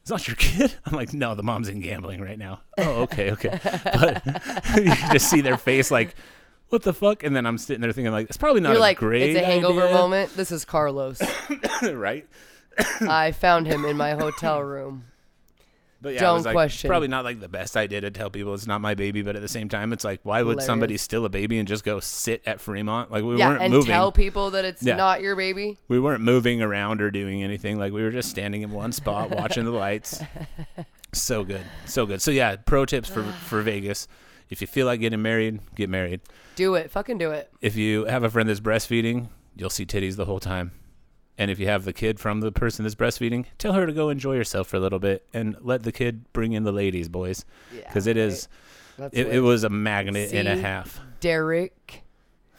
It's 0.00 0.10
not 0.10 0.26
your 0.26 0.36
kid? 0.36 0.74
I'm 0.86 0.94
like, 0.94 1.12
no, 1.12 1.34
the 1.34 1.42
mom's 1.42 1.68
in 1.68 1.80
gambling 1.80 2.20
right 2.20 2.38
now. 2.38 2.60
Oh, 2.78 3.02
okay, 3.02 3.32
okay. 3.32 3.60
But 3.84 4.22
you 4.76 4.94
just 5.12 5.28
see 5.28 5.40
their 5.40 5.58
face 5.58 5.90
like, 5.90 6.14
what 6.70 6.82
the 6.82 6.92
fuck? 6.94 7.22
And 7.22 7.36
then 7.36 7.46
I'm 7.46 7.58
sitting 7.58 7.80
there 7.82 7.92
thinking 7.92 8.12
like, 8.12 8.28
it's 8.28 8.36
probably 8.38 8.60
not 8.62 8.70
You're 8.70 8.78
a 8.78 8.80
like, 8.80 8.98
great 8.98 9.30
it's 9.30 9.40
a 9.40 9.44
hangover 9.44 9.82
idea. 9.82 9.94
moment. 9.94 10.34
This 10.34 10.50
is 10.50 10.64
Carlos. 10.64 11.20
right? 11.82 12.26
I 13.02 13.32
found 13.32 13.66
him 13.66 13.84
in 13.84 13.96
my 13.96 14.12
hotel 14.12 14.60
room. 14.62 15.04
But 16.02 16.14
yeah, 16.14 16.20
Don't 16.20 16.30
it 16.30 16.34
was 16.38 16.44
like, 16.46 16.54
question. 16.54 16.88
Probably 16.88 17.08
not 17.08 17.24
like 17.24 17.40
the 17.40 17.48
best 17.48 17.76
idea 17.76 18.00
to 18.00 18.10
tell 18.10 18.30
people 18.30 18.54
it's 18.54 18.66
not 18.66 18.80
my 18.80 18.94
baby, 18.94 19.20
but 19.20 19.36
at 19.36 19.42
the 19.42 19.48
same 19.48 19.68
time, 19.68 19.92
it's 19.92 20.02
like, 20.02 20.20
why 20.22 20.40
would 20.42 20.62
somebody 20.62 20.92
Hilarious. 20.92 21.02
steal 21.02 21.24
a 21.26 21.28
baby 21.28 21.58
and 21.58 21.68
just 21.68 21.84
go 21.84 22.00
sit 22.00 22.40
at 22.46 22.58
Fremont? 22.58 23.10
Like 23.10 23.22
we 23.22 23.36
yeah, 23.36 23.50
weren't 23.50 23.62
and 23.62 23.72
moving. 23.74 23.90
tell 23.92 24.10
people 24.10 24.52
that 24.52 24.64
it's 24.64 24.82
Yeah. 24.82 24.96
not 24.96 25.20
your 25.20 25.36
baby. 25.36 25.76
we 25.88 26.00
weren't 26.00 26.22
moving 26.22 26.62
around 26.62 27.02
or 27.02 27.10
doing 27.10 27.42
anything. 27.42 27.78
Like 27.78 27.92
we 27.92 28.02
were 28.02 28.10
just 28.10 28.30
standing 28.30 28.62
in 28.62 28.70
one 28.70 28.92
spot 28.92 29.28
watching 29.30 29.64
the 29.64 29.72
lights. 29.72 30.22
So 31.12 31.42
good, 31.42 31.62
so 31.86 32.06
good. 32.06 32.22
So 32.22 32.30
yeah, 32.30 32.54
pro 32.54 32.84
tips 32.86 33.08
for 33.08 33.24
for 33.24 33.62
Vegas: 33.62 34.06
if 34.50 34.60
you 34.60 34.66
feel 34.66 34.86
like 34.86 35.00
getting 35.00 35.22
married, 35.22 35.60
get 35.74 35.88
married. 35.88 36.20
Do 36.56 36.74
it. 36.74 36.90
Fucking 36.90 37.18
do 37.18 37.30
it. 37.30 37.50
If 37.60 37.76
you 37.76 38.04
have 38.04 38.24
a 38.24 38.30
friend 38.30 38.48
that's 38.48 38.60
breastfeeding, 38.60 39.28
you'll 39.56 39.70
see 39.70 39.86
titties 39.86 40.16
the 40.16 40.24
whole 40.26 40.40
time. 40.40 40.72
And 41.38 41.50
if 41.50 41.58
you 41.58 41.66
have 41.68 41.84
the 41.84 41.94
kid 41.94 42.20
from 42.20 42.40
the 42.40 42.52
person 42.52 42.82
that's 42.84 42.94
breastfeeding, 42.94 43.46
tell 43.56 43.72
her 43.72 43.86
to 43.86 43.92
go 43.92 44.10
enjoy 44.10 44.36
herself 44.36 44.68
for 44.68 44.76
a 44.76 44.80
little 44.80 44.98
bit 44.98 45.24
and 45.32 45.56
let 45.60 45.84
the 45.84 45.92
kid 45.92 46.30
bring 46.34 46.52
in 46.52 46.64
the 46.64 46.72
ladies, 46.72 47.08
boys, 47.08 47.46
Yeah, 47.74 47.82
because 47.86 48.06
it 48.06 48.18
is. 48.18 48.48
That's 48.98 49.16
It, 49.16 49.28
it 49.28 49.40
was 49.40 49.64
a 49.64 49.70
magnet 49.70 50.34
and 50.34 50.46
a 50.46 50.56
half. 50.56 51.00
Derek. 51.20 52.02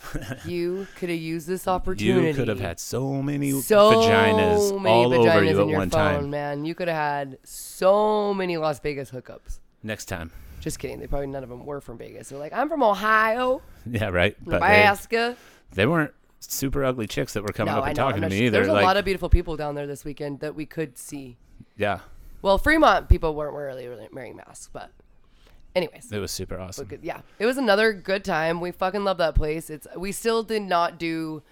you 0.45 0.87
could 0.95 1.09
have 1.09 1.19
used 1.19 1.45
this 1.45 1.67
opportunity. 1.67 2.29
You 2.29 2.33
could 2.33 2.47
have 2.47 2.59
had 2.59 2.79
so 2.79 3.21
many 3.21 3.51
so 3.61 3.91
vaginas 3.91 4.81
many 4.81 4.95
all 4.95 5.11
vaginas 5.11 5.29
over 5.29 5.43
you 5.43 5.49
at 5.61 5.67
your 5.67 5.77
one 5.77 5.89
phone, 5.91 6.21
time. 6.21 6.29
man. 6.31 6.65
You 6.65 6.73
could 6.73 6.87
have 6.87 6.97
had 6.97 7.37
so 7.43 8.33
many 8.33 8.57
Las 8.57 8.79
Vegas 8.79 9.11
hookups. 9.11 9.59
Next 9.83 10.05
time, 10.05 10.31
Just 10.61 10.79
kidding. 10.79 10.99
They 10.99 11.07
probably 11.07 11.27
none 11.27 11.43
of 11.43 11.49
them 11.49 11.65
were 11.65 11.81
from 11.81 11.97
Vegas. 11.97 12.29
They're 12.29 12.39
like, 12.39 12.53
I'm 12.53 12.69
from 12.69 12.81
Ohio, 12.83 13.61
yeah, 13.85 14.07
right. 14.09 14.35
But 14.43 14.51
they, 14.51 14.57
Nebraska. 14.59 15.35
they 15.73 15.85
weren't 15.85 16.13
super 16.39 16.85
ugly 16.85 17.07
chicks 17.07 17.33
that 17.33 17.43
were 17.43 17.49
coming 17.49 17.73
up 17.73 17.79
and. 17.83 17.89
I'm 17.89 17.95
talking 17.95 18.15
to 18.17 18.21
not 18.21 18.31
me 18.31 18.37
sure. 18.37 18.45
either. 18.47 18.57
There's 18.59 18.67
a 18.67 18.73
like, 18.73 18.85
lot 18.85 18.95
of 18.97 19.03
beautiful 19.05 19.27
people 19.29 19.57
down 19.57 19.75
there 19.75 19.87
this 19.87 20.05
weekend 20.05 20.39
that 20.39 20.55
we 20.55 20.65
could 20.65 20.97
see. 20.97 21.37
yeah, 21.77 21.99
Well, 22.41 22.57
Fremont 22.57 23.09
people 23.09 23.35
weren't 23.35 23.55
really, 23.55 23.87
really 23.87 24.07
wearing 24.13 24.35
masks, 24.35 24.69
but 24.71 24.91
anyways. 25.75 26.11
it 26.11 26.19
was 26.19 26.31
super 26.31 26.59
awesome. 26.59 26.87
Good- 26.87 27.03
yeah, 27.03 27.21
it 27.39 27.45
was 27.45 27.57
another 27.57 27.93
good 27.93 28.23
time. 28.23 28.61
We 28.61 28.71
fucking 28.71 29.03
love 29.03 29.17
that 29.17 29.35
place. 29.35 29.69
It's 29.69 29.87
we 29.95 30.11
still 30.11 30.43
did 30.43 30.61
not 30.61 30.97
do 30.97 31.43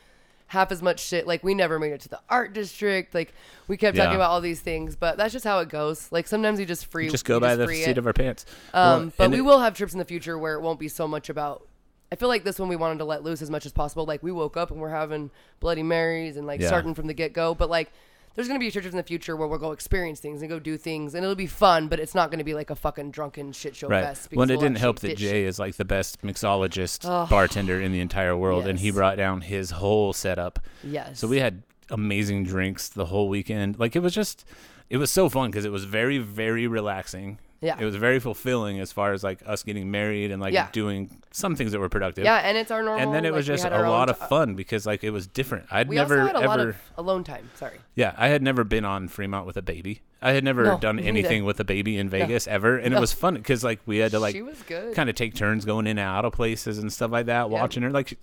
half 0.50 0.72
as 0.72 0.82
much 0.82 1.00
shit. 1.00 1.26
Like 1.26 1.44
we 1.44 1.54
never 1.54 1.80
made 1.80 1.92
it 1.94 2.02
to 2.02 2.10
the 2.10 2.20
art 2.30 2.54
district. 2.54 3.14
Like 3.16 3.34
we 3.68 3.78
kept 3.78 3.96
Yeah. 3.96 4.04
talking 4.06 4.16
about 4.16 4.32
all 4.32 4.42
these 4.42 4.60
things, 4.60 4.96
but 4.96 5.18
that's 5.18 5.32
just 5.32 5.46
how 5.46 5.60
it 5.60 5.70
goes. 5.70 6.12
Like 6.12 6.28
sometimes 6.28 6.60
you 6.60 6.66
just 6.66 6.88
free. 6.88 7.08
Just 7.10 7.24
go 7.26 7.36
you 7.36 7.40
by 7.40 7.56
the 7.56 7.68
seat 7.68 7.88
it. 7.92 7.98
of 7.98 8.06
our 8.08 8.14
pants. 8.14 8.46
Um, 8.74 8.84
Well, 9.06 9.12
but 9.18 9.32
we 9.32 9.38
it- 9.38 9.42
will 9.42 9.60
have 9.60 9.74
trips 9.76 9.94
in 9.94 10.00
the 10.00 10.06
future 10.06 10.38
where 10.38 10.56
it 10.56 10.62
won't 10.62 10.80
be 10.80 10.88
so 10.88 11.08
much 11.08 11.30
about. 11.30 11.66
I 12.12 12.16
feel 12.16 12.28
like 12.28 12.44
this 12.44 12.58
one 12.58 12.68
we 12.70 12.76
wanted 12.76 12.98
to 12.98 13.06
let 13.06 13.24
loose 13.24 13.42
as 13.44 13.52
much 13.52 13.68
as 13.68 13.72
possible. 13.72 14.06
Like 14.06 14.24
we 14.24 14.32
woke 14.32 14.58
up 14.58 14.72
and 14.72 14.82
we're 14.82 14.90
having 14.90 15.30
Bloody 15.60 15.84
Marys 15.84 16.36
and 16.38 16.48
like 16.48 16.60
Yeah. 16.60 16.68
starting 16.68 16.96
from 16.96 17.06
the 17.08 17.14
get 17.14 17.34
go. 17.34 17.54
But 17.54 17.70
like, 17.70 17.92
there's 18.39 18.47
gonna 18.47 18.58
be 18.58 18.71
churches 18.71 18.93
in 18.93 18.97
the 18.97 19.04
future 19.04 19.36
where 19.36 19.49
we'll 19.49 19.60
go 19.60 19.73
experience 19.73 20.21
things 20.21 20.41
and 20.41 20.49
go 20.49 20.60
do 20.60 20.78
things, 20.78 21.13
and 21.13 21.25
it'll 21.25 21.36
be 21.36 21.45
fun. 21.45 21.89
But 21.89 21.99
it's 21.99 22.15
not 22.15 22.32
gonna 22.32 22.45
be 22.45 22.54
like 22.54 22.69
a 22.69 22.75
fucking 22.75 23.12
drunken 23.12 23.52
shit 23.52 23.75
show 23.75 23.89
Right. 23.89 24.02
fest. 24.02 24.30
Well, 24.32 24.43
and 24.43 24.52
it 24.52 24.56
we'll 24.56 24.62
didn't 24.62 24.78
help 24.78 24.99
that 24.99 25.17
Jay 25.17 25.28
shit. 25.41 25.47
is 25.47 25.60
like 25.60 25.75
the 25.75 25.84
best 25.84 26.21
mixologist 26.21 27.04
Ugh. 27.06 27.30
bartender 27.30 27.82
in 27.82 27.91
the 27.91 27.99
entire 27.99 28.38
world, 28.38 28.65
and 28.65 28.80
he 28.80 28.91
brought 28.91 29.17
down 29.17 29.41
his 29.41 29.71
whole 29.71 30.13
setup. 30.13 30.58
Yes. 30.86 31.19
So 31.19 31.28
we 31.28 31.39
had 31.39 31.63
amazing 31.89 32.45
drinks 32.45 32.88
the 32.88 33.08
whole 33.08 33.28
weekend. 33.28 33.78
Like 33.78 33.97
it 33.97 33.99
was 33.99 34.13
just, 34.13 34.45
it 34.89 34.95
was 34.95 35.12
so 35.12 35.28
fun 35.28 35.52
because 35.52 35.65
it 35.65 35.71
was 35.73 35.84
very, 35.84 36.17
very 36.17 36.65
relaxing. 36.65 37.39
Yeah. 37.62 37.76
It 37.78 37.84
was 37.84 37.95
very 37.98 38.19
fulfilling 38.19 38.80
as 38.80 38.91
far 38.93 39.12
as 39.12 39.24
like 39.24 39.41
us 39.45 39.63
getting 39.63 39.91
married 39.91 40.32
and 40.32 40.41
like 40.41 40.54
Yeah. 40.54 40.69
doing 40.72 41.22
some 41.32 41.56
things 41.58 41.74
that 41.74 41.80
were 41.80 41.89
productive. 41.89 42.24
Yeah, 42.24 42.38
and 42.38 42.58
it's 42.58 42.72
our 42.72 42.82
normal. 42.82 43.02
And 43.04 43.13
then 43.13 43.26
it 43.26 43.32
like, 43.32 43.38
was 43.39 43.48
just 43.48 43.65
a 43.65 43.69
lot 43.89 44.06
t- 44.06 44.12
of 44.12 44.17
fun 44.30 44.56
because 44.56 44.86
like 44.86 45.04
it 45.04 45.10
was 45.12 45.28
different. 45.28 45.65
I'd 45.69 45.89
We 45.89 45.98
never 45.98 46.22
also 46.22 46.28
had 46.28 46.36
a 46.36 46.39
ever. 46.39 46.48
lot 46.48 46.60
of 46.62 46.76
alone 46.98 47.24
time. 47.26 47.50
Sorry. 47.56 47.78
Yeah, 47.95 48.13
I 48.17 48.30
had 48.30 48.41
never 48.41 48.63
been 48.63 48.86
on 48.86 49.10
Fremont 49.10 49.45
with 49.45 49.58
a 49.58 49.62
baby. 49.62 50.02
I 50.22 50.32
had 50.32 50.43
never 50.43 50.63
No, 50.63 50.78
done 50.78 51.00
anything 51.00 51.43
with 51.45 51.60
a 51.60 51.63
baby 51.65 51.98
in 51.98 52.10
Vegas 52.10 52.48
ever, 52.48 52.78
and 52.78 52.93
it 52.93 53.00
was 53.00 53.12
fun 53.13 53.36
because 53.36 53.63
like 53.63 53.80
we 53.86 53.98
had 53.98 54.12
to 54.12 54.19
like 54.19 54.36
she 54.36 54.41
was 54.41 54.62
good. 54.63 54.93
kind 54.95 55.10
of 55.10 55.15
take 55.15 55.34
turns 55.36 55.65
going 55.65 55.86
in 55.88 55.91
and 55.98 56.00
out 56.00 56.26
of 56.26 56.34
places 56.34 56.78
and 56.78 56.91
stuff 56.91 57.12
like 57.12 57.26
that, 57.28 57.50
watching 57.50 57.84
her. 57.84 57.89
Like, 57.91 58.17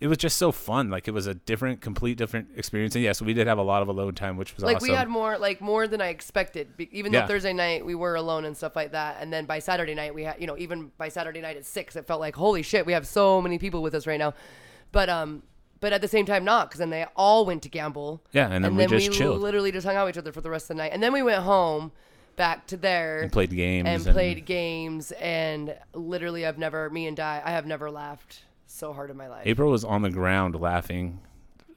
it 0.00 0.08
was 0.08 0.16
just 0.16 0.38
so 0.38 0.50
fun. 0.50 0.88
Like, 0.88 1.08
it 1.08 1.10
was 1.10 1.26
a 1.26 1.34
different, 1.34 1.82
complete 1.82 2.16
different 2.16 2.48
experience. 2.56 2.94
And 2.94 3.04
yes, 3.04 3.20
we 3.20 3.34
did 3.34 3.46
have 3.46 3.58
a 3.58 3.62
lot 3.62 3.82
of 3.82 3.88
alone 3.88 4.14
time, 4.14 4.38
which 4.38 4.54
was 4.56 4.64
like 4.64 4.76
awesome. 4.76 4.88
we 4.88 4.94
had 4.94 5.08
more, 5.08 5.36
like 5.38 5.60
more 5.60 5.86
than 5.86 6.00
I 6.00 6.08
expected. 6.08 6.76
Be- 6.76 6.88
even 6.90 7.12
though 7.12 7.18
Yeah. 7.18 7.26
Thursday 7.26 7.52
night 7.52 7.84
we 7.84 7.94
were 7.94 8.14
alone 8.14 8.46
and 8.46 8.56
stuff 8.56 8.74
like 8.74 8.92
that, 8.92 9.18
and 9.20 9.30
then 9.30 9.44
by 9.44 9.58
Saturday 9.58 9.94
night 9.94 10.14
we 10.14 10.24
had, 10.24 10.40
you 10.40 10.46
know, 10.46 10.56
even 10.56 10.90
by 10.96 11.10
Saturday 11.10 11.42
night 11.42 11.56
at 11.58 11.66
six, 11.66 11.96
it 11.96 12.06
felt 12.06 12.20
like 12.20 12.34
holy 12.34 12.62
shit, 12.62 12.86
we 12.86 12.94
have 12.94 13.06
so 13.06 13.42
many 13.42 13.58
people 13.58 13.82
with 13.82 13.94
us 13.94 14.06
right 14.06 14.18
now. 14.18 14.32
But 14.90 15.10
um, 15.10 15.42
but 15.80 15.92
at 15.92 16.00
the 16.00 16.08
same 16.08 16.24
time 16.26 16.44
not, 16.44 16.68
because 16.68 16.78
then 16.78 16.90
they 16.90 17.04
all 17.14 17.44
went 17.44 17.62
to 17.64 17.68
gamble. 17.68 18.22
Yeah, 18.32 18.50
and 18.50 18.64
then 18.64 18.76
we 18.76 18.86
just 18.86 19.12
chilled. 19.12 19.40
literally 19.40 19.70
just 19.70 19.86
hung 19.86 19.96
out 19.96 20.06
with 20.06 20.16
each 20.16 20.18
other 20.18 20.32
for 20.32 20.40
the 20.40 20.50
rest 20.50 20.64
of 20.64 20.76
the 20.76 20.82
night, 20.82 20.92
and 20.92 21.02
then 21.02 21.12
we 21.12 21.22
went 21.22 21.42
home, 21.42 21.92
back 22.36 22.66
to 22.68 22.76
there. 22.78 23.20
and 23.20 23.32
played 23.32 23.50
games 23.50 23.86
and 23.86 24.04
played 24.14 24.46
games 24.46 25.12
and 25.12 25.76
literally 25.92 26.46
I've 26.46 26.56
never 26.56 26.88
me 26.88 27.06
and 27.06 27.14
Di 27.16 27.42
I 27.44 27.50
have 27.50 27.66
never 27.66 27.90
laughed 27.90 28.44
so 28.70 28.92
hard 28.92 29.10
in 29.10 29.16
my 29.16 29.28
life. 29.28 29.42
April 29.46 29.70
was 29.70 29.84
on 29.84 30.02
the 30.02 30.10
ground 30.10 30.54
laughing 30.54 31.20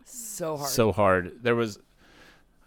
so 0.05 0.57
hard. 0.57 0.69
so 0.69 0.91
hard. 0.91 1.43
There 1.43 1.55
was, 1.55 1.79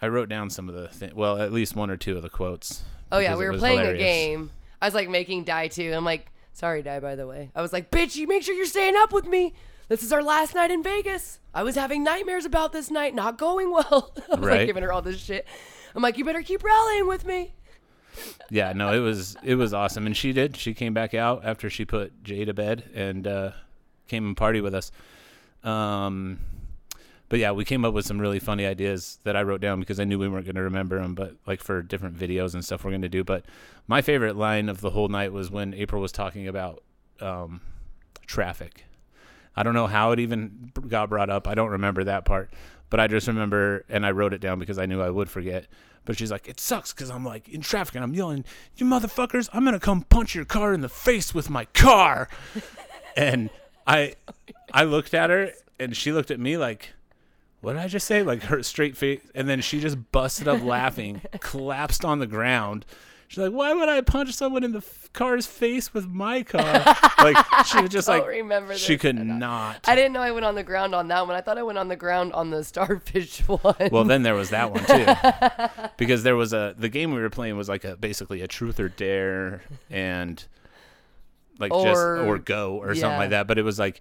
I 0.03 0.09
wrote 0.09 0.29
down 0.29 0.51
some 0.51 0.69
of 0.69 0.75
the, 0.75 0.89
thi- 0.89 1.13
well, 1.15 1.39
at 1.41 1.53
least 1.53 1.77
one 1.77 1.91
or 1.91 1.97
two 1.97 2.17
of 2.17 2.23
the 2.23 2.29
quotes. 2.31 2.83
oh 3.13 3.19
yeah, 3.19 3.29
because 3.31 3.39
we 3.39 3.45
it 3.45 3.49
were 3.49 3.53
was 3.53 3.61
playing 3.61 3.79
hilarious. 3.79 4.01
a 4.03 4.05
game. 4.05 4.51
I 4.83 4.87
was 4.87 4.95
like 4.95 5.09
making 5.09 5.45
Di 5.45 5.69
too. 5.69 5.93
I'm 5.95 6.05
like, 6.05 6.27
sorry 6.53 6.83
Di 6.83 7.01
by 7.01 7.15
the 7.15 7.27
way. 7.27 7.51
I 7.55 7.63
was 7.63 7.73
like, 7.73 7.91
bitch, 7.91 8.17
you 8.17 8.27
make 8.27 8.43
sure 8.43 8.55
you're 8.55 8.67
staying 8.67 8.97
up 8.97 9.13
with 9.13 9.27
me. 9.27 9.55
This 9.89 10.03
is 10.03 10.13
our 10.13 10.23
last 10.23 10.55
night 10.55 10.71
in 10.73 10.83
Vegas. 10.83 11.39
I 11.55 11.63
was 11.63 11.77
having 11.77 12.03
nightmares 12.03 12.45
about 12.45 12.73
this 12.73 12.91
night 12.91 13.15
not 13.15 13.39
going 13.39 13.71
well. 13.71 14.13
I 14.33 14.37
was 14.37 14.47
Right. 14.47 14.59
like 14.59 14.67
giving 14.67 14.83
her 14.83 14.93
all 14.93 15.03
this 15.03 15.19
shit. 15.19 15.47
I'm 15.95 16.03
like, 16.03 16.19
you 16.19 16.25
better 16.25 16.43
keep 16.43 16.63
rallying 16.65 17.07
with 17.07 17.25
me. 17.25 17.55
Yeah, 18.51 18.73
no, 18.73 18.93
it 18.93 18.99
was 18.99 19.37
it 19.45 19.55
was 19.57 19.73
awesome, 19.75 20.07
and 20.07 20.17
she 20.17 20.33
did. 20.33 20.57
She 20.57 20.75
came 20.75 20.93
back 20.95 21.15
out 21.15 21.45
after 21.45 21.69
she 21.71 21.85
put 21.85 22.25
Jay 22.25 22.45
to 22.45 22.53
bed 22.55 22.85
and 22.95 23.27
uh, 23.27 23.51
came 24.09 24.27
and 24.27 24.37
party 24.37 24.61
with 24.61 24.75
us. 24.75 24.93
Um, 25.63 26.39
but 27.29 27.41
yeah, 27.41 27.51
we 27.53 27.65
came 27.65 27.85
up 27.85 27.93
with 27.93 28.07
some 28.07 28.21
really 28.21 28.39
funny 28.39 28.67
ideas 28.67 29.19
that 29.25 29.37
I 29.37 29.43
wrote 29.43 29.61
down 29.61 29.81
because 29.81 29.99
I 29.99 30.05
knew 30.05 30.19
we 30.19 30.29
weren't 30.29 30.47
going 30.47 30.55
to 30.57 30.63
remember 30.63 31.01
them, 31.01 31.15
but 31.15 31.35
like 31.47 31.61
for 31.61 31.83
different 31.83 32.17
videos 32.17 32.55
and 32.55 32.65
stuff 32.65 32.85
we're 32.85 32.93
going 32.93 33.03
to 33.03 33.09
do. 33.09 33.25
But 33.25 33.45
my 33.89 34.01
favorite 34.01 34.37
line 34.37 34.69
of 34.69 34.81
the 34.81 34.91
whole 34.91 35.09
night 35.09 35.33
was 35.33 35.51
when 35.51 35.75
April 35.75 36.01
was 36.01 36.13
talking 36.13 36.47
about 36.47 36.85
um, 37.21 37.61
traffic. 38.27 38.85
I 39.57 39.63
don't 39.63 39.75
know 39.75 39.87
how 39.89 40.13
it 40.13 40.21
even 40.21 40.71
got 40.89 41.09
brought 41.09 41.31
up. 41.31 41.49
I 41.49 41.55
don't 41.55 41.71
remember 41.71 42.05
that 42.05 42.25
part, 42.25 42.53
but 42.91 43.01
I 43.01 43.09
just 43.09 43.27
remember, 43.27 43.85
and 43.89 44.07
I 44.07 44.13
wrote 44.13 44.33
it 44.33 44.41
down 44.41 44.59
because 44.59 44.79
I 44.79 44.87
knew 44.87 45.01
I 45.01 45.11
would 45.11 45.31
forget. 45.31 45.67
But 46.05 46.17
she's 46.17 46.31
like, 46.31 46.47
it 46.47 46.61
sucks 46.61 46.93
because 46.93 47.11
I'm 47.11 47.25
like 47.25 47.49
in 47.49 47.61
traffic 47.61 47.97
and 47.97 48.05
I'm 48.05 48.15
yelling, 48.15 48.45
you 48.77 48.87
motherfuckers, 48.87 49.49
I'm 49.53 49.65
gonna 49.65 49.81
come 49.81 50.03
punch 50.03 50.37
your 50.37 50.45
car 50.45 50.73
in 50.73 50.81
the 50.81 50.89
face 50.89 51.35
with 51.35 51.51
my 51.51 51.65
car. 51.67 52.29
and 53.17 53.51
I 53.87 54.15
I 54.73 54.85
looked 54.85 55.15
at 55.15 55.31
her 55.31 55.51
and 55.79 55.97
she 55.97 56.13
looked 56.13 56.31
at 56.31 56.41
me 56.41 56.57
like, 56.57 56.93
"What 57.61 57.75
did 57.75 57.83
I 57.83 57.89
just 57.89 58.07
say?" 58.07 58.23
Like 58.23 58.45
her 58.45 58.63
straight 58.63 58.97
face, 58.97 59.21
and 59.35 59.49
then 59.49 59.61
she 59.61 59.81
just 59.81 60.11
busted 60.13 60.49
up 60.49 60.63
laughing, 60.63 61.23
collapsed 61.41 62.05
on 62.05 62.19
the 62.19 62.27
ground. 62.27 62.85
She's 63.29 63.39
like, 63.39 63.53
"Why 63.53 63.73
would 63.73 63.89
I 63.89 64.01
punch 64.03 64.33
someone 64.35 64.63
in 64.63 64.71
the 64.73 64.79
f- 64.79 65.11
car's 65.13 65.47
face 65.47 65.93
with 65.93 66.07
my 66.07 66.43
car?" 66.45 66.63
like 67.19 67.37
she 67.67 67.81
was 67.81 67.91
just 67.91 68.07
like, 68.07 68.25
remember 68.27 68.77
she 68.77 68.97
could 68.97 69.17
not. 69.17 69.81
I 69.89 69.97
didn't 69.97 70.13
know 70.13 70.21
I 70.21 70.31
went 70.31 70.45
on 70.47 70.55
the 70.55 70.63
ground 70.63 70.95
on 70.95 71.09
that 71.09 71.27
one. 71.27 71.35
I 71.35 71.41
thought 71.41 71.59
I 71.59 71.65
went 71.65 71.77
on 71.79 71.89
the 71.89 71.97
ground 71.97 72.33
on 72.35 72.51
the 72.51 72.63
starfish 72.63 73.41
one. 73.49 73.89
Well, 73.91 74.05
then 74.05 74.23
there 74.23 74.35
was 74.35 74.51
that 74.51 74.71
one 74.71 74.85
too, 74.85 75.89
because 75.97 76.23
there 76.23 76.37
was 76.37 76.53
a 76.53 76.75
the 76.79 76.89
game 76.89 77.13
we 77.15 77.21
were 77.21 77.31
playing 77.31 77.57
was 77.57 77.69
like 77.69 77.85
a 77.85 77.97
basically 77.97 78.43
a 78.43 78.47
truth 78.49 78.79
or 78.79 78.89
dare 78.89 79.63
and 79.91 80.45
like 81.59 81.73
just 81.73 81.87
Or- 82.01 82.19
or 82.27 82.39
go 82.39 82.77
or 82.77 82.95
something 82.95 83.19
like 83.19 83.31
that. 83.31 83.47
But 83.47 83.59
it 83.59 83.63
was 83.63 83.79
like 83.79 84.01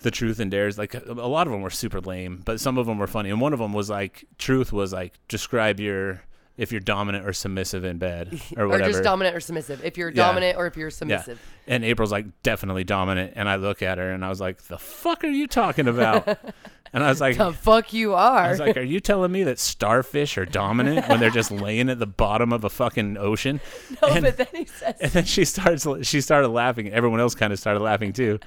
the 0.00 0.10
truth 0.10 0.38
and 0.40 0.50
dares. 0.50 0.78
Like 0.78 0.94
a, 0.94 1.12
lot 1.12 1.46
of 1.46 1.52
them 1.52 1.62
were 1.62 1.70
super 1.70 2.00
lame, 2.00 2.42
but 2.44 2.60
some 2.60 2.78
of 2.78 2.86
them 2.86 2.98
were 2.98 3.06
funny. 3.06 3.30
And 3.30 3.40
one 3.40 3.52
of 3.52 3.58
them 3.58 3.72
was 3.72 3.90
like 3.90 4.24
truth 4.38 4.72
was 4.72 4.92
like 4.92 5.14
describe 5.28 5.80
your 5.80 6.22
if 6.56 6.72
you're 6.72 6.80
dominant 6.80 7.24
or 7.24 7.32
submissive 7.32 7.84
in 7.84 7.98
bed 7.98 8.40
or 8.56 8.66
whatever. 8.66 8.90
or 8.90 8.92
just 8.92 9.04
dominant 9.04 9.36
or 9.36 9.40
submissive. 9.40 9.84
If 9.84 9.96
you're 9.96 10.08
Yeah. 10.10 10.26
dominant 10.26 10.56
or 10.58 10.66
if 10.66 10.76
you're 10.76 10.88
yeah. 10.88 10.92
submissive. 10.94 11.40
And 11.68 11.84
April's 11.84 12.10
like 12.12 12.26
definitely 12.42 12.82
dominant, 12.84 13.34
and 13.36 13.48
I 13.48 13.56
look 13.56 13.82
at 13.82 13.98
her 13.98 14.10
and 14.10 14.24
I 14.24 14.28
was 14.28 14.40
like, 14.40 14.62
"The 14.62 14.78
fuck 14.78 15.22
are 15.22 15.28
you 15.28 15.46
talking 15.46 15.86
about?" 15.86 16.26
and 16.92 17.04
I 17.04 17.08
was 17.08 17.20
like, 17.20 17.36
The 17.36 17.52
fuck 17.52 17.92
you 17.92 18.14
are. 18.14 18.38
I 18.38 18.50
was 18.50 18.60
like, 18.60 18.76
"Are 18.76 18.82
you 18.82 19.00
telling 19.00 19.32
me 19.32 19.42
that 19.44 19.58
starfish 19.58 20.38
are 20.38 20.46
dominant 20.46 21.08
when 21.08 21.20
they're 21.20 21.30
just 21.30 21.50
laying 21.50 21.88
at 21.88 21.98
the 21.98 22.06
bottom 22.06 22.52
of 22.52 22.64
a 22.64 22.70
fucking 22.70 23.16
ocean?" 23.16 23.60
no, 24.02 24.08
and, 24.08 24.24
but 24.24 24.36
then 24.36 24.46
he 24.52 24.64
says, 24.66 24.94
and 25.00 25.12
then 25.12 25.24
she 25.24 25.44
starts. 25.44 25.86
She 26.02 26.20
started 26.20 26.48
laughing. 26.48 26.90
Everyone 26.92 27.20
else 27.20 27.34
kind 27.34 27.52
of 27.52 27.58
started 27.58 27.80
laughing 27.80 28.12
too. 28.12 28.38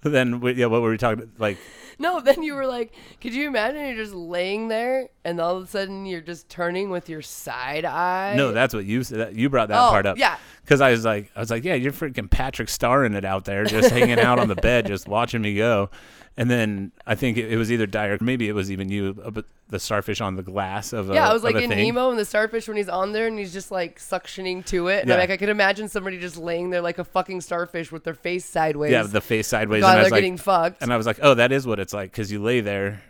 But 0.00 0.12
then, 0.12 0.40
we, 0.40 0.54
yeah, 0.54 0.66
what 0.66 0.82
were 0.82 0.90
we 0.90 0.98
talking? 0.98 1.22
About? 1.22 1.40
Like, 1.40 1.58
no. 2.02 2.20
Then 2.32 2.42
you 2.42 2.54
were 2.54 2.66
like, 2.66 2.92
could 3.20 3.32
you 3.34 3.46
imagine 3.46 3.86
you're 3.86 3.96
just 4.04 4.14
laying 4.14 4.68
there 4.68 5.08
and 5.24 5.40
all 5.40 5.56
of 5.56 5.64
a 5.64 5.66
sudden 5.66 6.04
you're 6.04 6.20
just 6.20 6.48
turning 6.50 6.90
with 6.90 7.08
your 7.08 7.22
side 7.22 7.84
eye? 7.84 8.34
no, 8.36 8.52
that's 8.52 8.74
what 8.74 8.84
you 8.84 9.02
said. 9.02 9.36
You 9.36 9.48
brought 9.48 9.68
that 9.68 9.86
Oh, 9.86 9.90
part 9.90 10.04
up. 10.06 10.18
yeah. 10.18 10.36
Because 10.62 10.80
I 10.80 10.90
was 10.90 11.04
like, 11.04 11.30
I 11.34 11.40
was 11.40 11.50
like, 11.50 11.64
yeah, 11.64 11.74
you're 11.74 11.92
freaking 11.92 12.30
Patrick 12.30 12.68
starring 12.68 13.14
it 13.14 13.24
out 13.24 13.44
there, 13.46 13.64
just 13.64 13.90
hanging 13.90 14.20
out 14.20 14.38
on 14.38 14.48
the 14.48 14.54
bed, 14.56 14.86
just 14.86 15.08
watching 15.08 15.40
me 15.42 15.54
go. 15.56 15.90
And 16.36 16.50
then 16.50 16.92
I 17.06 17.14
think 17.14 17.36
it, 17.36 17.52
it 17.52 17.56
was 17.58 17.70
either 17.70 17.86
Dyer, 17.86 18.16
maybe 18.20 18.48
it 18.48 18.54
was 18.54 18.70
even 18.70 18.88
you, 18.88 19.20
uh, 19.22 19.30
but 19.30 19.44
the 19.68 19.78
starfish 19.78 20.20
on 20.22 20.36
the 20.36 20.42
glass 20.42 20.92
of 20.94 21.10
a 21.10 21.14
Yeah, 21.14 21.28
I 21.28 21.32
was 21.34 21.42
like 21.44 21.56
in 21.56 21.68
thing. 21.68 21.78
Nemo 21.94 22.08
and 22.10 22.18
the 22.18 22.24
starfish 22.24 22.68
when 22.68 22.76
he's 22.78 22.88
on 22.88 23.12
there 23.12 23.26
and 23.26 23.38
he's 23.38 23.52
just 23.52 23.70
like 23.70 23.98
suctioning 23.98 24.64
to 24.66 24.88
it. 24.88 25.00
And 25.00 25.08
Yeah. 25.08 25.14
I'm 25.14 25.20
like, 25.20 25.30
I 25.30 25.36
could 25.36 25.48
imagine 25.50 25.88
somebody 25.88 26.18
just 26.18 26.36
laying 26.38 26.70
there 26.70 26.80
like 26.80 26.98
a 26.98 27.04
fucking 27.04 27.42
starfish 27.42 27.92
with 27.92 28.04
their 28.04 28.14
face 28.14 28.46
sideways. 28.46 28.92
Yeah, 28.92 29.02
the 29.02 29.20
face 29.20 29.46
sideways. 29.48 29.82
God, 29.82 29.96
and 29.96 30.04
they're 30.04 30.10
like, 30.10 30.18
getting 30.22 30.36
fucked. 30.38 30.82
And 30.82 30.90
I 30.92 30.96
was 30.96 31.06
like, 31.06 31.18
oh, 31.22 31.34
that 31.34 31.52
is 31.52 31.66
what 31.66 31.78
it's 31.78 31.91
like 31.94 32.10
because 32.10 32.30
you 32.32 32.42
lay 32.42 32.60
there 32.60 33.02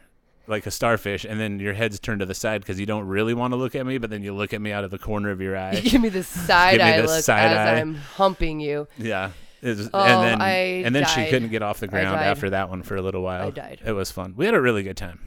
like 0.48 0.66
a 0.66 0.70
starfish 0.70 1.24
and 1.24 1.38
then 1.38 1.60
your 1.60 1.72
head's 1.72 2.00
turned 2.00 2.18
to 2.20 2.26
the 2.26 2.34
side 2.34 2.60
because 2.62 2.78
you 2.80 2.84
don't 2.86 3.06
really 3.06 3.32
want 3.34 3.52
to 3.52 3.56
look 3.56 3.74
at 3.74 3.86
me, 3.86 3.98
but 3.98 4.10
then 4.10 4.22
you 4.22 4.34
look 4.34 4.52
at 4.52 4.60
me 4.60 4.72
out 4.72 4.82
of 4.84 4.90
the 4.90 4.98
corner 4.98 5.30
of 5.30 5.40
your 5.40 5.56
eye. 5.64 5.72
You 5.74 5.90
give 5.90 6.00
me 6.02 6.08
the 6.08 6.22
side 6.24 6.78
me 6.78 6.82
eye 6.84 7.00
the 7.00 7.06
look 7.06 7.22
side 7.24 7.52
as 7.52 7.56
eye. 7.58 7.80
I'm 7.80 7.94
humping 7.94 8.60
you. 8.60 8.88
yeah. 8.98 9.26
Was- 9.62 9.90
Oh, 9.94 10.00
and 10.02 10.24
then 10.24 10.42
I 10.42 10.50
and 10.84 10.92
then 10.94 11.06
she 11.06 11.30
couldn't 11.30 11.50
get 11.50 11.62
off 11.62 11.78
the 11.78 11.86
ground 11.86 12.18
after 12.18 12.50
that 12.50 12.68
one 12.68 12.82
for 12.82 12.96
a 12.96 13.02
little 13.02 13.22
while. 13.22 13.46
I 13.46 13.50
died. 13.50 13.80
It 13.86 13.92
was 13.92 14.10
fun. 14.10 14.34
We 14.36 14.44
had 14.46 14.54
a 14.54 14.60
really 14.60 14.82
good 14.82 14.96
time. 14.96 15.20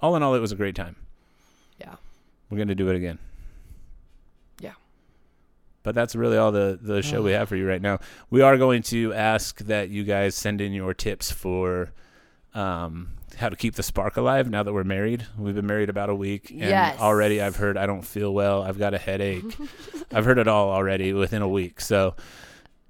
All 0.00 0.14
in 0.14 0.22
all, 0.22 0.34
it 0.36 0.38
was 0.38 0.52
a 0.52 0.56
great 0.56 0.76
time. 0.76 0.94
Yeah. 1.80 1.96
We're 2.50 2.58
gonna 2.58 2.76
do 2.76 2.88
it 2.90 2.94
again. 2.94 3.18
Yeah. 4.60 4.74
But 5.82 5.96
that's 5.96 6.14
really 6.14 6.36
all 6.36 6.52
the 6.52 6.78
the 6.80 7.02
show 7.02 7.20
we 7.22 7.32
have 7.32 7.48
for 7.48 7.56
you 7.56 7.66
right 7.66 7.82
now. 7.82 7.98
We 8.30 8.42
are 8.42 8.56
going 8.56 8.82
to 8.84 9.12
ask 9.12 9.58
that 9.58 9.88
you 9.90 10.04
guys 10.04 10.36
send 10.36 10.60
in 10.60 10.72
your 10.72 10.94
tips 10.94 11.32
for 11.32 11.90
um, 12.54 13.10
how 13.38 13.48
to 13.48 13.56
keep 13.56 13.74
the 13.74 13.82
spark 13.82 14.16
alive 14.16 14.48
now 14.48 14.62
that 14.62 14.72
we're 14.72 14.84
married. 14.84 15.26
We've 15.38 15.54
been 15.54 15.66
married 15.66 15.88
about 15.88 16.08
a 16.08 16.14
week, 16.14 16.50
and 16.50 16.60
Yes. 16.60 17.00
already 17.00 17.40
I've 17.42 17.56
heard 17.56 17.76
I 17.76 17.86
don't 17.86 18.02
feel 18.02 18.32
well. 18.32 18.62
I've 18.62 18.78
got 18.78 18.94
a 18.94 18.98
headache. 18.98 19.56
I've 20.12 20.24
heard 20.24 20.38
it 20.38 20.46
all 20.48 20.70
already 20.70 21.12
within 21.12 21.42
a 21.42 21.48
week. 21.48 21.80
So 21.80 22.14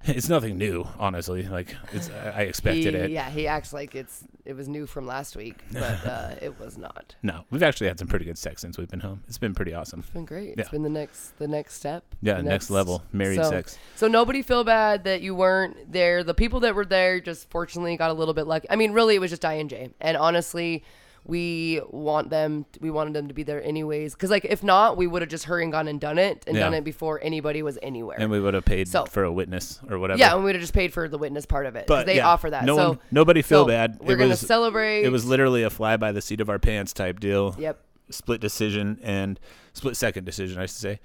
it's 0.07 0.29
nothing 0.29 0.57
new, 0.57 0.87
honestly. 0.99 1.43
Like 1.47 1.75
it's, 1.91 2.09
I 2.09 2.41
expected 2.41 2.93
He, 2.93 2.99
it. 2.99 3.11
yeah, 3.11 3.29
he 3.29 3.47
acts 3.47 3.73
like 3.73 3.95
it's 3.95 4.23
it 4.45 4.55
was 4.55 4.67
new 4.67 4.85
from 4.85 5.07
last 5.07 5.35
week, 5.35 5.63
but 5.71 6.05
uh, 6.05 6.35
it 6.41 6.59
was 6.59 6.77
not. 6.77 7.15
No, 7.23 7.45
we've 7.49 7.63
actually 7.63 7.87
had 7.87 7.97
some 7.97 8.07
pretty 8.07 8.25
good 8.25 8.37
sex 8.37 8.61
since 8.61 8.77
we've 8.77 8.89
been 8.89 8.99
home. 8.99 9.21
It's 9.27 9.37
been 9.37 9.55
pretty 9.55 9.73
awesome. 9.73 10.01
It's 10.01 10.09
been 10.09 10.25
great. 10.25 10.49
Yeah. 10.49 10.55
It's 10.59 10.69
been 10.69 10.83
the 10.83 10.89
next 10.89 11.37
the 11.39 11.47
next 11.47 11.75
step. 11.75 12.03
Yeah, 12.21 12.35
the 12.35 12.43
next 12.43 12.69
level, 12.69 13.03
married 13.11 13.37
so, 13.37 13.49
sex. 13.49 13.77
So 13.95 14.07
nobody 14.07 14.41
feel 14.41 14.63
bad 14.63 15.05
that 15.05 15.21
you 15.21 15.33
weren't 15.33 15.91
there. 15.91 16.23
The 16.23 16.33
people 16.33 16.59
that 16.61 16.75
were 16.75 16.85
there 16.85 17.19
just 17.19 17.49
fortunately 17.49 17.97
got 17.97 18.11
a 18.11 18.13
little 18.13 18.33
bit 18.33 18.47
lucky. 18.47 18.69
I 18.69 18.75
mean, 18.75 18.91
really, 18.91 19.15
it 19.15 19.19
was 19.19 19.31
just 19.31 19.43
I 19.43 19.53
and 19.53 19.69
Jay. 19.69 19.89
And 19.99 20.17
honestly, 20.17 20.83
we 21.25 21.81
want 21.89 22.29
them. 22.29 22.65
We 22.79 22.91
wanted 22.91 23.13
them 23.13 23.27
to 23.27 23.33
be 23.33 23.43
there 23.43 23.61
anyways. 23.63 24.13
Because 24.13 24.29
like, 24.29 24.45
if 24.45 24.63
not, 24.63 24.95
we 24.95 25.07
would 25.07 25.21
have 25.21 25.29
just 25.29 25.45
hurried 25.45 25.63
and 25.63 25.71
gone 25.71 25.87
and 25.87 25.99
done 25.99 26.17
it 26.19 26.43
and 26.47 26.55
done 26.55 26.73
it 26.73 26.83
before 26.83 27.19
anybody 27.23 27.63
was 27.63 27.79
anywhere. 27.81 28.17
And 28.19 28.29
we 28.29 28.39
would 28.39 28.53
have 28.53 28.65
paid 28.65 28.87
So- 28.87 29.05
for 29.05 29.23
a 29.23 29.31
witness 29.31 29.79
or 29.89 29.97
whatever. 29.97 30.19
yeah, 30.19 30.33
and 30.35 30.39
we 30.39 30.45
would 30.45 30.55
have 30.55 30.61
just 30.61 30.73
paid 30.73 30.93
for 30.93 31.07
the 31.09 31.17
witness 31.17 31.45
part 31.45 31.65
of 31.65 31.75
it. 31.75 31.87
but 31.87 32.05
they 32.05 32.17
yeah, 32.17 32.27
offer 32.27 32.49
that. 32.51 32.63
No 32.63 32.77
so 32.77 32.89
one, 32.89 32.99
nobody 33.11 33.41
feel 33.41 33.63
so 33.63 33.67
bad. 33.67 33.97
We're 33.99 34.13
it 34.13 34.17
gonna 34.17 34.29
was, 34.29 34.39
celebrate. 34.39 35.03
It 35.03 35.09
was 35.11 35.25
literally 35.25 35.63
a 35.63 35.69
fly 35.69 35.97
by 35.97 36.11
the 36.11 36.21
seat 36.21 36.41
of 36.41 36.49
our 36.49 36.59
pants 36.59 36.93
type 36.93 37.19
deal. 37.19 37.55
Yep. 37.57 37.79
Split 38.11 38.39
decision 38.39 38.99
and 39.01 39.39
split 39.73 39.97
second 39.97 40.25
decision, 40.25 40.59
I 40.61 40.67
should 40.67 40.77
say. 40.77 40.99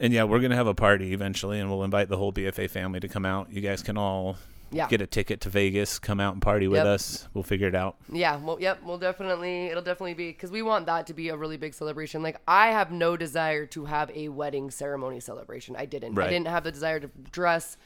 And 0.00 0.12
yeah, 0.12 0.24
we're 0.24 0.40
gonna 0.40 0.56
have 0.56 0.66
a 0.66 0.74
party 0.74 1.12
eventually, 1.12 1.60
and 1.60 1.70
we'll 1.70 1.84
invite 1.84 2.08
the 2.08 2.16
whole 2.16 2.32
BFA 2.32 2.68
family 2.70 3.00
to 3.00 3.08
come 3.08 3.26
out. 3.26 3.52
You 3.52 3.60
guys 3.60 3.82
can 3.82 3.98
all 3.98 4.36
Yeah. 4.70 4.88
get 4.88 5.00
a 5.00 5.06
ticket 5.06 5.40
to 5.42 5.48
Vegas, 5.48 5.98
come 5.98 6.18
out 6.18 6.32
and 6.32 6.42
party 6.42 6.66
with 6.68 6.78
Yep. 6.78 6.86
us. 6.86 7.28
We'll 7.34 7.44
figure 7.44 7.68
it 7.68 7.74
out. 7.74 7.96
Yeah, 8.12 8.36
well, 8.36 8.58
yep, 8.60 8.80
we'll 8.84 8.98
definitely, 8.98 9.66
it'll 9.66 9.82
definitely 9.82 10.14
be 10.14 10.28
because 10.32 10.50
we 10.50 10.60
want 10.62 10.86
that 10.86 11.06
to 11.06 11.14
be 11.14 11.28
a 11.28 11.36
really 11.36 11.56
big 11.56 11.72
celebration. 11.72 12.22
Like, 12.22 12.40
I 12.48 12.68
have 12.68 12.90
no 12.90 13.16
desire 13.16 13.64
to 13.66 13.84
have 13.84 14.10
a 14.14 14.28
wedding 14.28 14.70
ceremony 14.70 15.20
celebration. 15.20 15.76
I 15.78 15.86
didn't. 15.86 16.14
Right. 16.14 16.26
I 16.26 16.30
didn't 16.30 16.48
have 16.48 16.64
the 16.64 16.72
desire 16.72 16.98
to 17.00 17.08
dress, 17.30 17.76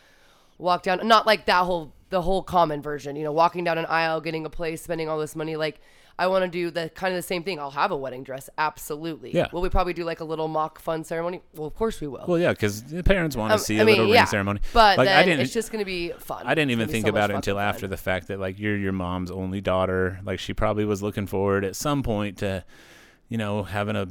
walk 0.59 0.83
down, 0.83 1.07
not 1.07 1.27
like 1.27 1.47
that 1.47 1.65
whole, 1.65 1.93
the 2.09 2.23
whole 2.23 2.43
common 2.43 2.81
version, 2.83 3.15
you 3.15 3.25
know, 3.25 3.33
walking 3.33 3.63
down 3.65 3.77
an 3.79 3.87
aisle, 3.87 4.21
getting 4.21 4.47
a 4.47 4.51
place, 4.51 4.83
spending 4.83 5.09
all 5.09 5.19
this 5.19 5.37
money. 5.37 5.57
Like, 5.57 5.81
I 6.21 6.27
want 6.27 6.45
to 6.45 6.49
do 6.51 6.71
the 6.71 6.91
kind 6.91 7.15
of 7.15 7.19
the 7.19 7.27
same 7.27 7.43
thing. 7.43 7.59
I'll 7.59 7.71
have 7.71 7.91
a 7.91 7.97
wedding 7.97 8.23
dress, 8.25 8.51
absolutely. 8.59 9.35
Yeah. 9.35 9.49
Will 9.53 9.63
we 9.63 9.71
probably 9.71 9.95
do 9.95 10.05
like 10.05 10.21
a 10.21 10.25
little 10.25 10.49
mock 10.49 10.79
fun 10.79 11.03
ceremony? 11.03 11.41
Well, 11.55 11.67
of 11.67 11.75
course 11.75 12.01
we 12.01 12.09
will. 12.09 12.25
Well, 12.29 12.39
yeah, 12.39 12.51
because 12.53 12.83
the 12.85 13.03
parents 13.03 13.37
want 13.37 13.51
to 13.51 13.55
Um, 13.55 13.59
see 13.61 13.79
I 13.79 13.83
a 13.83 13.85
mean, 13.87 13.97
little 13.97 14.13
yeah, 14.13 14.21
ring 14.21 14.27
ceremony. 14.27 14.61
But 14.75 14.99
like, 14.99 15.09
I 15.09 15.25
didn't. 15.25 15.41
it's 15.41 15.53
just 15.53 15.73
gonna 15.73 15.85
be 15.87 16.11
fun. 16.19 16.47
I 16.47 16.55
didn't 16.55 16.73
even 16.73 16.89
think 16.89 17.07
so 17.07 17.11
about 17.11 17.31
it 17.31 17.37
until 17.37 17.59
after 17.59 17.83
fun. 17.83 17.91
the 17.91 17.97
fact 17.97 18.29
that 18.29 18.39
like 18.39 18.59
you're 18.59 18.77
your 18.77 18.93
mom's 18.93 19.31
only 19.31 19.61
daughter. 19.63 20.21
Like 20.23 20.39
she 20.39 20.53
probably 20.53 20.85
was 20.85 21.03
looking 21.03 21.27
forward 21.27 21.65
at 21.65 21.75
some 21.75 22.03
point 22.03 22.39
to, 22.39 22.65
you 23.29 23.39
know, 23.39 23.63
having 23.63 23.97
a 23.97 24.07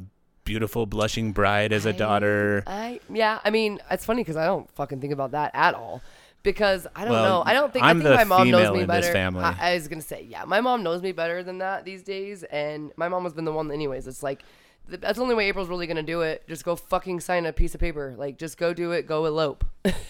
beautiful 0.45 0.87
blushing 0.87 1.31
bride 1.31 1.71
as 1.71 1.85
a 1.85 1.93
daughter. 1.93 2.63
I 2.65 2.99
yeah, 3.13 3.39
I 3.43 3.51
mean, 3.51 3.77
it's 3.91 4.03
funny 4.03 4.21
because 4.23 4.35
I 4.35 4.45
don't 4.47 4.67
fucking 4.71 4.99
think 4.99 5.13
about 5.13 5.31
that 5.31 5.51
at 5.53 5.75
all. 5.75 6.01
Because 6.41 6.87
I 6.95 7.03
don't 7.03 7.11
Well, 7.11 7.39
know. 7.39 7.43
I 7.45 7.53
don't 7.53 7.71
think 7.73 7.83
I'm 7.83 7.99
I 7.99 8.03
think 8.03 8.15
my 8.15 8.23
mom 8.23 8.49
knows 8.49 8.73
me 8.77 8.85
better. 8.85 9.11
family. 9.11 9.43
I, 9.43 9.71
I 9.71 9.73
was 9.73 9.87
gonna 9.89 10.01
say, 10.01 10.25
yeah, 10.29 10.45
my 10.45 10.61
mom 10.61 10.83
knows 10.83 11.01
me 11.01 11.11
better 11.11 11.43
than 11.43 11.57
that 11.57 11.83
these 11.83 12.01
days, 12.03 12.43
and 12.43 12.91
my 12.95 13.09
mom 13.09 13.23
has 13.23 13.33
been 13.33 13.45
the 13.45 13.51
one. 13.51 13.69
Anyways, 13.71 14.07
it's 14.07 14.23
like 14.23 14.43
th- 14.87 15.01
that's 15.01 15.17
the 15.17 15.23
only 15.23 15.35
way 15.35 15.47
April's 15.49 15.67
really 15.67 15.85
gonna 15.85 16.01
do 16.01 16.21
it. 16.21 16.47
Just 16.47 16.63
go 16.63 16.75
fucking 16.77 17.19
sign 17.19 17.45
a 17.45 17.51
piece 17.51 17.75
of 17.75 17.81
paper. 17.81 18.15
Like, 18.17 18.37
just 18.37 18.57
go 18.57 18.73
do 18.73 18.91
it. 18.93 19.05
Go 19.05 19.25
elope. 19.25 19.65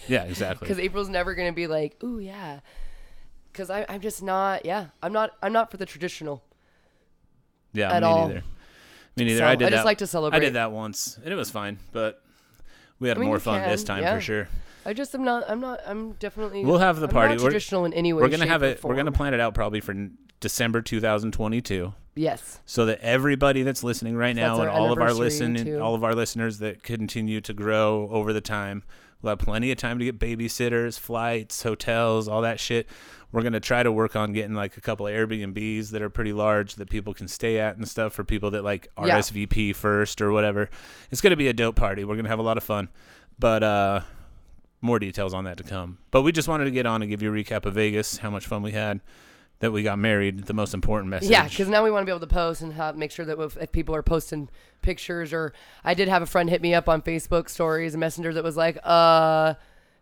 Yeah, 0.06 0.22
exactly. 0.24 0.66
Because 0.68 0.78
April's 0.78 1.08
never 1.08 1.34
gonna 1.34 1.52
be 1.52 1.66
like, 1.66 2.02
ooh 2.04 2.18
yeah. 2.20 2.60
Because 3.52 3.68
I'm 3.68 4.00
just 4.00 4.22
not. 4.22 4.64
Yeah, 4.64 4.86
I'm 5.02 5.12
not. 5.12 5.32
I'm 5.42 5.52
not 5.52 5.72
for 5.72 5.76
the 5.78 5.86
traditional. 5.86 6.44
Yeah, 7.72 7.92
at 7.92 8.02
me 8.02 8.08
all. 8.08 8.28
neither. 8.28 8.42
Me 9.16 9.24
neither. 9.24 9.38
So, 9.40 9.46
I 9.46 9.56
did 9.56 9.66
I 9.66 9.70
just 9.70 9.80
that. 9.80 9.84
like 9.84 9.98
to 9.98 10.06
celebrate. 10.06 10.36
I 10.36 10.40
did 10.40 10.52
that 10.54 10.70
once, 10.70 11.18
and 11.22 11.32
it 11.32 11.36
was 11.36 11.50
fine, 11.50 11.78
but 11.90 12.22
we 13.00 13.08
had 13.08 13.16
I 13.16 13.20
mean, 13.20 13.28
more 13.28 13.40
fun 13.40 13.68
this 13.68 13.82
time 13.82 14.02
yeah. 14.04 14.14
for 14.14 14.20
sure. 14.20 14.48
I 14.86 14.92
just 14.92 15.14
am 15.14 15.24
not. 15.24 15.44
I'm 15.48 15.60
not. 15.60 15.80
I'm 15.86 16.12
definitely. 16.12 16.64
We'll 16.64 16.78
have 16.78 17.00
the 17.00 17.06
I'm 17.06 17.12
party. 17.12 17.34
Not 17.34 17.42
We're- 17.42 17.50
traditional 17.50 17.84
in 17.84 17.92
any 17.92 18.12
way. 18.12 18.22
We're 18.22 18.28
gonna 18.28 18.46
have 18.46 18.62
it. 18.62 18.82
We're 18.82 18.96
gonna 18.96 19.12
plan 19.12 19.34
it 19.34 19.40
out 19.40 19.54
probably 19.54 19.80
for 19.80 19.94
December 20.40 20.80
2022. 20.82 21.94
Yes. 22.16 22.58
so 22.66 22.86
that 22.86 22.98
everybody 23.00 23.62
that's 23.62 23.84
listening 23.84 24.16
right 24.16 24.34
now 24.34 24.60
and 24.60 24.68
all 24.68 24.92
of 24.92 24.98
our 24.98 25.04
anniversary, 25.08 25.46
listen 25.48 25.80
all 25.80 25.94
of 25.94 26.02
our 26.02 26.14
listeners 26.14 26.58
that 26.58 26.82
continue 26.82 27.40
to 27.40 27.54
grow 27.54 28.08
over 28.10 28.32
the 28.32 28.40
time 28.40 28.82
we'll 29.22 29.30
have 29.30 29.38
plenty 29.38 29.70
of 29.70 29.78
time 29.78 29.98
to 30.00 30.04
get 30.04 30.18
babysitters 30.18 30.98
flights 30.98 31.62
hotels 31.62 32.26
all 32.26 32.42
that 32.42 32.58
shit 32.58 32.88
we're 33.30 33.42
going 33.42 33.52
to 33.54 33.60
try 33.60 33.82
to 33.84 33.92
work 33.92 34.16
on 34.16 34.32
getting 34.32 34.54
like 34.54 34.76
a 34.76 34.80
couple 34.80 35.06
of 35.06 35.14
airbnbs 35.14 35.90
that 35.92 36.02
are 36.02 36.10
pretty 36.10 36.32
large 36.32 36.74
that 36.74 36.90
people 36.90 37.14
can 37.14 37.28
stay 37.28 37.58
at 37.60 37.76
and 37.76 37.88
stuff 37.88 38.12
for 38.12 38.24
people 38.24 38.50
that 38.50 38.64
like 38.64 38.88
Yeah. 38.98 39.18
rsvp 39.20 39.74
first 39.76 40.20
or 40.20 40.32
whatever 40.32 40.68
it's 41.12 41.20
going 41.20 41.30
to 41.30 41.36
be 41.36 41.48
a 41.48 41.52
dope 41.54 41.76
party 41.76 42.04
we're 42.04 42.16
going 42.16 42.24
to 42.24 42.30
have 42.30 42.40
a 42.40 42.42
lot 42.42 42.56
of 42.58 42.64
fun 42.64 42.88
but 43.38 43.62
uh 43.62 44.00
more 44.80 44.98
details 44.98 45.34
on 45.34 45.44
that 45.44 45.56
to 45.56 45.62
come 45.62 45.98
but 46.10 46.22
we 46.22 46.32
just 46.32 46.48
wanted 46.48 46.64
to 46.64 46.70
get 46.70 46.86
on 46.86 47.02
and 47.02 47.10
give 47.10 47.22
you 47.22 47.32
a 47.32 47.44
recap 47.44 47.66
of 47.66 47.74
vegas 47.74 48.18
how 48.18 48.30
much 48.30 48.46
fun 48.46 48.62
we 48.62 48.72
had 48.72 49.00
that 49.60 49.72
we 49.72 49.82
got 49.82 49.98
married 49.98 50.44
the 50.46 50.54
most 50.54 50.74
important 50.74 51.10
message 51.10 51.30
Yeah, 51.30 51.46
because 51.46 51.68
now 51.68 51.84
we 51.84 51.90
want 51.90 52.02
to 52.02 52.06
be 52.06 52.12
able 52.12 52.26
to 52.26 52.34
post 52.34 52.62
and 52.62 52.72
have, 52.72 52.96
make 52.96 53.10
sure 53.10 53.26
that 53.26 53.38
if, 53.38 53.56
if 53.58 53.70
people 53.70 53.94
are 53.94 54.02
posting 54.02 54.48
pictures 54.80 55.32
or 55.34 55.52
I 55.84 55.92
did 55.92 56.08
have 56.08 56.22
a 56.22 56.26
friend 56.26 56.48
hit 56.48 56.62
me 56.62 56.74
up 56.74 56.88
on 56.88 57.02
Facebook 57.02 57.50
stories 57.50 57.92
and 57.92 58.00
Messenger 58.00 58.32
that 58.34 58.42
was 58.42 58.56
like, 58.56 58.78
uh, 58.82 59.54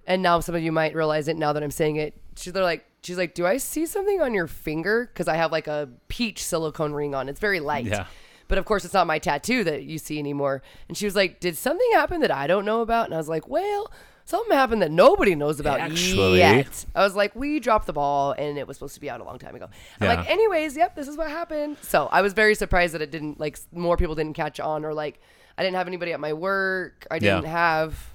and 0.06 0.22
now 0.22 0.38
some 0.40 0.54
of 0.54 0.62
you 0.62 0.70
might 0.72 0.94
realize 0.94 1.26
it 1.26 1.36
now 1.36 1.52
that 1.52 1.62
I'm 1.62 1.72
saying 1.72 1.96
it. 1.96 2.14
She, 2.36 2.50
they're 2.50 2.62
like, 2.62 2.86
she's 3.02 3.18
like, 3.18 3.34
"Do 3.34 3.46
I 3.46 3.58
see 3.58 3.84
something 3.84 4.22
on 4.22 4.32
your 4.32 4.46
finger?" 4.46 5.10
Because 5.12 5.28
I 5.28 5.34
have 5.34 5.52
like 5.52 5.66
a 5.66 5.88
peach 6.06 6.42
silicone 6.42 6.92
ring 6.92 7.14
on. 7.14 7.28
It's 7.28 7.40
very 7.40 7.60
light. 7.60 7.84
Yeah. 7.84 8.06
But 8.46 8.58
of 8.58 8.64
course, 8.64 8.84
it's 8.84 8.94
not 8.94 9.06
my 9.06 9.18
tattoo 9.18 9.64
that 9.64 9.82
you 9.82 9.98
see 9.98 10.18
anymore. 10.18 10.62
And 10.86 10.96
she 10.96 11.04
was 11.04 11.14
like, 11.14 11.40
"Did 11.40 11.58
something 11.58 11.86
happen 11.92 12.22
that 12.22 12.30
I 12.30 12.46
don't 12.46 12.64
know 12.64 12.80
about?" 12.80 13.06
And 13.06 13.14
I 13.14 13.18
was 13.18 13.28
like, 13.28 13.48
"Well." 13.48 13.90
Something 14.28 14.54
happened 14.54 14.82
that 14.82 14.90
nobody 14.90 15.34
knows 15.34 15.58
about 15.58 15.80
Actually. 15.80 16.36
yet. 16.36 16.84
I 16.94 17.02
was 17.02 17.16
like, 17.16 17.34
we 17.34 17.60
dropped 17.60 17.86
the 17.86 17.94
ball 17.94 18.32
and 18.32 18.58
it 18.58 18.66
was 18.68 18.76
supposed 18.76 18.92
to 18.92 19.00
be 19.00 19.08
out 19.08 19.22
a 19.22 19.24
long 19.24 19.38
time 19.38 19.54
ago. 19.54 19.70
I'm 20.02 20.06
Yeah. 20.06 20.14
like, 20.16 20.28
anyways, 20.28 20.76
yep, 20.76 20.94
this 20.94 21.08
is 21.08 21.16
what 21.16 21.30
happened. 21.30 21.78
So 21.80 22.08
I 22.12 22.20
was 22.20 22.34
very 22.34 22.54
surprised 22.54 22.92
that 22.92 23.00
it 23.00 23.10
didn't 23.10 23.40
like 23.40 23.58
more 23.72 23.96
people 23.96 24.14
didn't 24.14 24.34
catch 24.34 24.60
on 24.60 24.84
or 24.84 24.92
like 24.92 25.18
I 25.56 25.62
didn't 25.62 25.76
have 25.76 25.86
anybody 25.88 26.12
at 26.12 26.20
my 26.20 26.34
work. 26.34 27.06
I 27.10 27.18
didn't 27.18 27.46
have, 27.46 28.10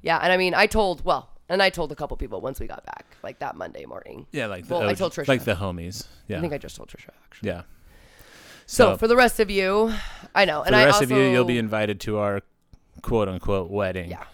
yeah. 0.00 0.16
And 0.22 0.32
I 0.32 0.38
mean, 0.38 0.54
I 0.54 0.64
told 0.66 1.04
well, 1.04 1.28
and 1.50 1.62
I 1.62 1.68
told 1.68 1.92
a 1.92 1.94
couple 1.96 2.16
people 2.16 2.40
once 2.40 2.58
we 2.58 2.66
got 2.66 2.86
back, 2.86 3.04
like 3.22 3.40
that 3.40 3.54
Monday 3.54 3.84
morning. 3.84 4.26
Yeah, 4.32 4.46
like 4.46 4.66
the 4.66 4.72
Well, 4.78 4.88
I 4.88 4.94
told 4.94 5.12
Trisha. 5.12 5.28
like 5.28 5.44
the 5.44 5.56
homies. 5.56 6.06
Yeah, 6.28 6.38
I 6.38 6.40
think 6.40 6.54
I 6.54 6.58
just 6.58 6.76
told 6.76 6.88
Trisha 6.88 7.10
actually. 7.26 7.50
yeah. 7.50 7.62
So, 8.64 8.96
for 8.96 9.06
the 9.06 9.16
rest 9.16 9.38
of 9.38 9.50
you, 9.50 9.92
I 10.34 10.46
know, 10.46 10.60
for 10.62 10.68
and 10.68 10.74
the 10.74 10.78
I 10.78 10.84
rest 10.86 11.02
also, 11.02 11.04
of 11.04 11.10
you, 11.10 11.24
you'll 11.24 11.44
be 11.44 11.58
invited 11.58 12.00
to 12.00 12.16
our 12.16 12.40
quote 13.02 13.28
unquote 13.28 13.70
wedding. 13.70 14.08
Yeah. 14.08 14.24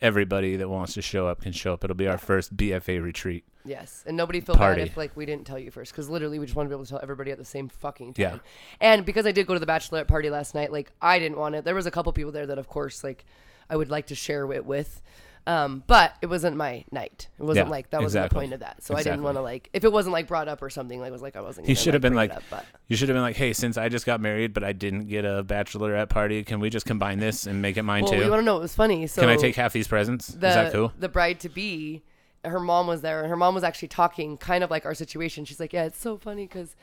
Everybody 0.00 0.56
that 0.56 0.68
wants 0.68 0.94
to 0.94 1.02
show 1.02 1.26
up 1.26 1.42
can 1.42 1.52
show 1.52 1.72
up. 1.72 1.82
It'll 1.82 1.96
be 1.96 2.06
our 2.06 2.18
first 2.18 2.56
BFA 2.56 3.02
retreat. 3.02 3.44
Yes, 3.64 4.04
and 4.06 4.16
nobody 4.16 4.40
feel 4.40 4.54
Party. 4.54 4.82
bad 4.82 4.88
if 4.88 4.96
like 4.96 5.16
we 5.16 5.26
didn't 5.26 5.46
tell 5.46 5.58
you 5.58 5.70
first, 5.70 5.92
because 5.92 6.08
literally 6.08 6.38
we 6.38 6.46
just 6.46 6.56
want 6.56 6.66
to 6.66 6.70
be 6.70 6.74
able 6.74 6.84
to 6.84 6.90
tell 6.90 7.00
everybody 7.02 7.32
at 7.32 7.38
the 7.38 7.44
same 7.44 7.68
fucking 7.68 8.14
time. 8.14 8.24
Yeah. 8.24 8.38
And 8.80 9.04
because 9.04 9.26
I 9.26 9.32
did 9.32 9.46
go 9.46 9.54
to 9.54 9.60
the 9.60 9.66
bachelorette 9.66 10.06
party 10.06 10.30
last 10.30 10.54
night, 10.54 10.72
like 10.72 10.92
I 11.02 11.18
didn't 11.18 11.36
want 11.36 11.54
it. 11.56 11.64
There 11.64 11.74
was 11.74 11.86
a 11.86 11.90
couple 11.90 12.12
people 12.12 12.32
there 12.32 12.46
that, 12.46 12.58
of 12.58 12.68
course, 12.68 13.02
like 13.02 13.24
I 13.68 13.76
would 13.76 13.90
like 13.90 14.06
to 14.06 14.14
share 14.14 14.50
it 14.52 14.64
with. 14.64 15.02
Um, 15.48 15.82
but 15.86 16.14
it 16.20 16.26
wasn't 16.26 16.58
my 16.58 16.84
night. 16.92 17.28
It 17.38 17.42
wasn't 17.42 17.68
Yeah, 17.68 17.70
like 17.70 17.88
that 17.90 18.02
wasn't 18.02 18.28
the 18.28 18.34
point 18.34 18.52
of 18.52 18.60
that. 18.60 18.82
So 18.82 18.94
I 18.94 19.02
didn't 19.02 19.22
want 19.22 19.38
to 19.38 19.40
like 19.40 19.70
if 19.72 19.82
it 19.82 19.90
wasn't 19.90 20.12
like 20.12 20.28
brought 20.28 20.46
up 20.46 20.60
or 20.60 20.68
something. 20.68 21.00
Like 21.00 21.08
it 21.08 21.12
was 21.12 21.22
like 21.22 21.36
I 21.36 21.40
wasn't. 21.40 21.66
He 21.66 21.74
should 21.74 21.94
have 21.94 22.02
been 22.02 22.14
like, 22.14 22.30
up, 22.30 22.42
you 22.86 22.96
should 22.96 23.08
have 23.08 23.14
been 23.14 23.22
like, 23.22 23.36
hey, 23.36 23.54
since 23.54 23.78
I 23.78 23.88
just 23.88 24.04
got 24.04 24.20
married, 24.20 24.52
but 24.52 24.62
I 24.62 24.74
didn't 24.74 25.08
get 25.08 25.24
a 25.24 25.42
bachelorette 25.42 26.10
party, 26.10 26.44
can 26.44 26.60
we 26.60 26.68
just 26.68 26.84
combine 26.84 27.18
this 27.18 27.46
and 27.46 27.62
make 27.62 27.78
it 27.78 27.82
mine 27.82 28.04
well, 28.04 28.12
too? 28.12 28.18
you 28.18 28.30
want 28.30 28.40
to 28.40 28.44
know 28.44 28.54
what 28.54 28.62
was 28.62 28.74
funny? 28.74 29.06
So 29.06 29.22
can 29.22 29.30
I 29.30 29.36
take 29.36 29.56
half 29.56 29.72
these 29.72 29.88
presents? 29.88 30.28
the 30.28 30.48
Is 30.48 30.54
that 30.54 30.72
cool? 30.72 30.92
the 30.98 31.08
bride 31.08 31.40
to 31.40 31.48
be 31.48 32.02
her 32.44 32.60
mom 32.60 32.86
was 32.86 33.00
there 33.00 33.20
and 33.20 33.28
her 33.28 33.36
mom 33.36 33.54
was 33.54 33.64
actually 33.64 33.88
talking 33.88 34.36
kind 34.36 34.62
of 34.62 34.70
like 34.70 34.86
our 34.86 34.94
situation 34.94 35.44
she's 35.44 35.58
like 35.58 35.72
yeah 35.72 35.84
it's 35.84 35.98
so 35.98 36.16
funny 36.16 36.46
because 36.46 36.76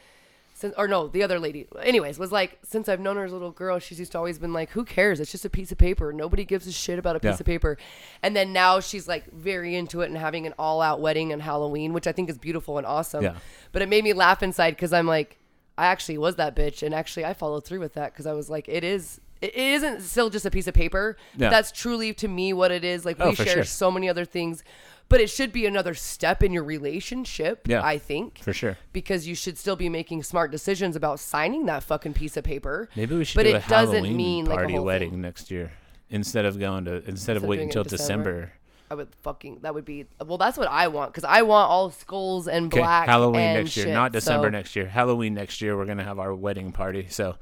since 0.66 0.76
or 0.78 0.88
no 0.88 1.08
the 1.08 1.24
other 1.24 1.40
lady 1.40 1.68
anyways 1.82 2.18
was 2.20 2.32
like 2.32 2.58
since 2.64 2.90
i've 2.90 3.00
known 3.00 3.16
her 3.16 3.26
as 3.26 3.32
a 3.32 3.36
little 3.36 3.52
girl 3.52 3.80
she's 3.80 3.98
just 3.98 4.16
always 4.16 4.38
been 4.40 4.54
like 4.54 4.70
who 4.72 4.84
cares 4.84 5.20
it's 5.20 5.32
just 5.32 5.46
a 5.46 5.50
piece 5.50 5.72
of 5.72 5.78
paper 5.78 6.12
nobody 6.12 6.44
gives 6.46 6.68
a 6.68 6.72
shit 6.72 6.98
about 7.00 7.16
a 7.16 7.20
piece 7.20 7.30
Yeah. 7.30 7.40
of 7.40 7.46
paper 7.46 7.78
and 8.24 8.36
then 8.36 8.52
now 8.54 8.80
she's 8.80 9.08
like 9.08 9.32
very 9.32 9.76
into 9.76 10.02
it 10.02 10.08
and 10.08 10.18
having 10.18 10.46
an 10.46 10.54
all-out 10.60 11.00
wedding 11.02 11.32
and 11.32 11.42
halloween 11.42 11.94
which 11.94 12.08
i 12.08 12.12
think 12.12 12.30
is 12.30 12.38
beautiful 12.38 12.78
and 12.78 12.86
awesome 12.88 13.24
Yeah. 13.24 13.36
but 13.72 13.82
it 13.82 13.90
made 13.90 14.04
me 14.04 14.14
laugh 14.14 14.42
inside 14.44 14.72
because 14.72 14.92
i'm 14.94 15.08
like 15.08 15.38
i 15.78 15.86
actually 15.88 16.18
was 16.18 16.36
that 16.38 16.56
bitch 16.56 16.84
and 16.84 16.94
actually 16.96 17.26
i 17.26 17.34
followed 17.34 17.66
through 17.66 17.80
with 17.80 17.94
that 17.94 18.12
because 18.14 18.26
i 18.26 18.34
was 18.34 18.50
like 18.50 18.68
it 18.68 18.84
is 18.84 19.20
it 19.42 19.54
isn't 19.54 20.02
still 20.02 20.30
just 20.30 20.46
a 20.46 20.50
piece 20.50 20.66
of 20.66 20.74
paper. 20.74 21.18
Yeah. 21.36 21.50
That's 21.50 21.70
truly 21.72 22.14
to 22.16 22.28
me 22.28 22.54
what 22.54 22.72
it 22.72 22.86
is. 22.86 23.04
Like 23.04 23.18
Oh, 23.20 23.30
we 23.32 23.36
for 23.36 23.44
share 23.44 23.54
sure. 23.56 23.64
so 23.66 23.92
many 23.92 24.08
other 24.08 24.24
things, 24.24 24.64
but 25.10 25.22
it 25.22 25.30
should 25.30 25.52
be 25.52 25.66
another 25.66 25.94
step 25.94 26.42
in 26.44 26.52
your 26.52 26.64
relationship. 26.64 27.68
Yeah, 27.68 27.84
I 27.86 27.98
think 27.98 28.40
for 28.40 28.54
sure. 28.54 28.78
because 28.94 29.28
you 29.28 29.36
should 29.36 29.58
still 29.58 29.76
be 29.76 29.90
making 29.90 30.24
smart 30.24 30.52
decisions 30.52 30.96
about 30.96 31.20
signing 31.20 31.66
that 31.68 31.84
fucking 31.84 32.14
piece 32.14 32.38
of 32.38 32.44
paper. 32.44 32.90
Maybe 32.96 33.16
we 33.16 33.24
should 33.26 33.36
but 33.38 33.44
do 33.44 33.50
it 33.56 33.66
a 33.66 33.70
doesn't 33.70 33.96
Halloween 33.96 34.18
mean, 34.18 34.46
like, 34.46 34.54
a 34.54 34.58
party 34.62 34.74
whole 34.76 34.86
wedding 34.86 35.12
thing. 35.12 35.22
next 35.22 35.52
year 35.52 35.72
instead 36.10 36.46
of 36.46 36.60
going 36.60 36.86
to 36.86 37.04
instead 37.08 37.38
of 37.38 37.44
of 37.44 37.50
waiting 37.50 37.68
until 37.70 37.84
December? 37.84 38.32
December. 38.34 38.52
I 38.92 38.94
would 38.94 39.08
fucking 39.24 39.60
that 39.64 39.74
would 39.74 39.86
be 39.86 40.06
well. 40.24 40.38
That's 40.38 40.58
what 40.60 40.68
I 40.70 40.88
want 40.90 41.12
because 41.12 41.24
I 41.24 41.42
want 41.42 41.70
all 41.72 41.90
skulls 41.90 42.48
and 42.48 42.68
Okay, 42.68 42.80
black. 42.82 43.08
Halloween 43.08 43.42
and 43.42 43.64
next 43.64 43.76
year, 43.78 43.88
shit, 43.88 43.94
not 43.94 44.12
December 44.12 44.48
so- 44.48 44.52
next 44.52 44.76
year. 44.76 44.86
Halloween 44.88 45.34
next 45.34 45.60
year, 45.62 45.76
we're 45.76 45.86
gonna 45.88 46.04
have 46.04 46.20
our 46.20 46.36
wedding 46.36 46.72
party. 46.72 47.08
So 47.10 47.36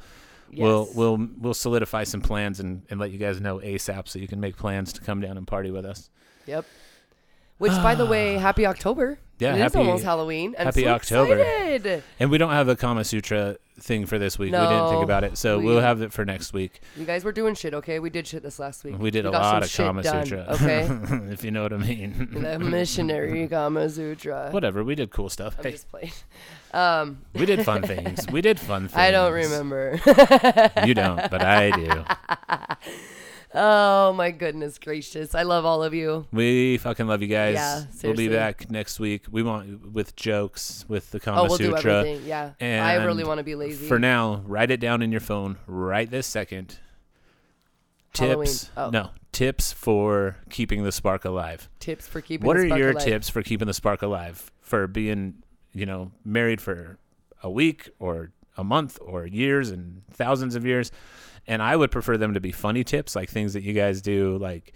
we'll 0.56 0.88
we'll 0.96 1.28
we'll 1.40 1.54
solidify 1.54 2.06
some 2.06 2.22
plans 2.22 2.60
and, 2.62 2.84
and 2.90 2.98
let 3.00 3.12
you 3.12 3.18
guys 3.18 3.42
know 3.42 3.58
ASAP 3.60 4.08
so 4.08 4.20
you 4.20 4.28
can 4.28 4.40
make 4.40 4.56
plans 4.56 4.94
to 4.94 5.02
come 5.02 5.20
down 5.20 5.36
and 5.38 5.46
party 5.46 5.70
with 5.70 5.86
us. 5.86 6.10
Yep. 6.46 6.66
Which, 7.64 7.72
by 7.82 7.96
the 7.96 8.06
way, 8.06 8.34
happy 8.50 8.66
October. 8.66 9.20
Yeah, 9.40 9.54
it 9.54 9.56
is 9.56 9.62
happy- 9.62 9.78
almost 9.80 10.04
Halloween. 10.04 10.56
I'm 10.60 10.66
happy 10.68 10.84
so 10.84 10.90
October. 10.90 11.38
Excited. 11.38 12.04
And 12.20 12.30
we 12.30 12.38
don't 12.38 12.52
have 12.52 12.68
a 12.70 12.76
Kama 12.76 13.04
Sutra 13.04 13.58
thing 13.80 14.06
for 14.06 14.20
this 14.20 14.38
week. 14.38 14.52
we 14.54 14.58
didn't 14.60 14.90
think 14.90 15.04
about 15.04 15.24
it, 15.24 15.38
so 15.38 15.58
we- 15.58 15.66
we, 15.66 15.74
will 15.74 15.82
have 15.82 16.02
it 16.02 16.14
for 16.14 16.24
next 16.24 16.54
week. 16.54 16.82
You 16.96 17.06
guys 17.06 17.24
were 17.24 17.32
doing 17.32 17.56
shit, 17.56 17.74
okay? 17.74 18.00
We 18.00 18.10
did 18.10 18.28
shit 18.28 18.44
this 18.44 18.60
last 18.60 18.84
week. 18.84 18.98
We 19.00 19.12
did 19.12 19.26
a 19.26 19.32
lot 19.32 19.64
of 19.64 19.74
Kama 19.74 20.04
done, 20.04 20.26
Sutra, 20.26 20.46
Okay. 20.52 20.88
if 21.32 21.44
you 21.44 21.52
know 21.52 21.64
what 21.64 21.74
I 21.74 21.78
mean. 21.78 22.30
the 22.32 22.60
missionary 22.60 23.48
Kama 23.48 23.90
Sutra. 23.90 24.50
Whatever, 24.52 24.84
we 24.84 24.96
did 24.96 25.10
cool 25.12 25.30
stuff. 25.30 25.56
I'm 25.58 25.64
Hey, 25.64 25.72
just 25.72 25.90
playing. 25.90 26.12
Um, 26.74 27.22
we 27.34 27.46
did 27.46 27.64
fun 27.66 27.82
things. 27.82 28.28
We 28.32 28.42
did 28.42 28.60
fun 28.60 28.84
things. 28.88 28.94
I 28.98 29.10
don't 29.12 29.34
remember. 29.34 30.00
You 30.86 30.94
don't, 30.94 31.30
but 31.32 31.42
I 31.42 31.72
do. 31.72 32.04
Oh 33.54 34.14
my 34.14 34.32
goodness 34.32 34.78
gracious! 34.78 35.36
I 35.36 35.44
love 35.44 35.66
all 35.66 35.84
of 35.84 35.94
you. 35.94 36.26
We 36.32 36.78
fucking 36.78 37.08
love 37.08 37.22
you 37.22 37.28
guys. 37.28 37.56
Yeah, 37.56 37.84
we'll 38.04 38.16
be 38.16 38.30
back 38.30 38.70
next 38.70 39.00
week. 39.00 39.26
We 39.32 39.44
want 39.44 39.94
with 39.94 40.16
jokes 40.16 40.86
with 40.88 41.12
the 41.12 41.20
Kama 41.20 41.42
Oh, 41.42 41.46
we'll 41.46 41.58
do 41.58 41.72
Sutra. 41.76 42.00
everything. 42.00 42.28
Yeah, 42.28 42.52
and 42.60 42.86
I 42.86 43.04
really 43.06 43.24
want 43.24 43.40
to 43.40 43.44
be 43.44 43.56
lazy. 43.56 43.88
For 43.88 44.00
now, 44.00 44.44
write 44.46 44.72
it 44.72 44.80
down 44.80 45.02
in 45.02 45.12
your 45.12 45.22
phone 45.22 45.58
right 45.68 46.10
this 46.10 46.28
second. 46.28 46.78
Halloween. 48.16 48.46
Tips. 48.46 48.70
Oh. 48.78 48.90
No, 48.92 49.10
tips 49.32 49.74
for 49.74 50.38
keeping 50.50 50.84
the 50.84 50.92
spark 50.92 51.26
alive. 51.26 51.70
Tips 51.80 52.08
for 52.08 52.22
keeping. 52.22 52.46
what 52.46 52.58
are 52.58 52.66
your 52.66 52.92
alive. 52.92 53.04
tips 53.04 53.30
for 53.30 53.42
keeping 53.42 53.68
the 53.68 53.74
spark 53.74 54.02
alive? 54.02 54.52
For 54.62 54.88
being, 54.88 55.44
you 55.74 55.86
know, 55.86 56.12
married 56.24 56.62
for 56.62 57.00
a 57.42 57.50
week 57.50 57.90
or 58.00 58.32
a 58.56 58.64
month 58.64 59.00
or 59.02 59.26
years 59.26 59.72
and 59.72 60.04
thousands 60.12 60.56
of 60.56 60.66
years. 60.66 60.92
And 61.48 61.62
I 61.62 61.76
would 61.76 61.92
prefer 61.92 62.18
them 62.18 62.34
to 62.36 62.40
be 62.40 62.52
funny 62.52 62.84
tips, 62.84 63.16
like 63.16 63.30
things 63.30 63.54
that 63.54 63.64
you 63.64 63.74
guys 63.74 64.02
do, 64.02 64.38
like 64.38 64.74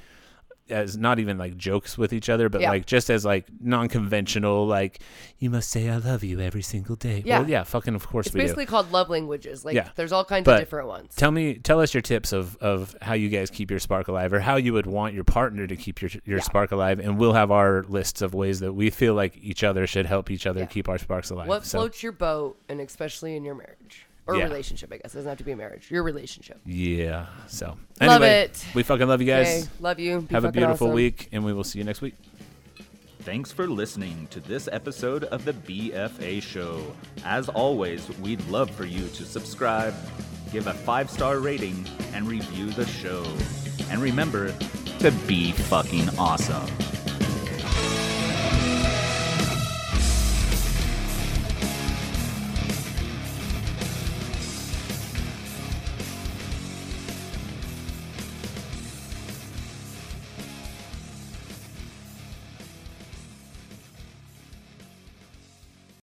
as 0.70 0.98
not 0.98 1.18
even 1.18 1.38
like 1.38 1.56
jokes 1.56 1.98
with 1.98 2.12
each 2.12 2.28
other, 2.28 2.50
but 2.50 2.60
Yeah. 2.60 2.72
like 2.72 2.86
just 2.86 3.10
as 3.10 3.24
like 3.24 3.46
non-conventional, 3.62 4.68
like 4.68 5.00
you 5.40 5.50
must 5.50 5.70
say 5.70 5.90
I 5.90 5.96
love 5.96 6.26
you 6.26 6.42
every 6.42 6.62
single 6.62 6.98
day. 6.98 7.24
Yeah. 7.26 7.40
Well, 7.40 7.50
yeah, 7.50 7.64
fucking 7.64 7.96
of 7.96 8.06
course 8.06 8.26
It's 8.28 8.34
we 8.36 8.40
do. 8.40 8.44
It's 8.44 8.50
basically 8.52 8.66
called 8.66 8.92
love 8.92 9.10
languages. 9.10 9.64
Like, 9.64 9.76
Yeah. 9.76 9.90
there's 9.96 10.12
all 10.12 10.26
kinds 10.26 10.44
But 10.44 10.56
of 10.56 10.60
different 10.60 10.90
ones. 10.90 11.16
Tell 11.16 11.32
me, 11.32 11.54
tell 11.54 11.80
us 11.80 11.94
your 11.94 12.02
tips 12.02 12.34
of, 12.34 12.58
of 12.58 12.98
how 13.02 13.14
you 13.14 13.30
guys 13.30 13.50
keep 13.50 13.70
your 13.72 13.80
spark 13.80 14.10
alive, 14.10 14.34
or 14.34 14.42
how 14.42 14.58
you 14.58 14.74
would 14.74 14.88
want 14.88 15.14
your 15.14 15.24
partner 15.24 15.68
to 15.68 15.76
keep 15.78 16.02
your 16.02 16.12
your 16.26 16.40
Yeah. 16.40 16.44
spark 16.44 16.72
alive, 16.74 17.00
and 17.00 17.18
we'll 17.18 17.32
have 17.34 17.50
our 17.50 17.84
lists 17.88 18.22
of 18.22 18.34
ways 18.34 18.60
that 18.60 18.74
we 18.74 18.90
feel 18.90 19.14
like 19.14 19.38
each 19.42 19.64
other 19.64 19.88
should 19.88 20.06
help 20.06 20.30
each 20.30 20.46
other 20.46 20.60
Yeah. 20.62 20.66
keep 20.66 20.90
our 20.90 20.98
sparks 20.98 21.30
alive. 21.30 21.48
what 21.48 21.66
so, 21.66 21.78
floats 21.80 22.04
your 22.04 22.12
boat, 22.12 22.58
and 22.68 22.82
especially 22.82 23.38
in 23.38 23.46
your 23.46 23.56
marriage 23.56 24.06
or 24.28 24.36
Yeah. 24.38 24.44
relationship, 24.46 24.92
I 24.92 24.98
guess. 24.98 25.14
It 25.14 25.18
doesn't 25.18 25.30
have 25.30 25.38
to 25.40 25.44
be 25.44 25.52
a 25.52 25.56
marriage. 25.56 25.90
Your 25.90 26.04
relationship. 26.04 26.60
yeah. 26.66 27.28
So 27.48 27.78
Love 28.02 28.22
it. 28.24 28.66
we 28.76 28.84
fucking 28.84 29.08
love 29.08 29.22
you 29.22 29.28
guys. 29.28 29.48
Okay, 29.64 29.70
love 29.80 30.00
you. 30.00 30.22
Be 30.22 30.34
have 30.36 30.46
a 30.46 30.52
beautiful 30.52 30.88
awesome. 30.88 30.96
week, 30.96 31.30
and 31.32 31.44
we 31.46 31.54
will 31.54 31.64
see 31.64 31.80
you 31.80 31.86
next 31.86 32.02
week. 32.02 32.16
Thanks 33.22 33.52
for 33.52 33.68
listening 33.68 34.28
to 34.32 34.40
this 34.40 34.70
episode 34.72 35.26
of 35.26 35.44
the 35.44 35.52
BFA 35.54 36.42
Show. 36.42 36.82
As 37.26 37.50
always, 37.50 38.08
we'd 38.20 38.46
love 38.48 38.70
for 38.72 38.86
you 38.86 39.08
to 39.10 39.26
subscribe, 39.26 39.94
give 40.54 40.68
a 40.68 40.74
five 40.74 41.10
star 41.10 41.40
rating, 41.40 41.86
and 42.14 42.28
review 42.28 42.70
the 42.72 42.86
show. 42.86 43.26
And 43.90 44.02
remember 44.02 44.54
to 45.00 45.12
be 45.28 45.52
fucking 45.52 46.08
awesome. 46.18 46.68